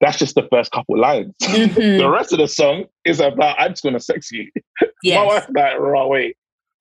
That's 0.00 0.18
just 0.18 0.34
the 0.34 0.46
first 0.50 0.72
couple 0.72 0.98
lines. 0.98 1.34
Mhm. 1.42 1.98
The 1.98 2.08
rest 2.08 2.32
of 2.32 2.38
the 2.38 2.48
song 2.48 2.84
is 3.04 3.20
about 3.20 3.56
I'm 3.58 3.72
just 3.72 3.82
gonna 3.82 4.00
sex 4.00 4.30
you. 4.32 4.50
My 5.04 5.24
wife's 5.24 5.48
like, 5.54 5.78
right, 5.78 6.06
wait, 6.08 6.36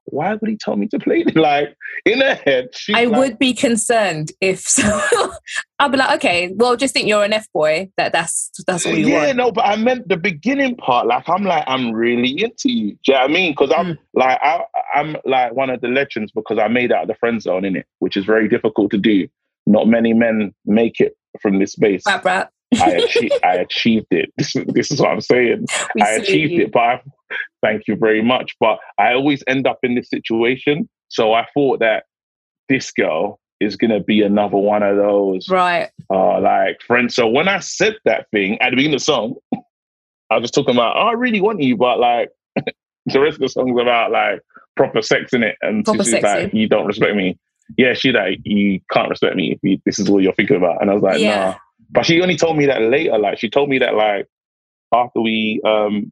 why 0.06 0.34
would 0.34 0.50
he 0.50 0.56
tell 0.58 0.76
me 0.76 0.88
to 0.88 1.00
play 1.00 1.24
it? 1.26 1.36
Like 1.40 1.76
in 2.06 2.22
her 2.22 2.36
head, 2.36 2.70
I 2.94 3.06
like, 3.06 3.18
would 3.20 3.40
be 3.40 3.54
concerned 3.54 4.32
if 4.42 4.60
so. 4.62 5.32
I'd 5.80 5.92
be 5.92 5.98
like, 5.98 6.16
okay, 6.18 6.52
well, 6.56 6.76
just 6.76 6.94
think 6.94 7.08
you're 7.08 7.24
an 7.24 7.34
F 7.34 7.48
boy. 7.54 7.90
That 7.98 8.12
that's 8.14 8.52
that's 8.66 8.86
all 8.86 8.96
you 8.98 9.08
yeah, 9.08 9.14
want. 9.16 9.28
Yeah, 9.28 9.34
no, 9.34 9.52
but 9.52 9.66
I 9.66 9.76
meant 9.76 10.08
the 10.08 10.18
beginning 10.18 10.76
part. 10.78 11.08
Like, 11.08 11.28
I'm 11.30 11.44
like, 11.44 11.64
I'm 11.68 11.92
really 11.92 12.42
into 12.42 12.70
you. 12.72 12.92
Do 12.92 12.98
you 13.08 13.14
know 13.14 13.20
what 13.22 13.30
I 13.30 13.34
mean? 13.34 13.52
Because 13.52 13.72
I'm 13.76 13.94
Mm. 13.94 13.98
like, 14.14 14.40
I, 14.42 14.64
I'm 14.96 15.16
like 15.26 15.54
one 15.54 15.70
of 15.70 15.82
the 15.82 15.88
legends 15.90 16.32
because 16.32 16.58
I 16.58 16.68
made 16.68 16.92
out 16.92 17.04
of 17.04 17.08
the 17.10 17.16
friend 17.16 17.42
zone 17.42 17.66
in 17.66 17.76
it, 17.76 17.86
which 18.00 18.18
is 18.18 18.26
very 18.26 18.48
difficult 18.50 18.92
to 18.92 18.98
do. 18.98 19.28
Not 19.66 19.88
many 19.88 20.14
men 20.14 20.54
make 20.66 21.00
it 21.00 21.16
from 21.42 21.60
this 21.60 21.74
space. 21.74 22.04
Brat, 22.04 22.24
brat. 22.24 22.52
I, 22.76 22.92
achieved, 22.92 23.34
I 23.44 23.56
achieved 23.56 24.08
it. 24.12 24.32
This, 24.38 24.56
is- 24.56 24.66
this 24.68 24.92
is 24.92 25.00
what 25.02 25.10
I'm 25.12 25.22
saying. 25.22 25.66
We 25.96 26.02
I 26.02 26.12
achieved 26.12 26.52
you. 26.52 26.64
it, 26.66 26.72
but 26.72 26.80
I, 26.80 27.02
thank 27.64 27.84
you 27.88 27.96
very 27.96 28.22
much. 28.22 28.56
But 28.60 28.80
I 28.98 29.14
always 29.14 29.44
end 29.48 29.68
up 29.68 29.80
in 29.84 29.96
this 29.96 30.10
situation. 30.10 30.88
So 31.10 31.34
I 31.34 31.48
thought 31.54 31.80
that 31.80 32.04
this 32.70 32.92
girl 32.92 33.40
is 33.60 33.76
going 33.76 33.92
to 33.92 34.00
be 34.00 34.22
another 34.22 34.58
one 34.58 34.84
of 34.84 34.96
those 34.96 35.50
Right. 35.50 35.90
uh, 36.10 36.40
like 36.40 36.80
friends. 36.86 37.16
So 37.16 37.28
when 37.28 37.48
I 37.48 37.60
said 37.60 37.96
that 38.06 38.28
thing 38.32 38.60
at 38.62 38.70
the 38.70 38.76
beginning 38.78 38.96
of 38.96 39.02
the 39.02 39.06
song, 39.06 39.36
I 40.32 40.36
was 40.36 40.44
just 40.44 40.54
talking 40.54 40.76
about, 40.76 40.96
oh, 40.96 41.08
I 41.08 41.14
really 41.14 41.42
want 41.42 41.62
you, 41.62 41.76
but 41.76 42.00
like 42.00 42.30
the 43.08 43.20
rest 43.20 43.36
of 43.36 43.42
the 43.42 43.50
song's 43.50 43.80
about 43.82 44.12
like 44.12 44.42
proper 44.78 45.02
sex 45.02 45.34
in 45.34 45.44
it. 45.44 45.56
And 45.62 45.84
Proper 45.84 46.04
she's 46.04 46.12
sexy. 46.12 46.28
like, 46.44 46.54
you 46.54 46.70
don't 46.70 46.86
respect 46.86 47.16
me. 47.16 47.38
Yeah, 47.78 47.94
she 47.94 48.12
like, 48.12 48.40
you 48.44 48.80
can't 48.92 49.10
respect 49.10 49.36
me 49.36 49.52
if 49.54 49.60
you, 49.64 49.80
this 49.86 50.00
is 50.00 50.08
all 50.10 50.22
you're 50.22 50.34
thinking 50.34 50.56
about. 50.58 50.82
And 50.82 50.90
I 50.90 50.94
was 50.94 51.04
like, 51.04 51.20
Yeah. 51.20 51.46
nah. 51.52 51.56
But 51.92 52.06
she 52.06 52.22
only 52.22 52.36
told 52.38 52.58
me 52.58 52.66
that 52.68 52.82
later. 52.82 53.18
Like 53.18 53.40
she 53.40 53.50
told 53.50 53.70
me 53.70 53.80
that 53.80 53.96
like 53.96 54.28
after 54.94 55.22
we 55.22 55.62
um 55.66 56.12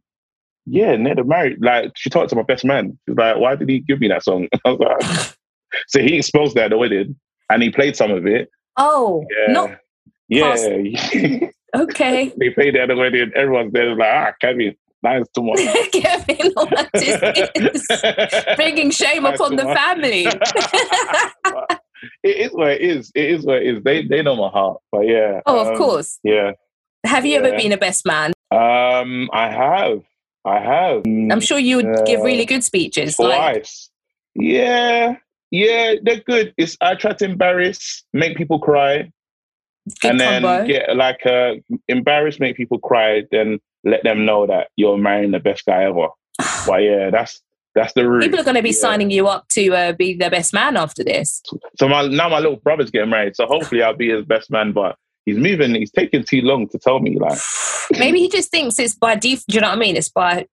yeah, 0.70 0.96
Ned 0.98 1.26
married. 1.26 1.60
Like 1.62 1.94
she 1.96 2.10
talked 2.10 2.30
to 2.32 2.36
my 2.36 2.44
best 2.44 2.66
man. 2.66 2.98
She's 3.08 3.18
like, 3.18 3.38
why 3.38 3.56
did 3.56 3.70
he 3.70 3.80
give 3.80 4.00
me 4.02 4.10
that 4.10 4.24
song? 4.24 4.48
I 4.66 4.72
was 4.72 4.80
like, 4.80 5.36
so 5.88 6.02
he 6.02 6.18
exposed 6.18 6.56
that 6.56 6.66
at 6.66 6.70
the 6.72 6.78
wedding 6.78 7.16
and 7.50 7.64
he 7.64 7.70
played 7.70 7.96
some 7.96 8.12
of 8.12 8.26
it. 8.28 8.50
Oh, 8.76 9.26
Yeah. 9.48 9.54
no. 9.54 9.76
Yeah. 10.28 10.56
Okay. 11.76 12.34
they 12.40 12.50
played 12.50 12.76
that 12.76 12.84
at 12.84 12.88
the 12.88 12.96
wedding. 12.96 13.30
Everyone's 13.36 13.74
there 13.74 13.94
like, 13.94 14.10
ah, 14.10 14.34
Kevin, 14.40 14.74
that's 15.04 15.30
too 15.32 15.44
much. 15.44 15.60
Kevin, 15.92 16.52
what 16.54 16.90
is 16.96 17.20
this? 17.20 18.56
Bringing 18.56 18.90
shame 18.90 19.26
upon 19.26 19.58
the 19.58 19.64
family. 19.66 20.28
It 22.24 22.38
is 22.38 22.52
what 22.52 22.72
it 22.72 22.82
is. 22.82 23.12
It 23.16 23.30
is 23.32 23.46
what 23.46 23.58
it 23.58 23.78
is. 23.78 23.84
They 23.84 24.06
they 24.06 24.22
know 24.22 24.36
my 24.36 24.50
heart. 24.50 24.82
But 24.92 25.08
yeah. 25.08 25.42
oh, 25.46 25.62
of 25.62 25.68
um, 25.68 25.78
course. 25.78 26.20
Yeah. 26.24 26.52
Have 27.06 27.26
you 27.26 27.38
ever 27.38 27.56
been 27.56 27.72
a 27.72 27.78
best 27.78 28.06
man? 28.06 28.34
Um, 28.52 29.30
I 29.32 29.50
have. 29.50 30.04
I 30.46 30.60
have. 30.60 31.04
I'm 31.06 31.40
sure 31.40 31.60
you 31.60 31.78
would 31.78 32.06
give 32.06 32.22
Uh, 32.22 32.24
really 32.24 32.46
good 32.46 32.64
speeches. 32.64 33.20
Like, 33.20 33.66
Yeah. 34.36 35.16
Yeah, 35.52 35.96
they're 36.02 36.20
good. 36.20 36.54
It's 36.58 36.78
I 36.82 36.96
try 36.96 37.14
to 37.14 37.26
embarrass, 37.26 38.04
make 38.14 38.36
people 38.36 38.60
cry, 38.60 39.12
good 40.02 40.12
and 40.12 40.20
then 40.20 40.42
combo. 40.42 40.68
get 40.68 40.96
like 40.96 41.26
uh 41.26 41.56
embarrass, 41.88 42.40
make 42.40 42.58
people 42.58 42.80
cry, 42.80 43.24
then 43.32 43.60
let 43.84 44.04
them 44.04 44.26
know 44.26 44.46
that 44.48 44.68
you're 44.76 44.98
marrying 44.98 45.32
the 45.32 45.40
best 45.40 45.66
guy 45.66 45.86
ever. 45.86 46.08
but 46.68 46.84
yeah, 46.84 47.10
that's 47.12 47.42
that's 47.78 47.94
the 47.94 48.08
route. 48.10 48.24
People 48.24 48.40
are 48.40 48.44
going 48.44 48.56
to 48.56 48.62
be 48.62 48.70
Yeah. 48.70 48.76
signing 48.76 49.10
you 49.12 49.28
up 49.28 49.48
to 49.50 49.70
uh, 49.74 49.92
be 49.94 50.14
their 50.16 50.30
best 50.30 50.54
man 50.54 50.76
after 50.76 51.04
this. 51.04 51.42
So 51.80 51.88
my 51.88 52.08
now 52.08 52.28
my 52.30 52.40
little 52.40 52.58
brother's 52.58 52.92
getting 52.92 53.10
married, 53.10 53.36
so 53.36 53.46
hopefully 53.46 53.82
I'll 53.84 53.96
be 53.96 54.10
his 54.10 54.26
best 54.26 54.52
man. 54.52 54.72
But 54.74 54.98
he's 55.26 55.38
moving. 55.38 55.76
He's 55.76 55.92
taking 55.92 56.24
too 56.24 56.42
long 56.42 56.68
to 56.70 56.78
tell 56.80 57.00
me. 57.00 57.18
Like 57.18 57.38
Maybe 58.00 58.20
he 58.20 58.30
just 58.30 58.52
thinks 58.52 58.78
it's 58.80 58.96
by 58.96 59.16
default. 59.16 59.46
Do 59.48 59.56
you 59.56 59.62
know 59.62 59.70
what 59.70 59.78
I 59.78 59.80
mean? 59.80 59.96
It's 59.96 60.10
by 60.10 60.48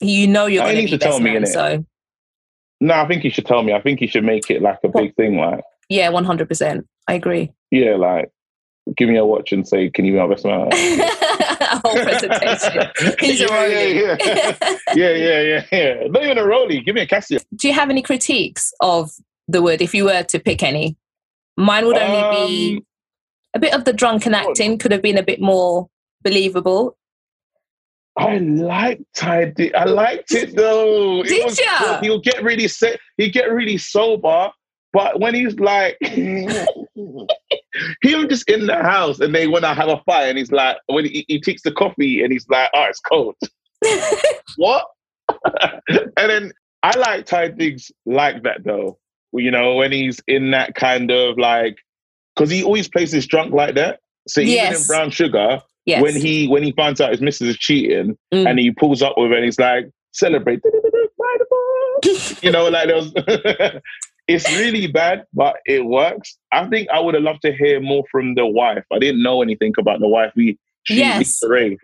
you 0.00 0.26
know 0.26 0.46
you're 0.46 0.62
going 0.64 0.86
to 0.86 0.90
be 0.92 0.96
best 0.96 1.20
me, 1.20 1.32
man. 1.34 1.46
So 1.46 1.84
no, 2.80 2.94
I 2.94 3.06
think 3.06 3.22
he 3.22 3.28
should 3.30 3.44
tell 3.46 3.62
me. 3.62 3.74
I 3.74 3.80
think 3.82 4.00
he 4.00 4.06
should 4.06 4.24
make 4.24 4.50
it 4.50 4.62
like 4.62 4.78
a 4.84 4.88
big 4.88 5.14
thing. 5.16 5.36
Like 5.36 5.60
yeah, 5.90 6.08
one 6.08 6.24
hundred 6.24 6.48
percent. 6.48 6.86
I 7.08 7.14
agree. 7.14 7.52
yeah, 7.70 7.96
like 7.96 8.30
give 8.96 9.08
me 9.08 9.16
a 9.16 9.24
watch 9.24 9.52
and 9.52 9.66
say, 9.68 9.90
"Can 9.90 10.04
you 10.04 10.12
be 10.12 10.18
my 10.18 10.26
best 10.28 10.44
man?" 10.44 10.68
whole 11.84 11.94
presentation. 11.94 12.90
He's 13.20 13.40
a 13.40 13.44
yeah, 13.44 13.66
yeah, 13.66 13.86
yeah. 13.86 14.16
yeah, 14.94 15.10
yeah, 15.10 15.40
yeah, 15.40 15.64
yeah. 15.72 15.94
Not 16.08 16.24
even 16.24 16.38
a 16.38 16.42
rollie. 16.42 16.84
Give 16.84 16.94
me 16.94 17.02
a 17.02 17.06
Casio. 17.06 17.42
Do 17.54 17.68
you 17.68 17.74
have 17.74 17.90
any 17.90 18.02
critiques 18.02 18.72
of 18.80 19.10
the 19.48 19.62
Wood 19.62 19.80
if 19.82 19.94
you 19.94 20.04
were 20.04 20.22
to 20.24 20.38
pick 20.38 20.62
any? 20.62 20.96
Mine 21.56 21.86
would 21.86 21.96
only 21.98 22.46
be 22.46 22.76
Um, 22.76 22.86
a 23.54 23.58
bit 23.58 23.74
of 23.74 23.84
the 23.84 23.92
drunken 23.92 24.34
acting 24.34 24.78
could 24.78 24.92
have 24.92 25.02
been 25.02 25.18
a 25.18 25.22
bit 25.22 25.40
more 25.40 25.88
believable. 26.22 26.96
I 28.16 28.38
liked 28.38 29.22
I 29.24 29.46
did. 29.46 29.74
I 29.74 29.84
liked 29.84 30.32
it 30.32 30.54
though. 30.56 31.20
It 31.22 31.28
Did 31.28 31.58
ya? 31.58 31.78
good. 31.78 32.04
He'll 32.04 32.20
get 32.20 32.42
really 32.42 32.68
set. 32.68 32.98
He'll 33.16 33.30
get 33.30 33.50
really 33.50 33.78
sober, 33.78 34.50
But 34.92 35.20
when 35.20 35.34
he's 35.34 35.54
like, 35.58 35.96
him 38.02 38.28
just 38.28 38.48
in 38.48 38.66
the 38.66 38.76
house 38.76 39.20
and 39.20 39.34
they 39.34 39.46
want 39.46 39.64
to 39.64 39.74
have 39.74 39.88
a 39.88 40.00
fight, 40.06 40.24
and 40.28 40.38
he's 40.38 40.52
like, 40.52 40.76
when 40.86 41.04
he, 41.04 41.24
he 41.28 41.40
takes 41.40 41.62
the 41.62 41.72
coffee 41.72 42.22
and 42.22 42.32
he's 42.32 42.48
like, 42.48 42.70
oh, 42.74 42.84
it's 42.88 43.00
cold. 43.00 43.34
what? 44.56 44.86
and 45.88 46.10
then 46.16 46.52
I 46.82 46.96
like 46.98 47.26
Taye 47.26 47.56
Diggs 47.56 47.90
like 48.06 48.42
that 48.42 48.64
though. 48.64 48.98
You 49.32 49.50
know, 49.50 49.76
when 49.76 49.92
he's 49.92 50.20
in 50.26 50.50
that 50.50 50.74
kind 50.74 51.10
of 51.10 51.38
like, 51.38 51.76
because 52.34 52.50
he 52.50 52.64
always 52.64 52.88
plays 52.88 53.12
this 53.12 53.26
drunk 53.26 53.52
like 53.54 53.74
that. 53.76 54.00
So 54.26 54.40
even 54.40 54.54
Yes. 54.54 54.80
in 54.82 54.86
Brown 54.86 55.10
Sugar, 55.10 55.60
Yes. 55.86 56.02
when 56.02 56.14
he 56.16 56.46
when 56.48 56.62
he 56.62 56.72
finds 56.72 57.00
out 57.00 57.10
his 57.12 57.20
missus 57.20 57.48
is 57.48 57.56
cheating 57.58 58.16
Mm. 58.34 58.48
and 58.50 58.58
he 58.58 58.70
pulls 58.72 59.02
up 59.02 59.14
with 59.16 59.30
her 59.30 59.36
and 59.36 59.44
he's 59.44 59.58
like, 59.58 59.86
celebrate. 60.12 60.60
By 60.62 61.36
the 61.38 61.46
ball. 61.50 62.38
you 62.42 62.50
know, 62.50 62.68
like 62.68 62.88
those. 62.88 63.12
it's 64.34 64.48
really 64.58 64.86
bad, 64.86 65.24
but 65.32 65.56
it 65.66 65.84
works. 65.84 66.36
I 66.52 66.66
think 66.68 66.88
I 66.90 67.00
would 67.00 67.14
have 67.14 67.22
loved 67.22 67.42
to 67.42 67.52
hear 67.52 67.80
more 67.80 68.04
from 68.10 68.34
the 68.34 68.46
wife. 68.46 68.84
I 68.92 68.98
didn't 68.98 69.22
know 69.22 69.42
anything 69.42 69.72
about 69.78 70.00
the 70.00 70.08
wife. 70.08 70.32
We 70.36 70.58
she 70.84 70.96
Yes. 70.96 71.40
Ray. 71.46 71.76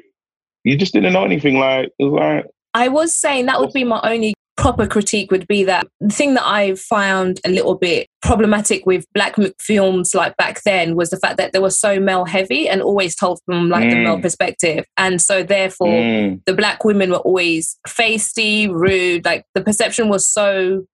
You 0.65 0.77
just 0.77 0.93
didn't 0.93 1.13
know 1.13 1.25
anything. 1.25 1.59
Like 1.59 1.91
it 1.99 2.05
was 2.05 2.13
like 2.13 2.47
I 2.75 2.89
was 2.89 3.15
saying 3.15 3.47
that 3.47 3.61
would 3.61 3.73
be 3.73 3.85
my 3.85 4.01
only 4.03 4.35
proper 4.57 4.87
critique 4.87 5.31
would 5.31 5.47
be 5.47 5.65
that 5.65 5.87
the 6.01 6.09
thing 6.09 6.33
that 6.33 6.47
I 6.47 6.75
found 6.77 7.41
a 7.45 7.51
little 7.51 7.75
bit 7.75 8.09
problematic 8.23 8.87
with 8.87 9.05
black 9.13 9.37
films 9.61 10.15
like 10.15 10.35
back 10.39 10.63
then 10.65 10.97
was 10.97 11.11
the 11.11 11.19
fact 11.19 11.37
that 11.37 11.53
they 11.53 11.59
were 11.59 11.69
so 11.71 12.01
male 12.01 12.25
heavy 12.25 12.67
and 12.67 12.81
always 12.81 13.15
told 13.15 13.39
from 13.45 13.69
like 13.69 13.91
the 13.91 13.97
Mm. 13.97 14.05
male 14.05 14.21
perspective 14.21 14.87
and 14.97 15.21
so 15.21 15.43
therefore 15.43 15.89
mm, 15.89 16.41
the 16.47 16.55
black 16.55 16.85
women 16.85 17.11
were 17.11 17.19
always 17.19 17.79
feisty 17.87 18.71
rude 18.71 19.27
like 19.27 19.45
the 19.55 19.61
perception 19.61 20.09
was 20.09 20.27
so 20.27 20.87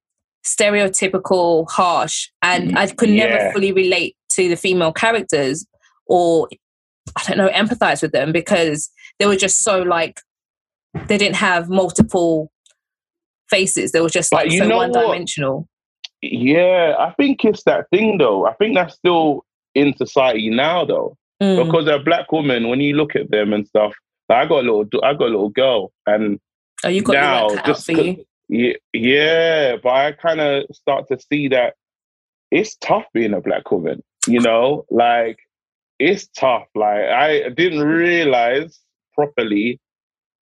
stereotypical 0.44 1.68
harsh 1.70 2.28
and 2.42 2.76
I 2.78 2.86
could 2.88 3.10
never 3.10 3.34
Yeah. 3.34 3.52
fully 3.52 3.72
relate 3.72 4.16
to 4.30 4.48
the 4.48 4.56
female 4.56 4.92
characters 4.92 5.66
or 6.06 6.48
I 7.16 7.22
don't 7.28 7.38
know 7.38 7.48
empathize 7.48 8.02
with 8.02 8.12
them 8.12 8.32
because 8.32 8.90
they 9.18 9.26
were 9.26 9.36
just 9.36 9.62
so 9.62 9.82
like 9.82 10.20
they 11.06 11.16
didn't 11.18 11.36
have 11.36 11.68
multiple 11.68 12.50
faces. 13.48 13.92
They 13.92 14.00
were 14.00 14.08
just 14.08 14.32
like 14.32 14.50
so 14.50 14.68
one 14.76 14.92
dimensional. 14.92 15.68
yeah. 16.22 16.94
I 16.98 17.12
think 17.12 17.44
it's 17.44 17.64
that 17.64 17.86
thing 17.90 18.18
though. 18.18 18.46
I 18.46 18.54
think 18.54 18.74
that's 18.74 18.94
still 18.94 19.44
in 19.74 19.96
society 19.96 20.50
now 20.50 20.84
though. 20.84 21.16
Mm. 21.42 21.64
Because 21.64 21.88
a 21.88 21.98
black 21.98 22.30
woman, 22.30 22.68
when 22.68 22.80
you 22.80 22.94
look 22.94 23.16
at 23.16 23.30
them 23.30 23.52
and 23.52 23.66
stuff, 23.66 23.92
like, 24.28 24.44
I 24.44 24.46
got 24.48 24.64
a 24.64 24.70
little, 24.70 24.84
I 25.02 25.12
got 25.12 25.22
a 25.22 25.34
little 25.34 25.48
girl, 25.50 25.92
and 26.06 26.38
Oh, 26.84 26.88
you 26.88 27.02
got 27.02 27.12
now, 27.14 27.48
cut 27.48 27.58
out 27.58 27.66
just 27.66 27.86
for 27.86 27.92
you. 27.92 28.24
Yeah, 28.52 28.74
yeah, 28.92 29.76
but 29.82 29.94
I 29.94 30.12
kind 30.12 30.38
of 30.38 30.64
start 30.74 31.08
to 31.08 31.18
see 31.18 31.48
that 31.48 31.72
it's 32.50 32.76
tough 32.76 33.06
being 33.14 33.32
a 33.32 33.40
black 33.40 33.70
woman. 33.70 34.02
You 34.26 34.40
know, 34.40 34.84
like 34.90 35.38
it's 35.98 36.26
tough. 36.36 36.66
Like 36.74 37.00
I 37.00 37.48
didn't 37.48 37.80
realize 37.80 38.78
properly, 39.14 39.80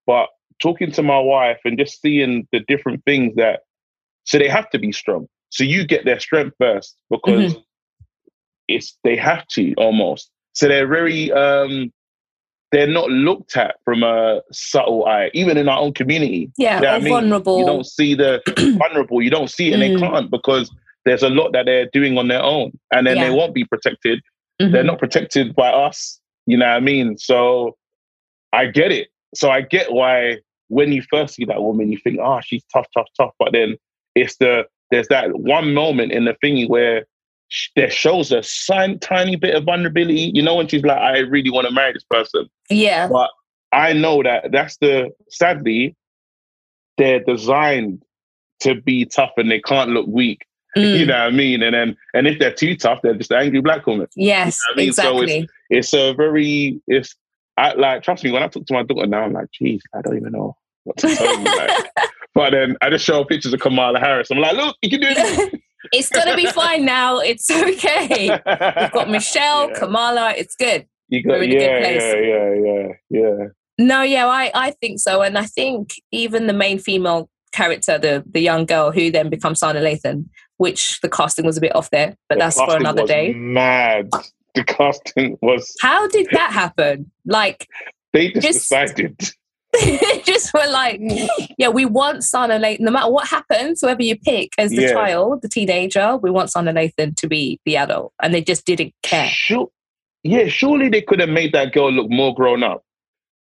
but 0.09 0.27
talking 0.61 0.91
to 0.91 1.05
my 1.05 1.21
wife 1.21 1.61
and 1.65 1.79
just 1.79 2.03
seeing 2.03 2.49
the 2.51 2.59
different 2.67 3.05
things 3.05 3.37
that, 3.37 3.61
so 4.25 4.39
they 4.39 4.49
have 4.49 4.69
to 4.71 4.81
be 4.81 4.91
strong. 4.91 5.29
So 5.51 5.63
you 5.63 5.87
get 5.87 6.05
their 6.05 6.19
strength 6.19 6.57
first 6.59 6.97
because 7.11 7.55
it's 8.67 8.99
they 9.05 9.15
have 9.15 9.47
to 9.53 9.73
almost. 9.75 10.33
So 10.55 10.67
they're 10.67 10.89
very 10.89 11.31
um 11.31 11.93
they're 12.73 12.87
not 12.87 13.11
looked 13.11 13.57
at 13.57 13.77
from 13.85 14.03
a 14.03 14.41
subtle 14.53 15.05
eye, 15.07 15.31
even 15.35 15.57
in 15.57 15.69
our 15.69 15.79
own 15.81 15.93
community. 15.93 16.51
Yeah, 16.57 16.77
You 16.77 16.83
know 16.83 16.89
I 16.95 16.99
mean? 17.01 17.09
vulnerable. 17.13 17.59
You 17.59 17.67
don't 17.67 17.87
see 17.87 18.15
the 18.15 18.41
vulnerable. 18.79 19.21
You 19.23 19.31
don't 19.31 19.51
see 19.51 19.71
it, 19.71 19.75
and 19.75 19.83
they 19.83 19.91
Mm. 19.91 19.99
can't 20.01 20.31
because 20.31 20.71
there's 21.05 21.23
a 21.23 21.29
lot 21.31 21.53
that 21.53 21.67
they're 21.67 21.87
doing 21.93 22.17
on 22.19 22.29
their 22.29 22.43
own, 22.43 22.73
and 22.93 23.07
then 23.07 23.19
they 23.19 23.31
won't 23.31 23.55
be 23.55 23.65
protected. 23.65 24.21
Mhm. 24.63 24.73
They're 24.73 24.85
not 24.85 24.99
protected 24.99 25.55
by 25.57 25.69
us. 25.71 26.21
You 26.47 26.57
know 26.59 26.67
what 26.67 26.77
I 26.77 26.81
mean? 26.81 27.17
So 27.19 27.77
I 28.53 28.67
get 28.67 28.93
it. 28.93 29.09
So 29.35 29.51
I 29.51 29.63
get 29.63 29.93
why 29.93 30.39
when 30.69 30.93
you 30.93 31.03
first 31.11 31.35
see 31.35 31.45
that 31.47 31.63
woman, 31.63 31.91
you 31.91 31.99
think, 31.99 32.19
"Oh, 32.23 32.41
she's 32.45 32.63
tough, 32.73 32.87
tough, 32.97 33.09
tough," 33.17 33.33
but 33.39 33.53
then 33.53 33.77
it's 34.15 34.37
the 34.37 34.67
there's 34.91 35.09
that 35.09 35.37
one 35.39 35.73
moment 35.75 36.13
in 36.13 36.25
the 36.25 36.37
thingy 36.45 36.69
where 36.69 37.05
there 37.77 37.91
shows 37.91 38.33
a 38.33 38.43
tiny, 38.69 38.99
tiny 38.99 39.37
bit 39.37 39.55
of 39.55 39.65
vulnerability. 39.65 40.31
You 40.35 40.43
know, 40.43 40.57
when 40.57 40.69
she's 40.69 40.83
like, 40.83 40.99
"I 40.99 41.19
really 41.19 41.51
want 41.51 41.67
to 41.67 41.73
marry 41.73 41.93
this 41.93 42.05
person." 42.05 42.49
Yeah. 42.69 43.09
But 43.09 43.31
I 43.73 43.93
know 43.93 44.23
that 44.23 44.53
that's 44.53 44.77
the 44.79 45.11
sadly, 45.29 45.97
they're 46.99 47.21
designed 47.21 48.03
to 48.61 48.81
be 48.81 49.05
tough 49.05 49.33
and 49.37 49.51
they 49.51 49.61
can't 49.61 49.91
look 49.91 50.07
weak. 50.07 50.47
Mm. 50.77 51.01
You 51.01 51.07
know 51.07 51.19
what 51.19 51.23
I 51.23 51.31
mean? 51.31 51.63
And 51.63 51.75
then 51.75 51.97
and 52.15 52.29
if 52.29 52.39
they're 52.39 52.55
too 52.55 52.77
tough, 52.77 53.01
they're 53.03 53.15
just 53.15 53.33
angry 53.33 53.61
black 53.61 53.87
women. 53.87 54.07
Yes, 54.15 54.61
I 54.71 54.77
mean, 54.77 54.93
so 54.93 55.21
exactly. 55.21 55.49
It's 55.71 55.93
a 55.95 56.13
very 56.15 56.81
it's 56.87 57.15
I 57.57 57.75
like 57.75 58.03
trust 58.03 58.25
me, 58.25 58.31
when 58.31 58.43
I 58.43 58.49
talk 58.49 58.67
to 58.67 58.75
my 58.75 58.83
daughter 58.83 59.07
now, 59.07 59.23
I'm 59.25 59.33
like, 59.33 59.51
geez, 59.53 59.83
I 59.95 60.01
don't 60.03 60.17
even 60.17 60.33
know 60.33 60.57
what 60.85 60.97
to 60.99 61.15
tell 61.15 61.39
you. 61.39 61.45
Like, 61.45 61.91
but 62.35 62.51
then 62.51 62.77
I 62.81 62.91
just 62.91 63.05
show 63.05 63.19
her 63.19 63.25
pictures 63.25 63.53
of 63.53 63.61
Kamala 63.61 63.99
Harris. 63.99 64.31
I'm 64.31 64.39
like, 64.39 64.57
look, 64.57 64.77
you 64.83 64.91
can 64.91 65.01
do 65.01 65.07
it. 65.11 65.61
it's 65.93 66.09
gonna 66.09 66.37
be 66.37 66.47
fine 66.47 66.85
now. 66.85 67.19
It's 67.19 67.51
okay. 67.51 68.31
We've 68.31 68.93
got 68.93 69.09
Michelle, 69.11 69.69
Yeah. 69.71 69.79
Kamala. 69.79 70.35
It's 70.37 70.55
good. 70.57 70.87
You 71.09 71.23
got, 71.23 71.39
We're 71.39 71.43
in 71.45 71.51
a 71.51 71.55
good 71.55 71.63
yeah, 71.63 71.81
place. 71.81 72.03
yeah, 72.03 72.21
yeah, 72.21 72.55
yeah, 72.65 72.89
yeah. 73.39 73.47
No, 73.79 74.03
yeah, 74.03 74.27
I, 74.29 74.51
I 74.55 74.71
think 74.73 75.01
so. 75.01 75.23
And 75.23 75.37
I 75.39 75.45
think 75.47 75.95
even 76.13 76.47
the 76.47 76.53
main 76.53 76.79
female 76.79 77.29
character, 77.53 77.99
the 77.99 78.23
the 78.31 78.41
young 78.41 78.65
girl 78.67 78.93
who 78.93 79.11
then 79.11 79.29
becomes 79.29 79.61
Sanaa 79.61 79.83
Lathan, 79.83 80.27
which 80.59 81.01
the 81.01 81.09
casting 81.09 81.47
was 81.47 81.57
a 81.57 81.61
bit 81.61 81.75
off 81.75 81.91
there, 81.91 82.17
but 82.29 82.37
The 82.37 82.41
that's 82.41 82.57
for 82.61 82.77
another 82.77 83.07
day. 83.07 83.33
Mad. 83.33 84.11
The 84.55 84.65
casting 84.65 85.39
was 85.41 85.75
How 85.81 86.07
did 86.09 86.27
that 86.33 86.53
happen? 86.53 87.11
Like, 87.25 87.67
they 88.13 88.31
just, 88.33 88.47
Just- 88.47 88.59
decided. 88.97 89.17
just 90.25 90.53
were 90.53 90.67
like, 90.71 91.01
yeah, 91.59 91.69
we 91.69 91.85
want 91.85 92.19
Sanaa 92.19 92.61
Lathan, 92.61 92.81
no 92.81 92.91
matter 92.91 93.11
what 93.11 93.29
happens, 93.29 93.81
whoever 93.81 94.03
you 94.03 94.17
pick 94.19 94.53
as 94.59 94.71
the 94.71 94.83
Yeah. 94.83 94.93
child, 94.93 95.43
the 95.43 95.49
teenager, 95.49 96.17
we 96.17 96.31
want 96.31 96.51
Sanaa 96.51 96.75
Lathan 96.75 97.15
to 97.17 97.29
be 97.29 97.61
the 97.65 97.77
adult. 97.77 98.13
And 98.23 98.35
they 98.35 98.43
just 98.43 98.67
didn't 98.67 98.93
care. 99.03 99.29
Sure, 99.29 99.69
yeah, 100.25 100.47
surely 100.49 100.89
they 100.89 101.03
could 101.03 101.21
have 101.21 101.29
made 101.29 101.53
that 101.53 101.73
girl 101.73 101.91
look 101.93 102.11
more 102.11 102.35
grown 102.35 102.63
up. 102.63 102.83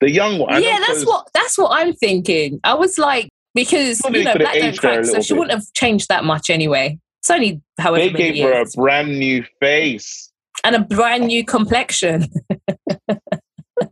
The 0.01 0.11
young 0.11 0.39
one. 0.39 0.53
I 0.53 0.59
yeah, 0.59 0.79
that's 0.87 1.05
what 1.05 1.27
that's 1.33 1.57
what 1.57 1.69
I'm 1.71 1.93
thinking. 1.93 2.59
I 2.63 2.73
was 2.73 2.97
like, 2.97 3.29
because 3.53 3.99
Surely 3.99 4.19
you 4.19 4.25
know, 4.25 4.35
black 4.35 4.53
don't 4.55 4.63
aged 4.63 4.83
her 4.83 4.89
a 4.89 4.93
crack, 4.95 5.05
so 5.05 5.11
little 5.11 5.23
she 5.23 5.33
bit. 5.33 5.39
wouldn't 5.39 5.59
have 5.59 5.73
changed 5.73 6.09
that 6.09 6.23
much 6.25 6.49
anyway. 6.49 6.99
It's 7.21 7.29
only 7.29 7.61
however 7.79 8.03
They 8.09 8.31
gave 8.33 8.43
her 8.43 8.61
a 8.61 8.65
brand 8.75 9.17
new 9.17 9.45
face. 9.61 10.31
and 10.65 10.75
a 10.75 10.79
brand 10.81 11.27
new 11.27 11.45
complexion. 11.45 12.27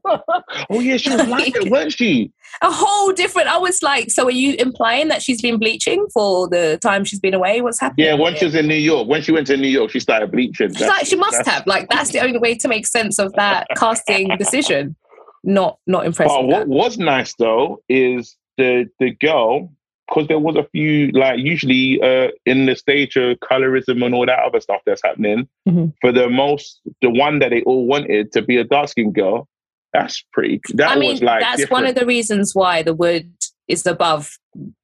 Oh 0.06 0.80
yeah, 0.80 0.98
she 0.98 1.10
was 1.10 1.28
like 1.28 1.56
it, 1.56 1.72
weren't 1.72 1.94
she? 1.94 2.32
a 2.62 2.72
whole 2.72 3.12
different. 3.14 3.48
I 3.48 3.58
was 3.58 3.82
like, 3.82 4.12
so 4.12 4.26
are 4.26 4.32
you 4.32 4.56
implying 4.60 5.08
that 5.08 5.22
she's 5.22 5.42
been 5.42 5.58
bleaching 5.58 6.06
for 6.14 6.48
the 6.48 6.78
time 6.82 7.04
she's 7.04 7.20
been 7.20 7.34
away? 7.34 7.62
What's 7.62 7.80
happening? 7.80 8.08
Yeah, 8.08 8.14
when 8.14 8.36
she 8.36 8.46
was 8.46 8.56
in 8.56 8.68
New 8.68 8.76
York, 8.76 9.08
when 9.08 9.22
she 9.22 9.32
went 9.32 9.48
to 9.48 9.58
New 9.58 9.68
York, 9.68 9.92
she 9.92 10.00
started 10.00 10.32
bleaching. 10.32 10.74
She's 10.74 10.88
like, 10.88 11.06
she 11.06 11.16
must 11.16 11.46
have. 11.48 11.66
Like, 11.66 11.90
that's 11.90 12.12
the 12.12 12.20
only 12.20 12.38
way 12.38 12.56
to 12.56 12.68
make 12.68 12.86
sense 12.86 13.20
of 13.20 13.34
that 13.34 13.68
casting 13.78 14.30
decision. 14.38 14.96
Not, 15.44 15.80
not 15.88 16.06
impressive. 16.06 16.36
But 16.36 16.46
what 16.48 16.68
was 16.68 16.98
nice 16.98 17.34
though 17.36 17.82
is 17.90 18.38
the 18.58 18.88
the 19.00 19.12
girl 19.12 19.74
because 20.08 20.28
there 20.28 20.40
was 20.40 20.56
a 20.56 20.64
few 20.72 21.12
like 21.12 21.40
usually 21.40 22.02
uh, 22.02 22.30
in 22.46 22.66
the 22.66 22.76
stage 22.76 23.16
of 23.16 23.38
colorism 23.40 24.06
and 24.06 24.14
all 24.14 24.26
that 24.26 24.40
other 24.40 24.60
stuff 24.62 24.82
that's 24.86 25.02
happening. 25.04 25.48
Mhm. 25.68 25.94
For 26.02 26.12
the 26.12 26.30
most, 26.30 26.80
the 27.02 27.10
one 27.10 27.40
that 27.40 27.50
they 27.50 27.62
all 27.64 27.86
wanted 27.88 28.32
to 28.34 28.42
be 28.42 28.58
a 28.58 28.64
dark 28.64 28.90
skinned 28.90 29.16
girl. 29.16 29.48
That's 29.94 30.24
pretty. 30.34 30.60
That 30.74 30.90
I 30.92 30.96
mean, 30.96 31.12
was 31.12 31.22
like 31.22 31.42
that's 31.42 31.70
one 31.70 31.86
of 31.86 31.96
the 31.96 32.06
reasons 32.06 32.54
why 32.56 32.82
the 32.82 32.94
wood 32.96 33.32
is 33.68 33.86
above 33.86 34.32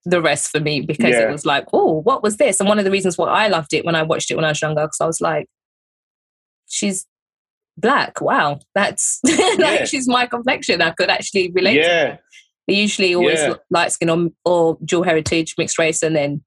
the 0.06 0.22
rest 0.22 0.50
for 0.52 0.60
me 0.60 0.82
because 0.82 1.10
Yeah. 1.16 1.28
it 1.28 1.32
was 1.32 1.46
like, 1.46 1.66
oh, 1.74 2.02
what 2.02 2.22
was 2.24 2.38
this? 2.38 2.60
And 2.60 2.70
one 2.70 2.80
of 2.80 2.86
the 2.86 2.92
reasons 2.92 3.18
why 3.18 3.28
I 3.28 3.48
loved 3.48 3.74
it 3.74 3.84
when 3.86 3.96
I 3.96 4.04
watched 4.04 4.30
it 4.32 4.36
when 4.36 4.46
I 4.46 4.50
was 4.50 4.62
younger, 4.62 4.82
because 4.84 5.02
I 5.02 5.06
was 5.06 5.20
like, 5.20 5.48
she's 6.68 7.06
black. 7.78 8.22
Wow, 8.22 8.60
that's 8.76 9.20
Yeah. 9.26 9.56
like 9.60 9.88
she's 9.88 10.08
my 10.08 10.26
complexion. 10.28 10.82
I 10.82 10.92
could 10.92 11.10
actually 11.10 11.52
relate. 11.52 11.76
to 11.76 11.80
Yeah, 11.82 12.06
her. 12.12 12.20
They 12.68 12.76
usually 12.76 13.16
always 13.16 13.40
Yeah. 13.40 13.56
light 13.72 13.92
skin 13.92 14.10
or, 14.10 14.28
or 14.46 14.78
dual 14.86 15.04
heritage, 15.04 15.56
mixed 15.58 15.80
race, 15.80 16.04
and 16.04 16.16
then, 16.16 16.44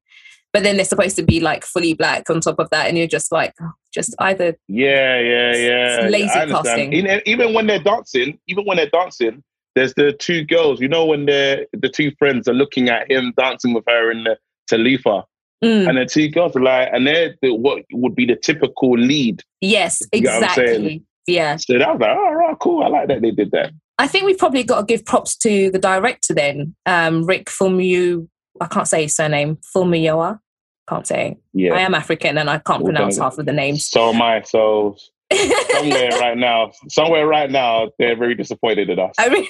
but 0.53 0.63
then 0.63 0.77
they're 0.77 0.85
supposed 0.85 1.17
to 1.17 1.23
be 1.23 1.41
like 1.41 1.65
fully 1.65 1.95
black 1.95 2.29
on 2.31 2.41
top 2.41 2.59
of 2.59 2.69
that, 2.71 2.89
and 2.89 2.99
you're 2.99 3.07
just 3.07 3.33
like, 3.33 3.55
oh, 3.61 3.71
just 3.93 4.15
either 4.19 4.57
yeah, 4.69 5.19
yeah, 5.21 5.57
yeah. 5.57 6.09
Lazy 6.09 6.29
casting. 6.29 6.93
Even- 6.93 7.21
Even 7.27 7.55
when 7.55 7.67
they're 7.67 7.83
dancing, 7.83 8.39
even 8.49 8.65
when 8.65 8.77
they're 8.77 8.91
dancing, 8.91 9.43
there's 9.75 9.95
the 9.95 10.13
two 10.13 10.45
girls. 10.45 10.81
You 10.81 10.89
know 10.89 11.05
when 11.07 11.27
they're 11.27 11.67
the 11.73 11.89
two 11.89 12.13
friends 12.19 12.49
are 12.49 12.55
looking 12.55 12.89
at 12.89 13.11
him 13.11 13.33
dancing 13.37 13.73
with 13.75 13.85
her 13.89 14.11
in 14.11 14.25
the 14.25 14.37
Talifa. 14.71 15.25
Mm, 15.65 15.89
and 15.89 15.97
the 15.99 16.07
two 16.07 16.29
girls 16.29 16.57
are 16.57 16.61
like, 16.63 16.89
and 16.93 17.07
they're 17.07 17.37
the, 17.41 17.55
what 17.55 17.85
would 17.93 18.17
be 18.17 18.27
the 18.27 18.35
typical 18.35 18.99
lead. 18.99 19.43
yes, 19.61 20.03
You 20.13 20.23
know 20.23 20.41
what 20.41 20.49
I'm 20.51 20.55
saying? 20.57 20.69
exactly. 20.69 21.03
Yeah. 21.29 21.55
So 21.57 21.79
that 21.79 21.89
was 21.89 22.01
like, 22.01 22.11
oh, 22.19 22.33
right, 22.33 22.59
cool. 22.59 22.83
I 22.83 22.89
like 22.89 23.07
that 23.09 23.23
they 23.23 23.31
did 23.31 23.53
that. 23.53 23.71
I 23.97 24.09
think 24.09 24.25
we've 24.25 24.37
probably 24.39 24.65
got 24.65 24.81
to 24.81 24.85
give 24.87 25.05
props 25.05 25.37
to 25.37 25.71
the 25.71 25.79
director 25.79 26.35
then, 26.35 26.75
um, 26.87 27.25
Rick 27.25 27.47
Fulmu. 27.47 28.27
I 28.61 28.67
can't 28.67 28.89
say 28.89 29.03
his 29.03 29.17
surname, 29.17 29.59
Fulmuyoa. 29.75 30.41
Can't 30.89 31.07
say. 31.07 31.39
Yeah. 31.53 31.75
I 31.75 31.81
am 31.81 31.95
African 31.95 32.39
and 32.39 32.51
I 32.51 32.59
can't 32.59 32.83
We're 32.83 32.93
pronounce 32.93 33.19
half 33.19 33.39
of 33.39 33.47
the 33.47 33.53
names. 33.53 33.87
So 33.87 34.13
am 34.13 34.21
I. 34.21 34.43
So 34.43 34.97
somewhere 35.71 36.11
right 36.21 36.37
now, 36.37 36.73
somewhere 36.89 37.27
right 37.27 37.51
now, 37.51 37.91
they're 37.99 38.17
very 38.17 38.35
disappointed 38.35 38.91
at 38.91 38.99
us. 38.99 39.15
I 39.19 39.29
really, 39.29 39.49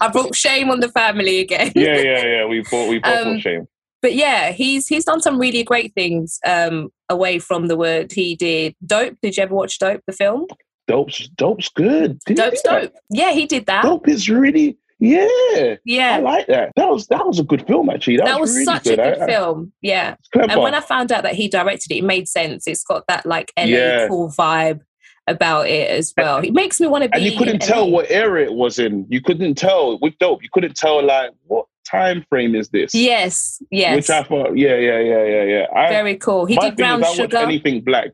I 0.00 0.08
brought 0.08 0.34
shame 0.34 0.70
on 0.70 0.80
the 0.80 0.88
family 0.88 1.40
again. 1.40 1.72
Yeah, 1.74 1.96
yeah, 1.96 2.24
yeah. 2.24 2.46
We 2.46 2.62
brought, 2.62 2.88
we 2.88 2.98
both 2.98 3.26
Um, 3.26 3.40
shame. 3.40 3.66
But 4.02 4.14
yeah, 4.14 4.52
he's 4.52 4.86
he's 4.86 5.04
done 5.04 5.20
some 5.20 5.38
really 5.38 5.62
great 5.62 5.92
things 5.94 6.38
um, 6.46 6.88
away 7.08 7.38
from 7.38 7.66
the 7.66 7.76
Wood. 7.76 8.12
He 8.12 8.34
did 8.34 8.74
Dope. 8.84 9.16
Did 9.22 9.36
you 9.36 9.42
ever 9.42 9.54
watch 9.54 9.78
Dope, 9.78 10.00
the 10.06 10.12
film? 10.12 10.46
Dope's 10.88 11.28
dope's 11.28 11.68
good. 11.68 12.18
Did 12.26 12.36
Dope's 12.36 12.62
do 12.62 12.70
that? 12.70 12.82
Dope. 12.82 12.92
Yeah, 13.10 13.32
he 13.32 13.46
did 13.46 13.66
that. 13.66 13.82
Dope 13.82 14.08
is 14.08 14.28
really 14.30 14.76
yeah. 15.00 15.76
Yeah. 15.84 16.16
I 16.16 16.18
like 16.20 16.46
that. 16.46 16.72
That 16.76 16.88
was 16.88 17.06
that 17.08 17.26
was 17.26 17.38
a 17.38 17.42
good 17.44 17.66
film 17.66 17.90
actually. 17.90 18.18
That, 18.18 18.26
that 18.26 18.40
was 18.40 18.52
really 18.52 18.64
such 18.66 18.84
good. 18.84 18.98
a 18.98 19.14
good 19.14 19.18
I- 19.22 19.26
film. 19.26 19.72
Yeah. 19.80 20.16
And 20.34 20.60
when 20.60 20.74
I 20.74 20.80
found 20.80 21.10
out 21.10 21.22
that 21.24 21.34
he 21.34 21.48
directed 21.48 21.90
it, 21.92 21.98
it 21.98 22.04
made 22.04 22.28
sense. 22.28 22.66
It's 22.66 22.84
got 22.84 23.04
that 23.08 23.26
like 23.26 23.52
LA 23.58 23.64
Yeah. 23.64 24.08
cool 24.08 24.28
vibe 24.30 24.80
about 25.26 25.68
it 25.68 25.90
as 25.90 26.12
well. 26.16 26.38
It 26.38 26.52
makes 26.52 26.80
me 26.80 26.86
want 26.86 27.04
to 27.04 27.08
be. 27.10 27.16
and 27.16 27.24
you 27.24 27.38
couldn't 27.38 27.60
tell 27.62 27.86
LA. 27.86 27.90
what 27.92 28.10
era 28.10 28.42
it 28.42 28.52
was 28.52 28.78
in. 28.78 29.06
You 29.08 29.20
couldn't 29.20 29.54
tell 29.56 29.98
with 30.00 30.18
dope. 30.18 30.42
You 30.42 30.48
couldn't 30.52 30.76
tell 30.76 31.02
like 31.04 31.30
what 31.46 31.66
time 31.88 32.24
frame 32.28 32.54
is 32.54 32.68
this. 32.70 32.94
Yes, 32.94 33.62
yes. 33.70 33.96
Which 33.96 34.10
I 34.10 34.22
thought, 34.22 34.56
yeah, 34.56 34.76
yeah, 34.76 34.98
yeah, 35.00 35.24
yeah, 35.24 35.42
yeah. 35.44 35.66
I, 35.74 35.88
Very 35.88 36.16
cool. 36.16 36.46
He 36.46 36.56
did 36.56 36.76
Brown 36.76 37.02
Sugar. 37.14 37.38
anything 37.38 37.82
black. 37.82 38.10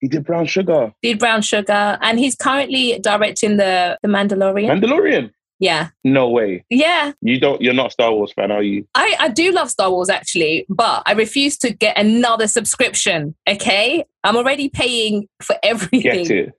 He 0.00 0.08
did 0.08 0.24
Brown 0.24 0.44
Sugar. 0.46 0.92
Did 1.02 1.18
Brown 1.18 1.40
Sugar, 1.42 1.98
and 2.02 2.18
he's 2.18 2.34
currently 2.34 2.98
directing 2.98 3.56
the 3.56 3.98
the 4.02 4.08
Mandalorian. 4.08 4.68
Mandalorian. 4.80 5.30
Yeah, 5.60 5.88
No 6.02 6.28
way. 6.28 6.64
yeah. 6.70 7.12
You 7.20 7.38
don't. 7.40 7.60
You're 7.62 7.74
not 7.74 7.86
a 7.88 7.90
Star 7.90 8.12
Wars 8.12 8.32
fan, 8.32 8.50
are 8.50 8.62
you? 8.62 8.86
I, 8.94 9.16
I 9.18 9.28
do 9.28 9.50
love 9.52 9.70
Star 9.70 9.90
Wars 9.90 10.08
actually, 10.10 10.66
but 10.68 11.02
I 11.06 11.12
refuse 11.12 11.56
to 11.58 11.72
get 11.72 11.96
another 11.98 12.46
subscription. 12.48 13.34
Okay, 13.48 14.04
I'm 14.24 14.36
already 14.36 14.68
paying 14.68 15.28
for 15.42 15.56
everything. 15.62 16.00
Get 16.02 16.30
it. 16.30 16.52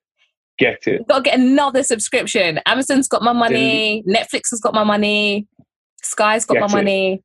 Get 0.58 0.88
it. 0.88 1.06
Got 1.08 1.18
to 1.18 1.22
get 1.24 1.38
another 1.39 1.84
subscription. 1.84 2.60
Amazon's 2.66 3.08
got 3.10 3.22
my 3.22 3.34
money. 3.34 4.04
Netflix 4.08 4.52
has 4.52 4.62
got 4.62 4.74
my 4.74 4.86
money. 4.86 5.48
Sky's 6.02 6.46
got 6.46 6.54
Get 6.56 6.60
my 6.62 6.68
it. 6.68 6.72
money. 6.72 7.24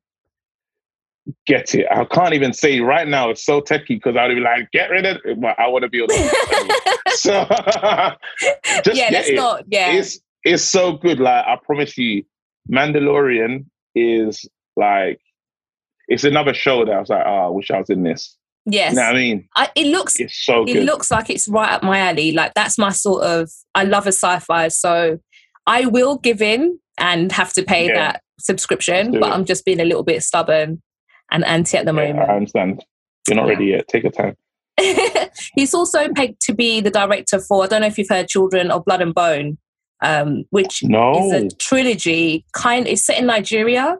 Get 1.45 1.73
it. 1.75 1.85
I 1.89 2.03
can't 2.05 2.33
even 2.33 2.51
say 2.51 2.79
right 2.81 3.07
now. 3.07 3.29
It's 3.29 3.45
so 3.45 3.61
techy 3.61 3.95
because 3.95 4.17
I'd 4.17 4.29
be 4.29 4.41
like, 4.41 4.69
get 4.71 4.89
rid 4.89 5.05
of 5.05 5.17
it. 5.23 5.37
I 5.57 5.67
want 5.67 5.83
to 5.83 5.89
be 5.89 6.01
on 6.01 6.07
the 6.07 7.01
So 7.11 7.45
just 8.83 8.97
yeah, 8.97 9.11
it. 9.13 9.35
not. 9.35 9.63
Yeah, 9.67 9.91
It's 9.93 10.19
it's 10.43 10.63
so 10.63 10.93
good. 10.93 11.19
Like 11.19 11.45
I 11.45 11.57
promise 11.63 11.97
you, 11.97 12.23
Mandalorian 12.71 13.65
is 13.95 14.47
like 14.75 15.19
it's 16.07 16.23
another 16.23 16.53
show 16.53 16.85
that 16.85 16.93
I 16.93 16.99
was 16.99 17.09
like, 17.09 17.23
oh, 17.25 17.45
I 17.45 17.47
wish 17.49 17.71
I 17.71 17.79
was 17.79 17.89
in 17.89 18.03
this. 18.03 18.35
yes. 18.65 18.91
You 18.91 18.97
know 18.97 19.03
what 19.07 19.15
I 19.15 19.19
mean? 19.19 19.47
I, 19.55 19.69
it 19.75 19.87
looks 19.87 20.19
It's 20.19 20.37
so 20.45 20.63
it 20.63 20.73
good. 20.73 20.83
looks 20.85 21.09
like 21.11 21.29
it's 21.29 21.47
right 21.47 21.71
up 21.71 21.83
my 21.83 21.99
alley. 21.99 22.31
Like 22.31 22.53
that's 22.53 22.77
my 22.77 22.91
sort 22.91 23.23
of. 23.23 23.49
I 23.75 23.83
love 23.83 24.05
a 24.05 24.11
sci-fi, 24.11 24.67
so 24.69 25.19
I 25.67 25.85
will 25.85 26.17
give 26.17 26.41
in 26.41 26.79
and 26.97 27.31
have 27.31 27.53
to 27.53 27.63
pay 27.63 27.87
Yeah. 27.87 27.95
that 27.95 28.21
subscription. 28.39 29.11
But 29.19 29.29
it. 29.29 29.33
I'm 29.33 29.45
just 29.45 29.63
being 29.65 29.79
a 29.79 29.85
little 29.85 30.03
bit 30.03 30.21
stubborn 30.23 30.81
and 31.31 31.45
anti 31.45 31.77
at 31.77 31.85
the 31.85 31.93
Yeah, 31.93 32.25
I 32.29 32.35
understand. 32.35 32.83
You're 33.27 33.37
not 33.37 33.45
Yeah. 33.47 33.53
ready 33.53 33.65
yet. 33.67 33.87
Take 33.87 34.03
your 34.03 34.11
time. 34.11 34.35
He's 35.55 35.73
also 35.73 36.09
pegged 36.13 36.41
to 36.41 36.53
be 36.53 36.81
the 36.81 36.89
director 36.91 37.39
for. 37.39 37.63
I 37.63 37.67
don't 37.67 37.81
know 37.81 37.87
if 37.87 37.97
you've 37.97 38.09
heard 38.09 38.27
Children 38.27 38.71
of 38.71 38.83
Blood 38.85 39.01
and 39.01 39.13
Bone, 39.13 39.57
um, 40.01 40.43
which 40.49 40.83
No. 40.83 41.13
is 41.13 41.31
a 41.31 41.55
trilogy. 41.57 42.45
Kind 42.53 42.87
it's 42.87 43.05
set 43.05 43.17
in 43.19 43.25
Nigeria. 43.25 43.97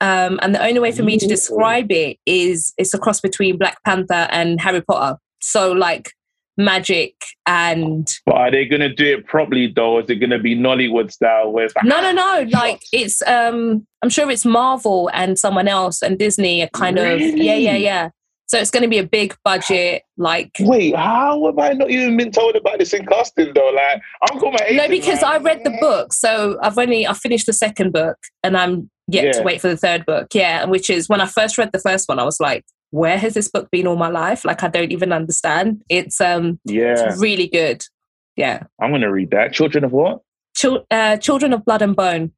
Um, 0.00 0.40
and 0.42 0.54
the 0.54 0.64
only 0.64 0.80
way 0.80 0.90
for 0.90 1.04
me 1.04 1.16
to 1.18 1.28
describe 1.28 1.92
it 1.92 2.18
is 2.26 2.74
it's 2.76 2.92
a 2.92 2.98
cross 2.98 3.20
between 3.20 3.56
Black 3.56 3.78
Panther 3.84 4.26
and 4.32 4.60
Harry 4.60 4.80
Potter. 4.80 5.16
So 5.40 5.70
like 5.72 6.10
magic 6.58 7.14
and 7.46 8.08
But 8.26 8.34
are 8.34 8.50
they 8.50 8.66
gonna 8.66 8.92
do 8.94 9.06
it 9.18 9.26
properly 9.26 9.72
though? 9.74 10.00
Is 10.00 10.10
it 10.10 10.16
gonna 10.16 10.38
be 10.38 10.56
Nollywood 10.56 11.10
style 11.12 11.50
where 11.52 11.68
no 11.84 12.00
no 12.02 12.12
no 12.12 12.46
like 12.50 12.82
it's 12.92 13.22
um 13.22 13.86
I'm 14.02 14.10
sure 14.10 14.30
it's 14.30 14.44
Marvel 14.44 15.08
and 15.14 15.38
someone 15.38 15.68
else 15.68 16.02
and 16.02 16.18
Disney 16.18 16.62
are 16.62 16.68
kind 16.74 16.98
of 16.98 17.20
yeah 17.20 17.54
yeah 17.54 17.76
yeah. 17.76 18.10
So 18.52 18.58
it's 18.58 18.70
going 18.70 18.82
to 18.82 18.88
be 18.88 18.98
a 18.98 19.06
big 19.06 19.34
budget 19.46 20.02
like 20.18 20.50
Wait, 20.60 20.94
how 20.94 21.46
have 21.46 21.58
I 21.58 21.72
not 21.72 21.88
even 21.88 22.18
been 22.18 22.30
told 22.30 22.54
about 22.54 22.80
this 22.80 22.92
in 22.92 23.06
casting 23.06 23.54
though? 23.54 23.70
Like 23.70 24.02
I'm 24.30 24.38
calling 24.38 24.58
my 24.60 24.76
no 24.76 24.88
because 24.88 25.22
like, 25.22 25.40
I 25.40 25.42
read 25.42 25.64
the 25.64 25.74
book 25.80 26.12
so 26.12 26.58
I've 26.60 26.76
only 26.76 27.06
I 27.06 27.14
finished 27.14 27.46
the 27.46 27.54
second 27.54 27.94
book 27.94 28.18
and 28.42 28.54
I'm 28.54 28.90
yet 29.08 29.32
to 29.36 29.42
wait 29.42 29.62
for 29.62 29.68
the 29.68 29.76
third 29.78 30.04
book 30.04 30.34
yeah 30.34 30.66
which 30.66 30.90
is 30.90 31.08
when 31.08 31.22
I 31.22 31.24
first 31.24 31.56
read 31.56 31.72
the 31.72 31.78
first 31.78 32.06
one 32.10 32.18
I 32.18 32.24
was 32.24 32.40
like 32.40 32.66
where 32.90 33.16
has 33.16 33.32
this 33.32 33.48
book 33.48 33.70
been 33.70 33.86
all 33.86 33.96
my 33.96 34.10
life 34.10 34.44
like 34.44 34.62
I 34.62 34.68
don't 34.68 34.92
even 34.92 35.14
understand 35.14 35.82
it's 35.88 36.20
um 36.20 36.60
Yeah, 36.66 37.08
it's 37.08 37.22
really 37.22 37.46
good 37.46 37.82
yeah 38.36 38.64
I'm 38.78 38.90
gonna 38.90 39.10
read 39.10 39.30
that. 39.30 39.54
Children 39.54 39.84
of 39.84 39.92
what? 39.92 40.20
Chil- 40.54 40.84
uh, 40.90 41.16
Children 41.16 41.54
of 41.54 41.64
Blood 41.64 41.80
and 41.80 41.96
Bone 41.96 42.32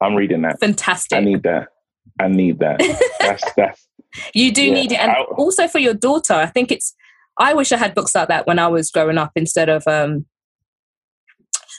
I'm 0.00 0.14
reading 0.14 0.42
that. 0.42 0.60
fantastic 0.60 1.18
I 1.18 1.22
need 1.22 1.42
that. 1.42 1.70
I 2.18 2.28
need 2.28 2.58
that. 2.60 2.78
That's 3.20 3.44
that's 3.56 3.88
You 4.34 4.52
do 4.52 4.62
Yeah, 4.64 4.74
need 4.74 4.92
it, 4.92 5.00
and 5.00 5.12
I- 5.12 5.22
also 5.36 5.68
for 5.68 5.78
your 5.78 5.94
daughter. 5.94 6.34
I 6.34 6.46
think 6.46 6.70
it's. 6.72 6.94
I 7.40 7.54
wish 7.54 7.70
I 7.70 7.76
had 7.76 7.94
books 7.94 8.14
like 8.16 8.26
that 8.28 8.46
when 8.48 8.58
I 8.58 8.66
was 8.66 8.90
growing 8.90 9.16
up, 9.16 9.30
instead 9.36 9.68
of 9.68 9.86
um, 9.86 10.26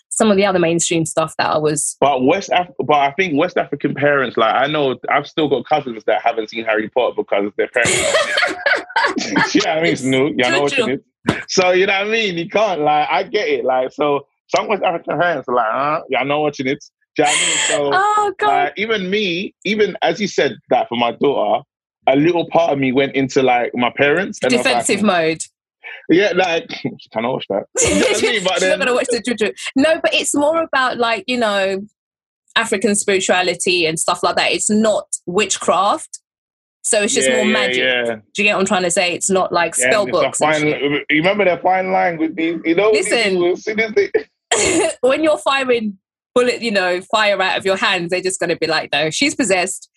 some 0.09 0.31
of 0.31 0.37
the 0.37 0.45
other 0.45 0.59
mainstream 0.59 1.05
stuff 1.05 1.33
that 1.37 1.49
I 1.49 1.57
was. 1.57 1.97
But 1.99 2.23
West, 2.23 2.49
Af- 2.53 2.71
but 2.85 2.95
I 2.97 3.11
think 3.11 3.37
West 3.37 3.57
African 3.57 3.93
parents, 3.93 4.37
like 4.37 4.53
I 4.53 4.67
know, 4.67 4.97
I've 5.09 5.27
still 5.27 5.49
got 5.49 5.65
cousins 5.65 6.03
that 6.05 6.21
haven't 6.21 6.49
seen 6.49 6.63
Harry 6.65 6.89
Potter 6.89 7.15
because 7.17 7.51
their 7.57 7.67
parents. 7.67 7.95
you 9.55 9.61
know 9.65 9.69
what 9.69 9.77
I 9.79 9.81
mean, 9.81 9.95
Snoop? 9.95 10.33
You 10.37 10.49
know 10.49 10.61
what 10.61 10.77
it 10.77 11.01
is. 11.27 11.35
So 11.49 11.71
you 11.71 11.85
know 11.85 11.93
what 11.99 12.07
I 12.07 12.09
mean. 12.09 12.37
You 12.37 12.47
can't 12.49 12.81
like. 12.81 13.07
I 13.09 13.23
get 13.23 13.47
it. 13.49 13.65
Like 13.65 13.91
so, 13.91 14.27
some 14.55 14.67
West 14.67 14.83
African 14.83 15.19
parents 15.19 15.47
are 15.49 15.55
like, 15.55 15.71
huh? 15.71 16.01
Yeah, 16.09 16.19
I 16.19 16.23
know 16.23 16.41
what 16.41 16.59
it 16.59 16.79
you 17.23 17.25
know 17.25 17.31
I 17.31 17.47
mean? 17.47 17.57
So 17.67 17.89
Oh 17.93 18.33
God! 18.37 18.47
like, 18.47 18.73
even 18.77 19.09
me, 19.09 19.53
even 19.65 19.97
as 20.01 20.19
you 20.21 20.27
said 20.27 20.53
that 20.69 20.87
for 20.89 20.95
my 20.97 21.11
daughter, 21.11 21.63
a 22.07 22.15
little 22.15 22.47
part 22.49 22.71
of 22.73 22.79
me 22.79 22.91
went 22.91 23.15
into 23.15 23.41
like 23.43 23.71
my 23.75 23.91
parents. 23.95 24.39
I 24.43 24.47
like, 24.47 24.57
Defensive 24.57 25.01
mode. 25.03 25.43
Yeah, 26.09 26.33
like 26.35 26.65
she 26.71 27.09
can't 27.11 27.25
watch 27.25 27.45
that. 27.49 27.63
You 27.81 27.95
know 27.95 28.01
what 28.01 28.17
I 28.17 28.21
mean? 28.31 28.43
But 28.43 28.53
She's 28.53 28.61
then- 28.61 28.69
not 28.79 28.85
gonna 28.85 28.93
watch 28.95 29.07
the 29.09 29.21
juju. 29.21 29.51
No, 29.75 29.99
but 30.01 30.13
it's 30.13 30.35
more 30.35 30.61
about 30.61 30.97
like 30.97 31.23
you 31.27 31.37
know 31.37 31.81
African 32.55 32.95
spirituality 32.95 33.85
and 33.85 33.99
stuff 33.99 34.21
like 34.23 34.35
that. 34.35 34.51
It's 34.51 34.69
not 34.69 35.05
witchcraft, 35.25 36.19
so 36.83 37.01
it's 37.03 37.13
just 37.13 37.27
Yeah, 37.29 37.37
more 37.37 37.45
yeah, 37.45 37.53
magic. 37.53 37.77
yeah. 37.77 38.03
Do 38.33 38.41
you 38.41 38.43
get 38.43 38.53
what 38.55 38.59
I'm 38.61 38.65
trying 38.65 38.83
to 38.83 38.91
say? 38.91 39.13
It's 39.13 39.29
not 39.29 39.51
like 39.53 39.75
spell 39.75 40.05
books. 40.05 40.39
fine- 40.39 40.67
you 40.67 41.03
remember 41.09 41.45
that 41.45 41.61
fine 41.61 41.91
line 41.91 42.17
with 42.17 42.35
these, 42.35 42.59
you 42.65 42.75
know, 42.75 42.91
Listen. 42.91 43.23
people, 43.23 43.51
as 43.53 43.63
soon 43.63 43.79
as 43.79 43.93
they- 43.93 44.91
when 45.01 45.23
you're 45.23 45.37
firing 45.37 45.97
bullet, 46.35 46.61
you 46.61 46.71
know, 46.71 47.01
fire 47.01 47.41
out 47.41 47.57
of 47.57 47.65
your 47.65 47.75
hands, 47.77 48.09
they're 48.11 48.21
just 48.21 48.39
going 48.39 48.49
to 48.49 48.55
be 48.57 48.67
like, 48.67 48.91
no, 48.91 49.09
she's 49.09 49.35
possessed. 49.35 49.89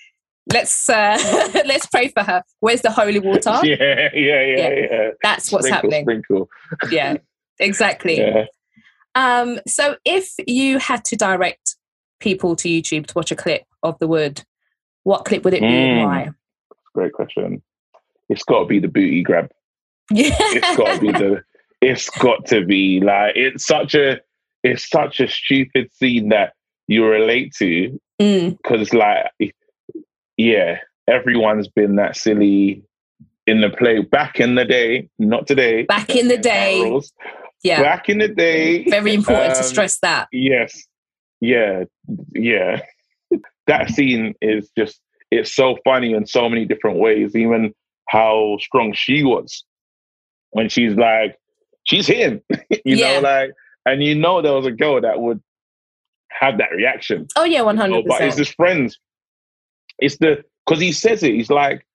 Let's 0.53 0.89
uh, 0.89 1.17
let's 1.67 1.87
pray 1.87 2.09
for 2.09 2.23
her. 2.25 2.43
Where's 2.61 2.83
the 2.83 2.91
holy 2.91 3.21
water? 3.21 3.51
yeah, 3.63 3.77
yeah, 3.81 4.11
yeah, 4.15 4.57
Yeah. 4.57 4.69
yeah. 4.91 5.11
That's 5.23 5.53
what's 5.53 5.67
Sprinkle, 5.67 5.91
happening. 5.91 6.05
Sprinkle. 6.05 6.49
Yeah, 6.91 7.17
exactly. 7.59 8.17
Yeah. 8.21 8.45
Um, 9.15 9.61
so 9.67 9.97
if 10.07 10.33
you 10.47 10.79
had 10.79 11.05
to 11.05 11.17
direct 11.17 11.77
people 12.19 12.57
to 12.57 12.67
YouTube 12.69 13.07
to 13.09 13.13
watch 13.15 13.31
a 13.31 13.37
clip 13.37 13.63
of 13.83 13.99
the 13.99 14.09
wood, 14.09 14.43
what 15.03 15.27
clip 15.27 15.45
would 15.45 15.53
it 15.53 15.61
be 15.61 15.67
and 15.67 16.01
Mm. 16.01 16.05
why? 16.07 16.31
Great 16.95 17.13
question. 17.13 17.63
It's 18.31 18.43
got 18.45 18.61
to 18.61 18.65
be 18.67 18.79
the 18.79 18.89
booty 18.89 19.23
grab. 19.23 19.51
Yeah, 20.11 20.35
It's 20.39 20.77
got 20.79 20.95
to 20.95 21.01
be 21.01 21.13
the. 21.13 21.43
It's 21.83 22.09
got 22.09 22.47
to 22.47 22.65
be 22.65 23.01
like 23.01 23.37
it's 23.37 23.67
such 23.67 23.95
a. 23.95 24.21
It's 24.63 24.89
such 24.89 25.21
a 25.21 25.29
stupid 25.29 25.93
scene 25.93 26.29
that 26.31 26.53
you 26.89 27.05
relate 27.05 27.53
to 27.59 27.99
Mm, 28.21 28.57
because 28.63 28.93
like, 28.95 29.27
yeah, 30.37 30.79
everyone's 31.09 31.67
been 31.67 31.97
that 31.97 32.15
silly 32.17 32.85
in 33.47 33.61
the 33.61 33.71
play 33.71 34.01
back 34.03 34.39
in 34.39 34.55
the 34.55 34.65
day, 34.65 35.09
not 35.19 35.47
today. 35.49 35.83
back 35.83 36.15
in 36.15 36.29
the 36.29 36.37
day. 36.55 36.81
Rules. 36.83 37.13
Yeah, 37.65 37.81
Back 37.83 38.09
in 38.09 38.19
the 38.19 38.27
day, 38.29 38.83
very 38.91 39.15
important 39.15 39.55
to 39.55 39.61
um, 39.61 39.65
stress 39.67 39.99
that. 40.01 40.27
Yes. 40.33 40.85
Yeah. 41.41 41.85
Yeah. 42.35 42.83
that 43.69 43.89
scene 43.91 44.35
is 44.43 44.69
just 44.77 45.01
it's 45.31 45.55
so 45.55 45.79
funny 45.85 46.13
in 46.13 46.27
so 46.27 46.49
many 46.49 46.65
different 46.65 46.99
ways, 46.99 47.35
even 47.37 47.73
how 48.09 48.59
strong 48.61 48.93
she 48.95 49.23
was 49.23 49.65
when 50.51 50.69
she's 50.69 50.95
like, 50.95 51.37
she's 51.85 52.07
him. 52.07 52.41
you 52.85 52.97
Yeah. 52.97 53.15
know, 53.15 53.29
like 53.29 53.51
and 53.87 54.03
you 54.03 54.15
know 54.15 54.43
there 54.43 54.53
was 54.53 54.67
a 54.67 54.71
girl 54.73 55.01
that 55.01 55.21
would 55.21 55.41
have 56.31 56.59
that 56.59 56.71
reaction. 56.73 57.27
Oh 57.37 57.45
yeah, 57.45 57.63
one 57.63 57.77
hundred 57.77 58.05
but 58.07 58.21
it's 58.23 58.37
his 58.39 58.49
friends. 58.49 58.99
It's 59.99 60.17
the 60.19 60.45
because 60.67 60.81
he 60.81 60.93
says 60.93 61.23
it, 61.23 61.35
he's 61.35 61.51
like, 61.51 61.87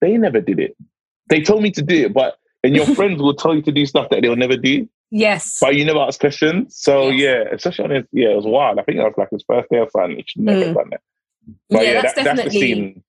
they 0.00 0.16
never 0.16 0.40
did 0.40 0.58
it. 0.60 0.76
They 1.30 1.40
told 1.42 1.62
me 1.62 1.70
to 1.72 1.82
do 1.82 2.06
it, 2.06 2.14
but 2.14 2.36
and 2.62 2.74
your 2.74 2.86
friends 2.94 3.20
will 3.20 3.34
tell 3.34 3.54
you 3.54 3.62
to 3.62 3.72
do 3.72 3.86
stuff 3.86 4.08
that 4.10 4.22
they'll 4.22 4.36
never 4.36 4.56
do. 4.56 4.88
Yes. 5.10 5.58
But 5.60 5.76
you 5.76 5.84
never 5.84 6.00
ask 6.00 6.18
questions. 6.18 6.76
So 6.76 7.08
Yes. 7.10 7.46
yeah, 7.48 7.54
especially 7.54 7.84
on 7.84 7.90
his 7.92 8.04
yeah, 8.12 8.30
it 8.30 8.36
was 8.36 8.46
wild. 8.46 8.78
I 8.78 8.82
think 8.82 8.98
that 8.98 9.04
was 9.04 9.14
like 9.16 9.28
his 9.30 9.44
first 9.46 9.68
day 9.70 9.78
or 9.78 9.88
something. 9.90 10.16
He 10.16 10.24
should 10.26 10.42
never 10.42 10.64
Mm. 10.66 10.74
done 10.74 10.88
that. 10.90 11.00
But 11.70 11.82
yeah, 11.82 11.92
yeah, 11.92 12.02
that's 12.02 12.14
that, 12.14 12.24
that's 12.24 12.38
the 12.38 12.44
definitely 12.44 12.60
scene. 12.60 13.02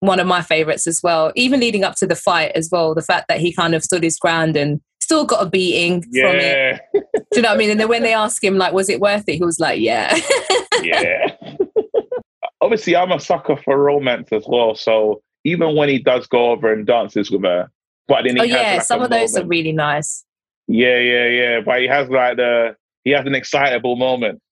one 0.00 0.18
of 0.20 0.26
my 0.26 0.42
favorites 0.42 0.86
as 0.86 1.00
well. 1.02 1.32
Even 1.36 1.60
leading 1.60 1.84
up 1.84 1.94
to 1.96 2.06
the 2.06 2.16
fight 2.16 2.52
as 2.54 2.68
well, 2.70 2.94
the 2.94 3.00
fact 3.02 3.26
that 3.28 3.38
he 3.40 3.52
kind 3.54 3.74
of 3.74 3.82
stood 3.84 4.02
his 4.02 4.18
ground 4.18 4.56
and 4.56 4.80
still 5.06 5.24
got 5.24 5.46
a 5.46 5.48
beating 5.48 6.02
from 6.02 6.10
it. 6.34 6.80
Do 6.92 7.00
you 7.36 7.42
know 7.42 7.50
what 7.50 7.54
I 7.54 7.58
mean? 7.58 7.70
And 7.70 7.78
then 7.78 7.88
when 7.88 8.02
they 8.02 8.12
ask 8.12 8.42
him, 8.42 8.58
like, 8.58 8.72
was 8.72 8.88
it 8.88 9.00
worth 9.00 9.22
it? 9.28 9.36
He 9.36 9.44
was 9.44 9.60
like, 9.60 9.80
yeah. 9.80 10.18
yeah. 10.82 11.36
Obviously, 12.60 12.96
I'm 12.96 13.12
a 13.12 13.20
sucker 13.20 13.56
for 13.56 13.78
romance 13.78 14.32
as 14.32 14.44
well. 14.48 14.74
So 14.74 15.22
even 15.44 15.76
when 15.76 15.88
he 15.88 16.00
does 16.00 16.26
go 16.26 16.50
over 16.50 16.72
and 16.72 16.84
dances 16.84 17.30
with 17.30 17.44
her, 17.44 17.70
but 18.08 18.24
then 18.24 18.34
he 18.34 18.42
oh, 18.42 18.44
has 18.44 18.50
yeah. 18.50 18.72
like 18.74 18.82
Some 18.82 19.02
of 19.02 19.10
those 19.10 19.36
are 19.36 19.46
really 19.46 19.70
nice. 19.70 20.24
Yeah, 20.66 20.98
yeah, 20.98 21.26
yeah. 21.26 21.60
But 21.60 21.82
he 21.82 21.86
has 21.86 22.08
like 22.08 22.36
the 22.36 22.76
he 23.04 23.12
has 23.12 23.26
an 23.26 23.36
excitable 23.36 23.94
moment. 23.94 24.42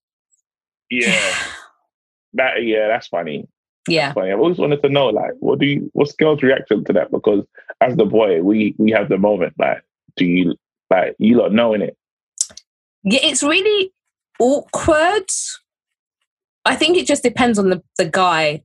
Yeah. 0.88 1.34
that 2.34 2.62
yeah, 2.62 2.86
that's 2.86 3.08
funny. 3.08 3.48
Yeah. 3.88 4.12
Funny. 4.12 4.30
I've 4.30 4.38
always 4.38 4.58
wanted 4.58 4.82
to 4.82 4.88
know, 4.88 5.08
like, 5.08 5.32
what 5.40 5.58
do 5.58 5.66
you 5.66 5.90
what's 5.94 6.12
girls' 6.12 6.44
reaction 6.44 6.84
to 6.84 6.92
that? 6.92 7.10
Because 7.10 7.44
as 7.80 7.96
the 7.96 8.04
boy, 8.04 8.40
we 8.40 8.76
we 8.78 8.92
have 8.92 9.08
the 9.08 9.18
moment. 9.18 9.54
Like, 9.58 9.82
do 10.16 10.24
you 10.24 10.54
like 10.90 11.14
you 11.18 11.36
lot 11.38 11.52
knowing 11.52 11.82
it? 11.82 11.96
Yeah, 13.02 13.20
it's 13.22 13.42
really 13.42 13.92
awkward. 14.38 15.24
I 16.64 16.76
think 16.76 16.96
it 16.96 17.06
just 17.06 17.22
depends 17.22 17.58
on 17.58 17.68
the, 17.70 17.82
the 17.98 18.06
guy 18.06 18.62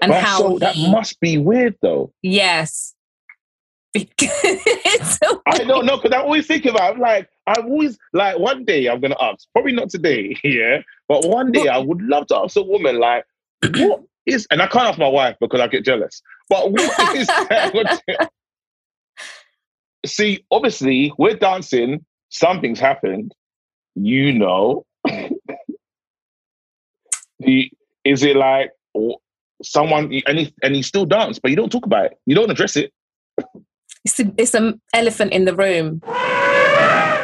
and 0.00 0.12
how 0.12 0.38
so 0.38 0.58
that 0.58 0.74
he- 0.74 0.90
must 0.90 1.20
be 1.20 1.36
weird 1.38 1.76
though. 1.82 2.12
yes. 2.22 2.94
Because 3.92 5.18
I 5.48 5.64
don't 5.64 5.84
know 5.84 5.96
because 5.96 6.12
I 6.16 6.20
always 6.22 6.46
think 6.46 6.64
about. 6.64 6.94
I'm 6.94 7.00
like, 7.00 7.28
I 7.48 7.54
always 7.54 7.98
like 8.12 8.38
one 8.38 8.64
day 8.64 8.86
I'm 8.86 9.00
gonna 9.00 9.16
ask. 9.20 9.48
Probably 9.52 9.72
not 9.72 9.90
today, 9.90 10.36
yeah. 10.44 10.82
But 11.08 11.26
one 11.26 11.50
day 11.50 11.66
I 11.66 11.78
would 11.78 12.00
love 12.02 12.28
to 12.28 12.36
ask 12.36 12.54
a 12.56 12.62
woman 12.62 13.00
like, 13.00 13.24
what 13.78 14.04
is? 14.26 14.46
And 14.52 14.62
I 14.62 14.68
can't 14.68 14.84
ask 14.86 14.98
my 14.98 15.08
wife 15.08 15.36
because 15.40 15.58
I 15.58 15.66
get 15.66 15.84
jealous. 15.84 16.22
But 16.48 16.70
what 16.70 16.82
is 17.16 17.26
that? 17.26 18.30
See, 20.06 20.44
obviously 20.50 21.12
we're 21.18 21.36
dancing. 21.36 22.04
Something's 22.30 22.80
happened. 22.80 23.34
You 23.94 24.32
know. 24.32 24.86
the 27.40 27.70
is 28.04 28.22
it 28.22 28.36
like 28.36 28.70
someone 29.62 30.12
and 30.26 30.38
he 30.38 30.54
and 30.62 30.74
he 30.74 30.82
still 30.82 31.06
dance, 31.06 31.38
but 31.38 31.50
you 31.50 31.56
don't 31.56 31.70
talk 31.70 31.86
about 31.86 32.06
it. 32.06 32.12
You 32.26 32.34
don't 32.34 32.50
address 32.50 32.76
it. 32.76 32.92
It's, 34.04 34.18
a, 34.18 34.32
it's 34.38 34.54
an 34.54 34.80
elephant 34.94 35.32
in 35.32 35.44
the 35.44 35.54
room. 35.54 36.00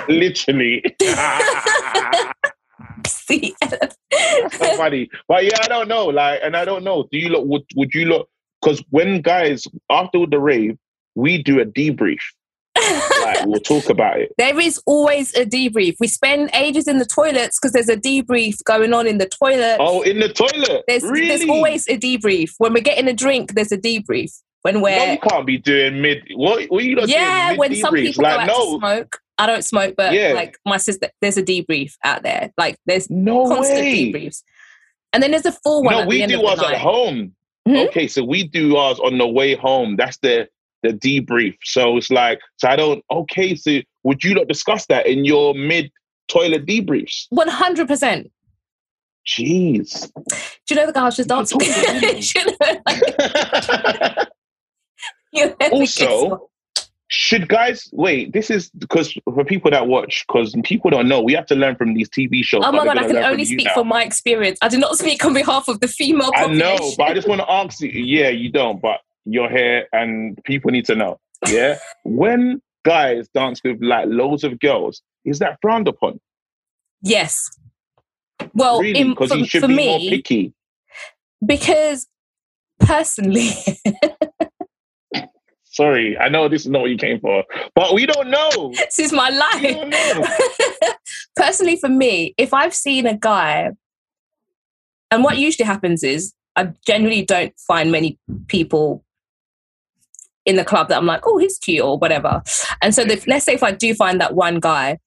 Literally. 0.08 0.84
See? 3.06 3.54
so 4.52 4.76
funny. 4.76 5.08
But 5.28 5.44
yeah, 5.44 5.58
I 5.62 5.68
don't 5.68 5.88
know. 5.88 6.06
Like, 6.06 6.40
and 6.42 6.56
I 6.56 6.64
don't 6.64 6.84
know. 6.84 7.06
Do 7.10 7.18
you 7.18 7.28
look? 7.28 7.46
Would 7.46 7.64
would 7.76 7.94
you 7.94 8.06
look? 8.06 8.28
Because 8.60 8.82
when 8.90 9.20
guys 9.20 9.66
after 9.90 10.26
the 10.26 10.38
rave, 10.38 10.76
we 11.14 11.42
do 11.42 11.60
a 11.60 11.64
debrief. 11.64 12.20
Like, 12.76 13.46
we'll 13.46 13.60
talk 13.60 13.88
about 13.88 14.20
it. 14.20 14.32
there 14.38 14.58
is 14.60 14.80
always 14.86 15.34
a 15.34 15.44
debrief. 15.44 15.96
We 15.98 16.06
spend 16.08 16.50
ages 16.54 16.86
in 16.86 16.98
the 16.98 17.04
toilets 17.06 17.58
because 17.58 17.72
there's 17.72 17.88
a 17.88 17.96
debrief 17.96 18.62
going 18.64 18.92
on 18.94 19.06
in 19.06 19.18
the 19.18 19.28
toilet. 19.28 19.76
Oh, 19.80 20.02
in 20.02 20.20
the 20.20 20.28
toilet. 20.28 20.84
there's, 20.86 21.02
really? 21.02 21.28
there's 21.28 21.48
always 21.48 21.88
a 21.88 21.98
debrief. 21.98 22.50
When 22.58 22.72
we're 22.72 22.82
getting 22.82 23.08
a 23.08 23.12
drink, 23.12 23.54
there's 23.54 23.72
a 23.72 23.78
debrief. 23.78 24.32
When 24.62 24.80
we're 24.80 24.96
no, 24.96 25.12
you 25.12 25.18
can't 25.18 25.46
be 25.46 25.58
doing 25.58 26.00
mid. 26.02 26.24
What? 26.34 26.64
What 26.70 26.82
are 26.82 26.86
you 26.86 26.98
yeah, 27.06 27.48
doing? 27.48 27.58
when 27.58 27.70
mid 27.70 27.80
some 27.80 27.94
people 27.94 28.24
like, 28.24 28.46
no, 28.48 28.72
to 28.74 28.78
smoke, 28.78 29.20
I 29.38 29.46
don't 29.46 29.62
smoke, 29.64 29.94
but 29.96 30.12
Yeah. 30.12 30.32
like 30.34 30.58
my 30.66 30.76
sister, 30.76 31.08
there's 31.20 31.36
a 31.36 31.42
debrief 31.42 31.92
out 32.02 32.24
there. 32.24 32.52
Like 32.58 32.76
there's 32.84 33.08
no 33.08 33.46
constant 33.48 33.78
way. 33.78 34.12
debriefs, 34.12 34.42
and 35.12 35.22
then 35.22 35.30
there's 35.30 35.46
a 35.46 35.52
full 35.52 35.84
one. 35.84 35.94
No, 35.94 36.06
we 36.06 36.26
do 36.26 36.44
ours 36.44 36.60
at 36.60 36.78
home. 36.78 37.32
Mhm. 37.68 37.88
Okay, 37.88 38.08
so 38.08 38.24
we 38.24 38.44
do 38.44 38.76
ours 38.76 38.98
on 38.98 39.18
the 39.18 39.26
way 39.26 39.54
home. 39.54 39.94
That's 39.96 40.18
the 40.18 40.48
the 40.86 40.92
debrief. 40.92 41.56
So 41.64 41.96
it's 41.96 42.10
like, 42.10 42.40
so 42.56 42.68
I 42.68 42.76
don't. 42.76 43.04
Okay, 43.10 43.54
so 43.54 43.80
would 44.04 44.22
you 44.24 44.34
not 44.34 44.48
discuss 44.48 44.86
that 44.86 45.06
in 45.06 45.24
your 45.24 45.54
mid 45.54 45.90
toilet 46.28 46.66
debriefs? 46.66 47.26
One 47.30 47.48
hundred 47.48 47.88
percent. 47.88 48.30
Jeez. 49.26 50.10
Do 50.14 50.74
you 50.74 50.76
know 50.76 50.90
the 50.90 51.00
was 51.00 51.16
just 51.16 51.28
dancing? 51.28 51.58
talk 51.58 51.68
to 51.68 51.92
women. 51.92 52.20
Do 52.20 52.38
you 52.38 52.46
know, 52.46 52.56
like, 52.86 53.00
you 55.32 55.46
know, 55.46 55.56
the 55.58 55.70
kids 55.70 56.00
Also. 56.00 56.50
Should 57.08 57.46
guys 57.46 57.88
wait? 57.92 58.32
This 58.32 58.50
is 58.50 58.68
because 58.70 59.16
for 59.32 59.44
people 59.44 59.70
that 59.70 59.86
watch, 59.86 60.24
because 60.26 60.56
people 60.64 60.90
don't 60.90 61.06
know, 61.06 61.20
we 61.20 61.34
have 61.34 61.46
to 61.46 61.54
learn 61.54 61.76
from 61.76 61.94
these 61.94 62.08
TV 62.08 62.42
shows. 62.42 62.62
oh 62.64 62.72
my 62.72 62.84
god, 62.84 62.98
I 62.98 63.06
can 63.06 63.18
only 63.18 63.44
speak 63.44 63.68
from 63.70 63.86
my 63.86 64.02
experience. 64.02 64.58
I 64.60 64.66
do 64.66 64.76
not 64.76 64.98
speak 64.98 65.24
on 65.24 65.32
behalf 65.32 65.68
of 65.68 65.78
the 65.78 65.86
female 65.86 66.32
I 66.34 66.48
know, 66.48 66.76
but 66.98 67.04
I 67.04 67.14
just 67.14 67.28
want 67.28 67.42
to 67.42 67.50
ask 67.50 67.80
you. 67.80 67.90
Yeah, 67.90 68.30
you 68.30 68.50
don't, 68.50 68.82
but 68.82 69.00
you're 69.26 69.50
here, 69.50 69.86
and 69.92 70.38
people 70.44 70.70
need 70.70 70.86
to 70.86 70.94
know. 70.96 71.18
Yeah, 71.48 71.78
when 72.04 72.62
guys 72.84 73.28
dance 73.34 73.60
with 73.64 73.82
like 73.82 74.06
loads 74.08 74.44
of 74.44 74.58
girls, 74.60 75.02
is 75.24 75.38
that 75.40 75.58
frowned 75.60 75.88
upon? 75.88 76.20
yes. 77.02 77.50
Well, 78.54 78.80
Because 78.82 79.30
for, 79.32 79.38
you 79.38 79.46
should 79.46 79.62
be 79.66 79.74
me, 79.74 79.86
more 79.86 79.98
picky. 79.98 80.52
because 81.44 82.06
personally, 82.80 83.48
Sorry, 85.64 86.16
I 86.16 86.28
know 86.30 86.48
this 86.48 86.62
is 86.62 86.68
not 86.70 86.82
what 86.82 86.90
you 86.90 86.96
came 86.96 87.20
for, 87.20 87.44
but 87.74 87.92
we 87.92 88.06
don't 88.06 88.28
know. 88.30 88.72
this 88.74 88.98
is 88.98 89.12
my 89.12 89.28
We 89.60 89.72
don't 89.74 89.90
know. 89.90 90.20
life. 90.20 90.96
personally, 91.34 91.76
for 91.76 91.88
me, 91.90 92.34
if 92.38 92.54
I've 92.54 92.74
seen 92.74 93.06
a 93.06 93.14
guy, 93.16 93.70
and 95.10 95.22
what 95.22 95.36
usually 95.36 95.66
happens 95.66 96.02
is 96.02 96.32
I 96.56 96.72
generally 96.86 97.22
don't 97.22 97.52
find 97.60 97.92
many 97.92 98.18
people 98.48 99.04
in 100.46 100.56
the 100.56 100.64
club 100.64 100.88
that 100.88 100.96
I'm 100.96 101.06
like, 101.06 101.26
oh, 101.26 101.38
he's 101.38 101.58
cute 101.58 101.84
or 101.84 101.98
whatever. 101.98 102.42
And 102.80 102.94
so, 102.94 103.04
the, 103.04 103.22
let's 103.26 103.44
say 103.44 103.54
if 103.54 103.62
I 103.62 103.72
do 103.72 103.92
find 103.94 104.20
that 104.20 104.34
one 104.34 104.60
guy, 104.60 104.98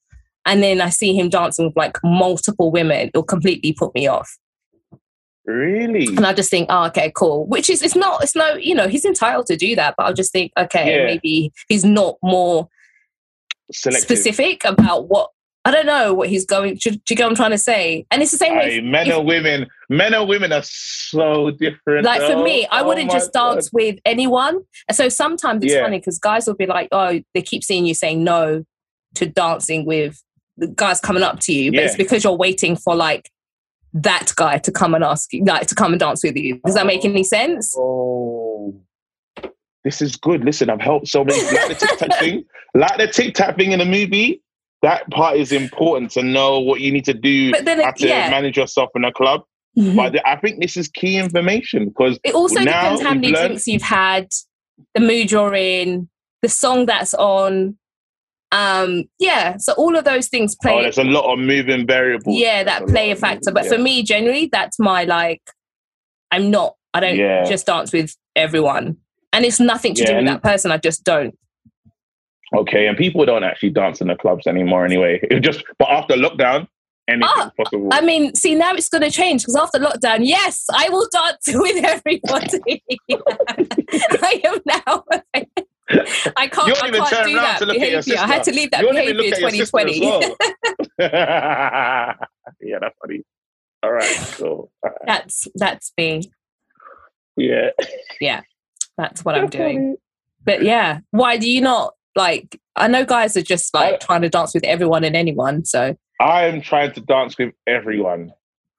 and 0.46 0.62
then 0.62 0.82
I 0.82 0.90
see 0.90 1.16
him 1.18 1.30
dancing 1.30 1.66
with 1.66 1.76
like 1.76 1.98
multiple 2.04 2.72
women, 2.72 3.08
it'll 3.10 3.24
completely 3.24 3.74
put 3.74 3.94
me 3.96 4.08
off. 4.08 4.38
Really? 5.46 6.06
And 6.08 6.26
I 6.26 6.34
just 6.34 6.50
think, 6.50 6.68
oh, 6.70 6.86
okay, 6.88 7.12
cool. 7.16 7.48
Which 7.48 7.70
is, 7.70 7.82
it's 7.82 7.96
not, 7.96 8.24
it's 8.24 8.36
no, 8.36 8.54
you 8.54 8.76
know, 8.76 8.88
he's 8.88 9.04
entitled 9.06 9.48
to 9.48 9.56
do 9.56 9.76
that, 9.76 9.96
but 9.98 10.06
I'll 10.06 10.14
just 10.14 10.32
think, 10.32 10.52
okay, 10.58 10.98
Yeah. 11.00 11.06
maybe 11.06 11.52
he's 11.68 11.84
not 11.84 12.18
more 12.22 12.70
Selective. 13.72 14.04
specific 14.04 14.64
about 14.66 15.08
what, 15.10 15.32
I 15.70 15.72
don't 15.72 15.86
know 15.86 16.14
what 16.16 16.30
he's 16.30 16.46
going, 16.46 16.76
do, 16.76 16.90
do 16.92 17.00
you 17.10 17.16
get 17.16 17.24
what 17.26 17.30
I'm 17.30 17.36
trying 17.36 17.52
to 17.52 17.58
say? 17.60 18.06
And 18.10 18.22
it's 18.24 18.32
the 18.32 18.38
same 18.38 18.58
way, 18.58 18.82
men 18.82 19.08
if- 19.08 19.16
and 19.16 19.26
women, 19.28 19.68
men 19.90 20.14
and 20.16 20.28
women 20.28 20.52
are 20.52 20.64
so 20.64 21.52
different. 21.52 22.06
like 22.06 22.22
for 22.24 22.42
me, 22.44 22.66
I 22.72 22.82
Oh 22.82 22.88
wouldn't 22.88 23.12
just 23.12 23.34
dance 23.34 23.72
with 23.72 24.00
anyone. 24.06 24.62
And 24.88 24.96
so 24.96 25.10
sometimes 25.10 25.64
it's 25.64 25.74
Yeah. 25.74 25.84
funny 25.84 26.00
because 26.00 26.18
guys 26.18 26.48
will 26.48 26.56
be 26.56 26.66
like, 26.66 26.88
oh, 26.92 27.22
they 27.36 27.42
keep 27.44 27.64
seeing 27.64 27.86
you 27.86 27.94
saying 27.94 28.24
no 28.24 28.66
to 29.16 29.26
dancing 29.28 29.86
with 29.86 30.22
the 30.58 30.68
guys 30.68 31.00
coming 31.00 31.24
up 31.24 31.40
to 31.42 31.54
you, 31.54 31.72
but 31.72 31.82
it's 31.82 31.96
because 31.96 32.24
you're 32.24 32.34
waiting 32.36 32.76
for 32.76 32.96
like 32.96 33.30
that 33.94 34.34
guy 34.36 34.58
to 34.60 34.72
come 34.72 34.94
and 34.96 35.04
ask 35.04 35.32
you, 35.34 35.44
like 35.46 35.68
to 35.68 35.76
come 35.76 35.94
and 35.94 36.00
dance 36.00 36.24
with 36.24 36.36
you. 36.36 36.60
Does 36.66 36.76
that 36.76 36.86
make 36.86 37.06
any 37.06 37.24
sense? 37.24 37.76
Oh, 37.78 38.76
this 39.84 40.02
is 40.02 40.16
good. 40.16 40.44
Listen, 40.44 40.70
I've 40.70 40.82
helped 40.82 41.08
so 41.08 41.24
many. 41.24 41.42
Like 41.42 41.70
the 41.70 41.76
tic 41.80 41.98
tac 41.98 42.20
thing, 42.20 42.46
like 42.74 42.98
the 42.98 43.08
tic 43.08 43.34
tac 43.36 43.56
thing 43.58 43.72
in 43.72 43.80
the 43.80 43.86
movie. 43.86 44.42
That 44.82 45.10
part 45.12 45.38
is 45.38 45.52
important 45.52 46.12
to 46.12 46.24
know 46.24 46.60
what 46.60 46.80
you 46.82 46.92
need 46.92 47.06
to 47.06 47.14
do 47.14 47.52
But 47.52 47.66
then, 47.66 47.82
how 47.82 47.92
to 47.92 48.08
yeah. 48.08 48.30
manage 48.30 48.58
yourself 48.58 48.90
in 48.96 49.04
a 49.04 49.12
club. 49.12 49.42
But 49.76 50.12
th- 50.12 50.24
I 50.26 50.36
think 50.38 50.60
this 50.62 50.76
is 50.78 50.88
key 50.88 51.18
information 51.18 51.86
because 51.90 52.20
It 52.24 52.34
also 52.34 52.60
depends 52.60 53.02
how 53.02 53.14
many 53.14 53.32
learned- 53.32 53.48
drinks 53.48 53.68
you've 53.68 53.82
had, 53.82 54.28
the 54.94 55.00
mood 55.02 55.32
you're 55.32 55.54
in, 55.54 56.10
the 56.42 56.50
song 56.50 56.86
that's 56.86 57.14
on. 57.14 57.78
Um, 58.52 59.04
yeah, 59.20 59.58
so 59.58 59.74
all 59.74 59.96
of 59.96 60.06
those 60.06 60.28
things 60.28 60.56
oh, 60.56 60.62
play. 60.68 60.82
there's 60.82 60.98
a 60.98 61.04
lot 61.04 61.32
of 61.32 61.40
moving 61.40 61.86
variables. 61.86 62.38
yeah, 62.38 62.64
that 62.64 62.80
There's 62.80 62.92
play 62.92 63.12
a 63.12 63.16
factor. 63.16 63.52
moving- 63.52 63.54
But 63.54 63.64
yeah. 63.66 63.70
for 63.72 63.78
me, 63.84 64.04
generally, 64.04 64.50
that's 64.52 64.80
my 64.80 65.04
like. 65.04 65.42
I'm 66.32 66.50
not. 66.52 66.76
I 66.94 67.00
don't 67.00 67.16
Yeah. 67.18 67.44
just 67.44 67.66
dance 67.68 67.94
with 67.94 68.16
everyone, 68.36 68.98
and 69.34 69.46
it's 69.46 69.60
nothing 69.60 69.94
to 69.96 70.04
do 70.06 70.16
with 70.16 70.26
that 70.26 70.42
person. 70.44 70.72
I 70.72 70.78
just 70.78 71.04
don't. 71.04 71.38
Okay, 72.56 72.88
and 72.88 72.98
people 72.98 73.26
don't 73.26 73.44
actually 73.44 73.70
dance 73.70 74.02
in 74.02 74.08
the 74.08 74.16
clubs 74.16 74.48
anymore 74.48 74.86
anyway. 74.86 75.20
It 75.30 75.42
just 75.42 75.64
but 75.78 75.90
after 75.90 76.16
lockdown, 76.16 76.68
anything's 77.08 77.32
Ah, 77.36 77.52
possible. 77.56 77.90
I 77.92 78.02
mean, 78.02 78.34
see, 78.36 78.56
now 78.56 78.74
it's 78.74 78.90
going 78.90 79.04
to 79.04 79.12
change 79.12 79.42
because 79.44 79.56
after 79.56 79.78
lockdown, 79.80 80.20
yes, 80.22 80.66
I 80.74 80.90
will 80.90 81.08
dance 81.12 81.48
with 81.48 81.84
everybody. 81.84 82.84
I 84.22 84.42
am 84.44 84.60
now. 84.66 85.04
I 86.38 86.48
can't. 86.48 86.68
You 86.68 86.74
don't 86.76 86.84
I 86.84 86.88
even 86.88 87.02
can't 87.02 87.10
turn 87.10 87.28
do 87.28 87.36
around 87.36 87.44
that 87.44 87.60
to 87.60 87.66
look 87.66 87.76
at 87.78 87.92
your 87.92 88.02
behavior. 88.04 88.24
I 88.24 88.28
had 88.28 88.44
to 88.44 88.52
leave 88.52 88.72
that 88.72 88.82
you 88.82 88.90
behavior 88.90 89.14
look 89.14 89.26
at 89.34 89.40
your 89.40 89.48
as 89.50 89.72
2020. 89.72 90.02
well. 90.02 90.36
yeah, 92.62 92.80
that's 92.80 92.96
funny. 93.02 93.24
All 93.82 93.92
right, 93.92 94.34
cool. 94.38 94.72
All 94.84 94.90
right. 94.90 94.94
That's 95.06 95.48
that's 95.56 95.92
me. 95.98 96.32
Yeah. 97.38 97.70
Yeah, 98.20 98.42
that's 98.98 99.24
what 99.24 99.36
I'm 99.36 99.48
doing. 99.48 99.96
But 100.44 100.64
yeah, 100.64 101.00
why 101.12 101.38
do 101.38 101.50
you 101.50 101.62
not 101.62 101.94
like? 102.20 102.60
I 102.76 102.88
know 102.88 103.06
guys 103.06 103.36
are 103.36 103.42
just 103.42 103.74
like 103.74 103.96
I- 103.96 103.98
trying 103.98 104.22
to 104.22 104.30
dance 104.30 104.54
with 104.54 104.64
everyone 104.64 105.04
and 105.04 105.16
anyone. 105.16 105.66
So 105.66 105.96
I'm 106.20 106.62
trying 106.62 106.94
to 106.94 107.02
dance 107.02 107.38
with 107.38 107.54
everyone. 107.66 108.32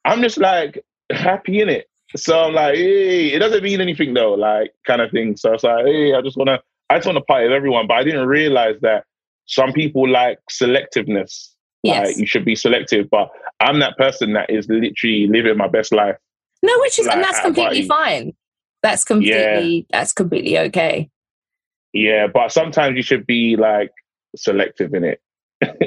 I'm 0.05 0.23
just 0.23 0.39
like 0.39 0.85
happy 1.11 1.61
in 1.61 1.69
it. 1.69 1.87
So 2.17 2.39
I'm 2.39 2.55
like, 2.55 2.75
hey, 2.75 3.29
it 3.29 3.39
doesn't 3.39 3.63
mean 3.63 3.81
anything 3.81 4.15
though, 4.15 4.35
like 4.35 4.73
kind 4.87 5.01
of 5.01 5.11
thing. 5.11 5.37
So 5.37 5.55
it's 5.55 5.65
like, 5.65 5.85
hey, 5.87 6.15
I 6.15 6.23
just 6.23 6.37
wanna, 6.37 6.61
I 6.89 6.97
just 6.97 7.07
wanna 7.07 7.21
party 7.21 7.45
with 7.47 7.53
everyone, 7.53 7.87
but 7.87 7.95
I 7.95 8.05
didn't 8.05 8.27
realize 8.27 8.77
that 8.83 9.05
some 9.47 9.73
people 9.73 10.09
like 10.09 10.39
selectiveness. 10.51 11.51
Yes. 11.83 12.09
Like 12.09 12.17
you 12.19 12.27
should 12.27 12.45
be 12.45 12.57
selective, 12.57 13.09
but 13.11 13.31
I'm 13.61 13.79
that 13.81 13.97
person 13.97 14.33
that 14.35 14.51
is 14.51 14.69
literally 14.69 15.27
living 15.29 15.57
my 15.57 15.69
best 15.69 15.93
life. 15.93 16.17
No, 16.63 16.73
which 16.81 16.99
is, 16.99 17.07
and 17.07 17.23
that's 17.23 17.41
completely 17.41 17.87
fine. 17.87 18.33
That's 18.83 19.05
completely, 19.05 19.87
that's 19.91 20.13
completely 20.13 20.59
okay. 20.59 21.11
Yeah, 21.93 22.27
but 22.33 22.53
sometimes 22.53 22.97
you 22.97 23.03
should 23.03 23.27
be 23.27 23.57
like 23.57 23.91
selective 24.37 24.95
in 24.95 25.05
it. 25.05 25.21
Do 25.61 25.69
you 25.71 25.79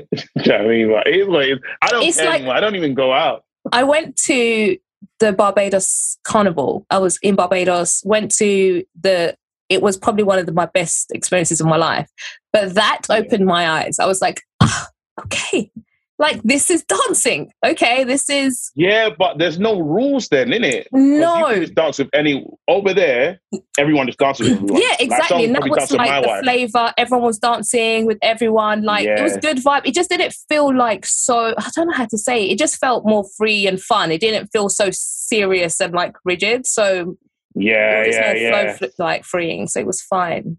know 0.46 0.58
what 0.58 0.62
I 0.62 0.68
mean? 0.68 0.90
But 0.92 1.08
it 1.08 1.16
is 1.16 1.28
what 1.28 1.46
it 1.46 1.52
is. 1.54 1.60
I 1.82 1.88
don't 1.88 2.04
It's 2.04 2.18
care 2.18 2.26
like- 2.28 2.36
anymore. 2.36 2.56
I 2.56 2.60
don't 2.60 2.76
even 2.76 2.94
go 2.94 3.14
out. 3.14 3.44
I 3.72 3.84
went 3.84 4.18
to 4.24 4.78
the 5.20 5.32
Barbados 5.32 6.18
Carnival. 6.26 6.86
I 6.90 6.98
was 6.98 7.18
in 7.22 7.36
Barbados, 7.36 8.02
went 8.06 8.32
to 8.36 8.84
the, 9.00 9.38
it 9.70 9.82
was 9.82 9.98
probably 9.98 10.24
one 10.24 10.38
of 10.38 10.46
the, 10.46 10.52
my 10.52 10.66
best 10.66 11.12
experiences 11.12 11.62
of 11.62 11.68
my 11.68 11.78
life. 11.78 12.10
But 12.52 12.76
that 12.76 13.04
opened 13.10 13.46
my 13.46 13.70
eyes. 13.70 14.00
I 14.00 14.06
was 14.06 14.22
like, 14.22 14.42
ah, 14.62 14.90
okay, 15.22 15.72
like 16.24 16.42
this 16.44 16.70
is 16.72 16.84
dancing. 16.86 17.52
Okay, 17.66 18.04
this 18.04 18.30
is, 18.30 18.72
Yeah, 18.76 19.10
but 19.18 19.38
there's 19.38 19.60
no 19.60 19.80
rules 19.80 20.28
then, 20.30 20.52
in 20.54 20.64
it? 20.64 20.88
no. 20.92 21.38
You 21.50 21.54
can 21.54 21.62
just 21.62 21.76
dance 21.76 22.00
with 22.00 22.10
any 22.14 22.46
over 22.68 22.94
there. 22.94 23.40
Everyone 23.78 24.08
just 24.08 24.18
dances 24.18 24.50
with 24.50 24.58
everyone. 24.58 24.82
Yeah, 24.82 24.96
exactly. 25.00 25.28
someone 25.28 25.46
and 25.46 25.56
that 25.56 25.70
was 25.70 25.78
dance 25.78 25.92
with 25.92 25.98
my 26.00 26.06
like 26.08 26.24
the 26.24 26.28
wife. 26.30 26.44
flavor. 26.44 26.94
Everyone 26.98 27.26
was 27.28 27.38
dancing 27.40 28.06
with 28.08 28.18
everyone. 28.24 28.82
Like 28.84 29.06
it 29.06 29.22
was 29.22 29.38
good 29.38 29.58
vibe. 29.58 29.86
It 29.86 29.94
just 29.94 30.10
didn't 30.10 30.34
feel 30.50 30.76
like 30.76 31.06
so. 31.06 31.54
I 31.58 31.70
don't 31.76 31.88
know 31.90 31.94
how 31.96 32.06
to 32.06 32.18
say. 32.18 32.44
It, 32.46 32.54
it 32.54 32.58
just 32.58 32.78
felt 32.78 33.06
more 33.06 33.26
free 33.38 33.68
and 33.68 33.80
fun. 33.82 34.12
It 34.12 34.22
didn't 34.22 34.48
feel 34.48 34.70
so 34.70 34.90
serious 34.92 35.80
and 35.82 35.94
like 35.94 36.16
rigid. 36.26 36.66
So 36.66 37.18
Yeah, 37.56 38.02
it 38.02 38.08
was 38.08 38.16
yeah, 38.16 38.34
more 38.34 38.36
yeah. 38.42 38.74
flow, 38.78 38.88
fl- 38.90 39.04
like 39.04 39.24
freeing. 39.26 39.68
So 39.68 39.80
it 39.80 39.86
was 39.86 40.02
fine. 40.02 40.58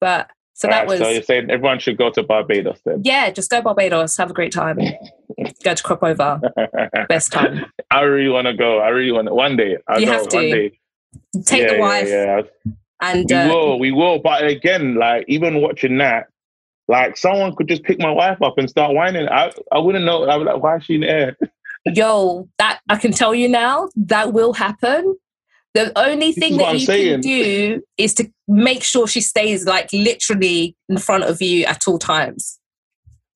But 0.00 0.30
so 0.62 0.68
that 0.68 0.82
Alright, 0.84 0.88
was 0.88 0.98
so 1.00 1.08
you're 1.08 1.22
saying 1.22 1.50
everyone 1.50 1.80
should 1.80 1.96
go 1.98 2.08
to 2.10 2.22
Barbados 2.22 2.78
then? 2.84 3.00
yeah. 3.04 3.30
Just 3.32 3.50
go 3.50 3.60
Barbados. 3.60 4.16
Have 4.16 4.30
a 4.30 4.32
great 4.32 4.52
time. 4.52 4.78
go 5.64 5.74
to 5.74 5.82
crop 5.82 6.04
over. 6.04 6.40
Best 7.08 7.32
time. 7.32 7.64
I 7.90 8.02
really 8.02 8.28
want 8.28 8.46
to 8.46 8.54
go. 8.54 8.78
I 8.78 8.90
really 8.90 9.10
want 9.10 9.26
to. 9.26 9.34
One 9.34 9.56
day. 9.56 9.76
I'll 9.88 9.98
You 9.98 10.06
go. 10.06 10.12
have 10.12 10.28
to. 10.28 10.36
One 10.36 10.44
day. 10.50 10.78
Take 11.44 11.62
Yeah, 11.62 11.68
the 11.68 11.74
yeah, 11.74 11.80
wife 11.80 12.08
Yeah, 12.08 12.42
and 13.00 13.26
We 13.28 13.34
uh, 13.34 13.48
will, 13.48 13.78
we 13.80 13.90
will. 13.90 14.20
But 14.20 14.46
again, 14.46 14.94
like 14.94 15.24
even 15.26 15.60
watching 15.60 15.98
that, 15.98 16.28
like 16.86 17.16
someone 17.16 17.56
could 17.56 17.66
just 17.66 17.82
pick 17.82 17.98
my 17.98 18.10
wife 18.12 18.40
up 18.40 18.56
and 18.56 18.70
start 18.70 18.94
whining. 18.94 19.28
I, 19.28 19.50
I 19.72 19.80
wouldn't 19.80 20.04
know. 20.04 20.30
I'd 20.30 20.38
be 20.38 20.44
like, 20.44 20.62
why 20.62 20.76
is 20.76 20.84
she 20.84 20.94
in 20.94 21.00
the 21.00 21.08
air? 21.10 21.36
yo, 21.86 22.48
that 22.58 22.78
I 22.88 22.96
can 22.98 23.10
tell 23.10 23.34
you 23.34 23.48
now, 23.48 23.88
that 23.96 24.32
will 24.32 24.52
happen. 24.52 25.16
The 25.74 25.92
only 25.98 26.32
thing 26.32 26.58
that 26.58 26.68
I'm 26.68 26.74
you 26.74 26.80
saying. 26.86 27.12
can 27.12 27.20
do 27.22 27.82
is 27.96 28.14
to 28.14 28.30
make 28.46 28.82
sure 28.82 29.06
she 29.06 29.22
stays 29.22 29.64
like 29.66 29.90
literally 29.92 30.76
in 30.88 30.98
front 30.98 31.24
of 31.24 31.40
you 31.40 31.64
at 31.64 31.88
all 31.88 31.98
times. 31.98 32.58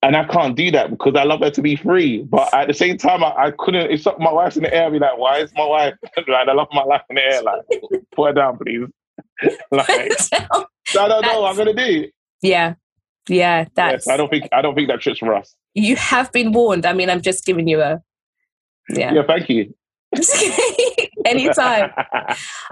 And 0.03 0.15
I 0.15 0.25
can't 0.25 0.55
do 0.55 0.71
that 0.73 0.91
because 0.91 1.15
I 1.17 1.25
love 1.25 1.41
her 1.41 1.51
to 1.51 1.63
be 1.63 1.77
free. 1.77 2.23
But 2.23 2.53
at 2.53 2.69
the 2.69 2.75
same 2.75 2.99
time, 2.99 3.25
I, 3.25 3.47
I 3.47 3.51
couldn't. 3.59 3.91
If 3.91 4.05
my 4.19 4.31
wife's 4.31 4.57
in 4.57 4.65
the 4.65 4.75
air, 4.75 4.87
I'd 4.87 4.93
be 4.93 4.99
like, 4.99 5.17
why 5.17 5.39
is 5.39 5.51
my 5.57 5.65
wife? 5.65 5.95
like, 6.17 6.49
I 6.49 6.53
love 6.53 6.69
my 6.73 6.85
life 6.85 7.03
in 7.09 7.17
the 7.17 7.23
air. 7.23 7.43
Like, 7.43 7.63
put 8.15 8.29
her 8.29 8.33
down, 8.35 8.59
please. 8.59 8.87
like, 9.71 9.89
I 9.89 11.09
don't 11.09 11.23
know 11.23 11.41
what 11.41 11.51
I'm 11.51 11.57
gonna 11.57 11.75
do. 11.75 12.09
yeah, 12.43 12.75
yeah, 13.29 13.65
that's. 13.75 14.07
Yes, 14.07 14.09
I 14.13 14.19
don't 14.19 14.29
think. 14.29 14.49
I 14.53 14.61
don't 14.61 14.75
think 14.75 14.89
that 14.89 15.01
trip's 15.01 15.19
for 15.19 15.35
us. 15.35 15.55
you 15.75 15.97
have 15.97 16.31
been 16.31 16.53
warned. 16.53 16.85
I 16.85 16.93
mean, 16.93 17.09
I'm 17.09 17.23
just 17.23 17.47
giving 17.47 17.67
you 17.67 17.81
a. 17.81 18.03
Yeah. 18.91 19.15
Yeah, 19.15 19.23
thank 19.27 19.49
you. 19.49 19.75
Anytime. 21.27 21.91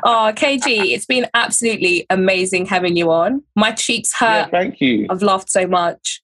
Oh, 0.03 0.33
KG, 0.35 0.93
it's 0.93 1.07
been 1.07 1.27
absolutely 1.35 2.07
amazing 2.11 2.67
having 2.67 2.97
you 2.97 3.11
on. 3.11 3.43
My 3.57 3.73
cheeks 3.73 4.13
yeah, 4.21 4.43
hurt. 4.43 4.51
thank 4.51 4.81
you. 4.81 5.07
I've 5.09 5.23
laughed 5.23 5.51
so 5.51 5.67
much. 5.67 6.21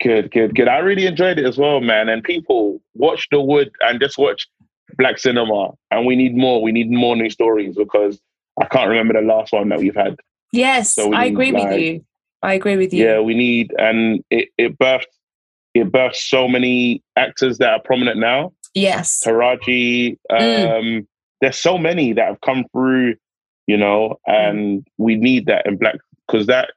Good, 0.00 0.30
good, 0.32 0.54
good. 0.54 0.66
I 0.68 0.78
really 0.78 1.06
enjoyed 1.06 1.38
it 1.38 1.44
as 1.46 1.56
well, 1.58 1.80
man. 1.80 2.08
And 2.08 2.24
people 2.24 2.80
watch 2.94 3.28
The 3.30 3.40
Wood 3.40 3.70
and 3.80 4.00
just 4.00 4.18
watch 4.18 4.48
Black 4.98 5.18
Cinema. 5.18 5.72
And 5.90 6.06
we 6.06 6.16
need 6.16 6.36
more. 6.36 6.60
We 6.62 6.72
need 6.72 6.90
more 6.90 7.14
new 7.14 7.30
stories 7.30 7.76
because 7.76 8.20
I 8.60 8.64
can't 8.64 8.88
remember 8.88 9.14
the 9.14 9.26
last 9.26 9.52
one 9.52 9.68
that 9.68 9.78
we've 9.78 9.94
had. 9.94 10.16
Yes, 10.52 10.94
So 10.94 11.08
we 11.08 11.16
I 11.16 11.24
agree 11.26 11.52
with 11.52 11.80
you. 11.80 12.04
I 12.42 12.54
agree 12.54 12.76
with 12.76 12.92
you. 12.92 13.04
Yeah, 13.04 13.20
we 13.20 13.34
need, 13.34 13.72
and 13.78 14.24
it, 14.30 14.48
it 14.58 14.78
birthed 14.78 15.04
it 15.74 15.92
birthed 15.92 16.16
so 16.16 16.48
many 16.48 17.02
actors 17.16 17.58
that 17.58 17.70
are 17.70 17.80
prominent 17.80 18.18
now. 18.18 18.52
Yes. 18.74 19.22
Taraji, 19.24 20.16
um, 20.30 20.38
Mm. 20.40 21.06
There's 21.40 21.58
so 21.58 21.78
many 21.78 22.12
that 22.12 22.26
have 22.26 22.40
come 22.40 22.64
through, 22.72 23.16
you 23.66 23.76
know, 23.76 24.18
and 24.26 24.86
we 24.98 25.16
need 25.16 25.46
that 25.46 25.66
in 25.66 25.76
black 25.76 25.96
because 26.26 26.46
that 26.46 26.70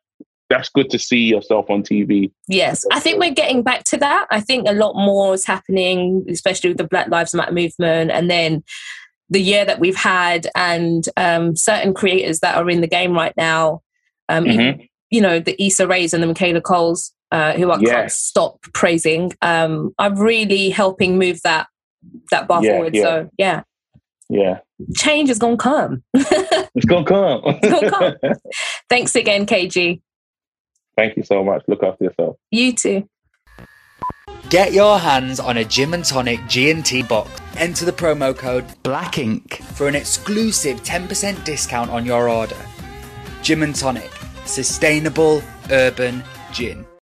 that's 0.49 0.70
good 0.70 0.89
to 0.89 0.97
see 0.97 1.20
yourself 1.20 1.70
on 1.70 1.84
TV. 1.84 2.32
Yes, 2.47 2.84
I 2.91 2.99
think 2.99 3.20
we're 3.20 3.34
getting 3.34 3.62
back 3.62 3.84
to 3.86 3.97
that. 3.97 4.26
I 4.32 4.39
think 4.39 4.68
a 4.68 4.74
lot 4.74 4.95
more 4.95 5.34
is 5.36 5.45
happening, 5.45 6.26
especially 6.28 6.72
with 6.72 6.78
the 6.78 6.88
Black 6.88 7.07
Lives 7.10 7.36
Matter 7.36 7.51
movement, 7.51 8.10
and 8.12 8.30
then 8.32 8.64
the 9.30 9.39
year 9.39 9.64
that 9.64 9.80
we've 9.80 9.95
had, 9.95 10.49
and 10.55 11.07
um, 11.18 11.55
certain 11.55 11.93
creators 11.93 12.39
that 12.39 12.57
are 12.57 12.70
in 12.70 12.82
the 12.82 12.88
game 12.88 13.14
right 13.14 13.34
now. 13.38 13.82
Um, 14.28 14.47
even, 14.47 14.88
you 15.12 15.22
know, 15.22 15.39
the 15.39 15.62
Issa 15.64 15.88
Rays 15.88 16.14
and 16.14 16.24
the 16.24 16.28
Michaela 16.28 16.62
Coles, 16.62 17.14
uh, 17.32 17.53
who 17.53 17.72
I 17.72 17.78
can't 17.84 18.12
stop 18.12 18.60
praising, 18.74 19.34
um, 19.43 19.93
are 19.99 20.16
really 20.16 20.72
helping 20.72 21.20
move 21.20 21.41
that 21.43 21.68
that 22.32 22.47
bar 22.47 22.64
Yeah, 22.64 22.72
forward. 22.72 22.95
yeah. 22.95 23.01
So 23.03 23.30
yeah, 23.38 23.64
Yeah, 24.30 24.60
change 24.96 25.30
is 25.30 25.40
gonna 25.40 25.58
come. 25.58 26.04
it's 26.14 26.86
gonna 26.86 27.06
come. 27.06 27.42
gonna 27.62 27.90
come. 27.90 28.16
Thanks 28.90 29.16
again, 29.16 29.46
KG. 29.46 30.02
Thank 30.96 31.18
you 31.18 31.24
so 31.24 31.44
much. 31.44 31.64
Look 31.68 31.82
after 31.84 32.04
yourself. 32.04 32.38
You 32.52 32.74
too. 32.74 33.10
Get 34.50 34.74
your 34.74 34.98
hands 34.98 35.40
on 35.40 35.58
a 35.58 35.64
Gin 35.64 35.94
and 35.94 36.04
Tonic 36.04 36.40
G&T 36.48 37.04
box. 37.04 37.30
Enter 37.56 37.86
the 37.86 37.92
promo 37.92 38.36
code 38.36 38.66
Black 38.82 39.20
Ink. 39.20 39.62
for 39.76 39.88
an 39.88 39.96
exclusive 39.96 40.82
10% 40.82 41.44
discount 41.44 41.92
on 41.92 42.04
your 42.06 42.30
order. 42.30 42.58
Gin 43.44 43.62
and 43.64 43.76
Tonic. 43.76 44.12
Sustainable 44.46 45.44
Urban 45.70 46.24
Gin. 46.52 46.86